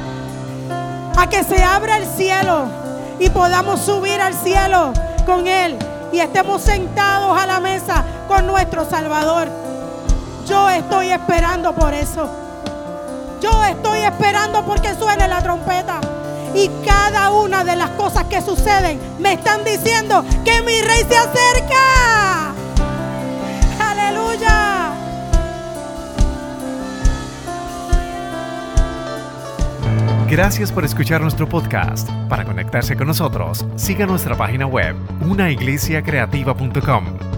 a 1.17 1.29
que 1.29 1.43
se 1.43 1.61
abra 1.61 1.97
el 1.97 2.07
cielo 2.07 2.67
y 3.19 3.31
podamos 3.31 3.81
subir 3.81 4.21
al 4.21 4.35
cielo 4.35 4.93
con 5.27 5.49
Él 5.49 5.77
y 6.13 6.21
estemos 6.21 6.63
sentados 6.63 7.37
a 7.37 7.47
la 7.47 7.59
mesa 7.59 8.05
con 8.29 8.47
nuestro 8.47 8.89
Salvador. 8.89 9.68
Yo 10.49 10.69
estoy 10.71 11.11
esperando 11.11 11.75
por 11.75 11.93
eso. 11.93 12.27
Yo 13.43 13.51
estoy 13.65 14.01
esperando 14.01 14.65
porque 14.65 14.95
suene 14.95 15.29
la 15.29 15.43
trompeta. 15.43 16.01
Y 16.55 16.71
cada 16.87 17.31
una 17.31 17.65
de 17.65 17.77
las 17.77 17.91
cosas 17.91 18.25
que 18.25 18.41
suceden 18.41 18.99
me 19.19 19.35
están 19.35 19.63
diciendo 19.63 20.25
que 20.45 20.63
mi 20.63 20.81
rey 20.81 21.05
se 21.07 21.19
acerca. 21.19 22.55
Aleluya. 23.79 24.93
Gracias 30.29 30.73
por 30.73 30.87
escuchar 30.87 31.21
nuestro 31.21 31.47
podcast. 31.47 32.09
Para 32.29 32.47
conectarse 32.47 32.97
con 32.97 33.07
nosotros, 33.07 33.67
siga 33.77 34.07
nuestra 34.07 34.35
página 34.35 34.67
web, 34.67 34.97
unaiglesiacreativa.com 35.21 37.38